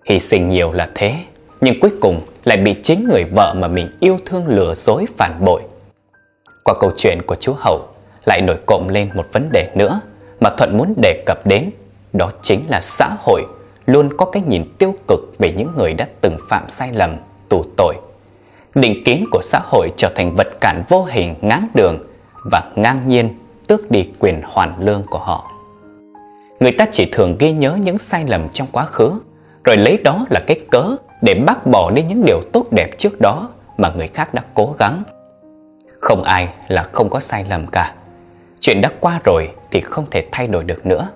Hy 0.05 0.21
sinh 0.21 0.49
nhiều 0.49 0.73
là 0.73 0.91
thế 0.95 1.15
Nhưng 1.61 1.81
cuối 1.81 1.91
cùng 2.01 2.21
lại 2.45 2.57
bị 2.57 2.75
chính 2.83 3.09
người 3.09 3.25
vợ 3.25 3.55
mà 3.57 3.69
mình 3.69 3.97
yêu 4.01 4.19
thương 4.27 4.47
lừa 4.47 4.75
dối 4.75 5.07
phản 5.17 5.45
bội. 5.45 5.63
Qua 6.65 6.75
câu 6.81 6.93
chuyện 6.97 7.23
của 7.27 7.35
chú 7.35 7.55
Hậu 7.59 7.89
Lại 8.25 8.41
nổi 8.43 8.57
cộng 8.67 8.89
lên 8.89 9.11
một 9.15 9.27
vấn 9.33 9.49
đề 9.53 9.71
nữa 9.75 10.01
Mà 10.41 10.51
Thuận 10.51 10.79
muốn 10.79 10.95
đề 11.03 11.23
cập 11.27 11.47
đến 11.47 11.71
đó 12.13 12.33
chính 12.43 12.61
là 12.69 12.81
xã 12.81 13.17
hội 13.19 13.43
luôn 13.87 14.17
có 14.17 14.27
cái 14.27 14.43
nhìn 14.47 14.65
tiêu 14.79 14.95
cực 15.09 15.21
về 15.39 15.53
những 15.53 15.73
người 15.77 15.95
đã 15.95 16.07
từng 16.21 16.37
phạm 16.49 16.69
sai 16.69 16.93
lầm, 16.93 17.17
tù 17.49 17.65
tội. 17.77 17.95
Định 18.75 19.05
kiến 19.05 19.25
của 19.31 19.41
xã 19.43 19.61
hội 19.65 19.93
trở 19.97 20.09
thành 20.15 20.35
vật 20.35 20.49
cản 20.61 20.83
vô 20.89 21.05
hình 21.05 21.35
ngáng 21.41 21.69
đường 21.75 21.99
và 22.51 22.73
ngang 22.77 23.09
nhiên 23.09 23.39
tước 23.67 23.91
đi 23.91 24.09
quyền 24.19 24.43
hoàn 24.45 24.85
lương 24.85 25.03
của 25.11 25.19
họ. 25.19 25.51
Người 26.61 26.73
ta 26.73 26.87
chỉ 26.93 27.09
thường 27.13 27.37
ghi 27.39 27.53
nhớ 27.53 27.79
những 27.83 27.99
sai 27.99 28.25
lầm 28.29 28.49
trong 28.49 28.69
quá 28.73 28.85
khứ, 28.85 29.13
rồi 29.65 29.77
lấy 29.77 29.99
đó 29.99 30.27
là 30.31 30.41
cái 30.47 30.61
cớ 30.71 30.97
để 31.23 31.35
bác 31.35 31.67
bỏ 31.67 31.91
đi 31.91 32.03
những 32.03 32.25
điều 32.25 32.41
tốt 32.53 32.67
đẹp 32.71 32.99
trước 32.99 33.21
đó 33.21 33.49
mà 33.77 33.93
người 33.97 34.09
khác 34.09 34.35
đã 34.35 34.43
cố 34.55 34.75
gắng. 34.79 35.03
Không 36.01 36.23
ai 36.23 36.49
là 36.69 36.83
không 36.83 37.11
có 37.11 37.21
sai 37.21 37.45
lầm 37.49 37.67
cả. 37.67 37.95
Chuyện 38.61 38.81
đã 38.81 38.91
qua 39.01 39.21
rồi 39.25 39.51
thì 39.71 39.81
không 39.81 40.07
thể 40.11 40.25
thay 40.33 40.47
đổi 40.47 40.65
được 40.65 40.87
nữa. 40.87 41.09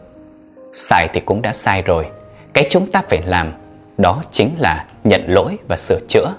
Sai 0.72 1.09
thì 1.12 1.20
cũng 1.20 1.42
đã 1.42 1.53
sai 1.53 1.82
rồi 1.82 2.07
Cái 2.53 2.66
chúng 2.70 2.90
ta 2.90 3.03
phải 3.09 3.22
làm 3.26 3.53
Đó 3.98 4.22
chính 4.30 4.55
là 4.59 4.86
nhận 5.05 5.22
lỗi 5.26 5.59
và 5.68 5.76
sửa 5.76 5.98
chữa 6.09 6.34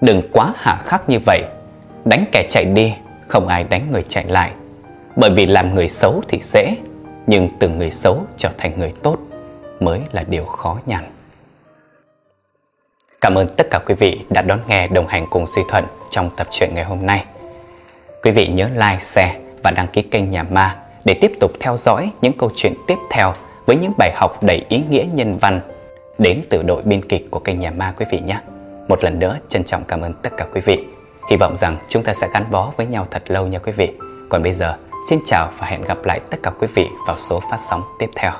Đừng 0.00 0.22
quá 0.32 0.52
hạ 0.56 0.78
khắc 0.84 1.08
như 1.08 1.18
vậy 1.26 1.42
Đánh 2.04 2.24
kẻ 2.32 2.46
chạy 2.48 2.64
đi 2.64 2.94
Không 3.28 3.48
ai 3.48 3.64
đánh 3.64 3.92
người 3.92 4.04
chạy 4.08 4.24
lại 4.28 4.52
Bởi 5.16 5.30
vì 5.30 5.46
làm 5.46 5.74
người 5.74 5.88
xấu 5.88 6.22
thì 6.28 6.38
dễ 6.42 6.76
Nhưng 7.26 7.48
từ 7.60 7.68
người 7.68 7.90
xấu 7.90 8.22
trở 8.36 8.50
thành 8.58 8.78
người 8.78 8.92
tốt 9.02 9.16
Mới 9.80 10.00
là 10.12 10.24
điều 10.28 10.44
khó 10.44 10.78
nhằn 10.86 11.04
Cảm 13.20 13.34
ơn 13.34 13.48
tất 13.56 13.66
cả 13.70 13.78
quý 13.86 13.94
vị 13.94 14.20
đã 14.30 14.42
đón 14.42 14.60
nghe 14.68 14.88
đồng 14.88 15.06
hành 15.06 15.26
cùng 15.30 15.46
Duy 15.46 15.62
Thuận 15.68 15.84
trong 16.10 16.30
tập 16.36 16.46
truyện 16.50 16.74
ngày 16.74 16.84
hôm 16.84 17.06
nay. 17.06 17.24
Quý 18.22 18.30
vị 18.30 18.46
nhớ 18.46 18.68
like, 18.74 18.98
share 19.00 19.40
và 19.62 19.70
đăng 19.70 19.88
ký 19.88 20.02
kênh 20.02 20.30
Nhà 20.30 20.42
Ma 20.42 20.76
để 21.04 21.14
tiếp 21.14 21.32
tục 21.40 21.52
theo 21.60 21.76
dõi 21.76 22.10
những 22.22 22.32
câu 22.32 22.50
chuyện 22.54 22.74
tiếp 22.86 22.98
theo 23.10 23.34
với 23.66 23.76
những 23.76 23.92
bài 23.98 24.12
học 24.14 24.42
đầy 24.42 24.62
ý 24.68 24.82
nghĩa 24.90 25.04
nhân 25.12 25.38
văn 25.38 25.60
đến 26.18 26.42
từ 26.50 26.62
đội 26.62 26.82
biên 26.82 27.08
kịch 27.08 27.30
của 27.30 27.38
kênh 27.38 27.60
Nhà 27.60 27.70
Ma 27.70 27.94
quý 27.96 28.06
vị 28.10 28.20
nhé. 28.20 28.40
Một 28.88 29.04
lần 29.04 29.18
nữa 29.18 29.38
trân 29.48 29.64
trọng 29.64 29.84
cảm 29.84 30.00
ơn 30.00 30.12
tất 30.22 30.30
cả 30.36 30.46
quý 30.54 30.60
vị. 30.60 30.84
Hy 31.30 31.36
vọng 31.36 31.56
rằng 31.56 31.76
chúng 31.88 32.02
ta 32.02 32.14
sẽ 32.14 32.28
gắn 32.34 32.50
bó 32.50 32.72
với 32.76 32.86
nhau 32.86 33.06
thật 33.10 33.22
lâu 33.26 33.46
nha 33.46 33.58
quý 33.58 33.72
vị. 33.72 33.92
Còn 34.30 34.42
bây 34.42 34.52
giờ, 34.52 34.76
xin 35.10 35.18
chào 35.24 35.50
và 35.58 35.66
hẹn 35.66 35.82
gặp 35.82 35.98
lại 36.04 36.20
tất 36.30 36.36
cả 36.42 36.50
quý 36.58 36.68
vị 36.74 36.86
vào 37.06 37.18
số 37.18 37.40
phát 37.50 37.58
sóng 37.58 37.82
tiếp 37.98 38.10
theo. 38.16 38.32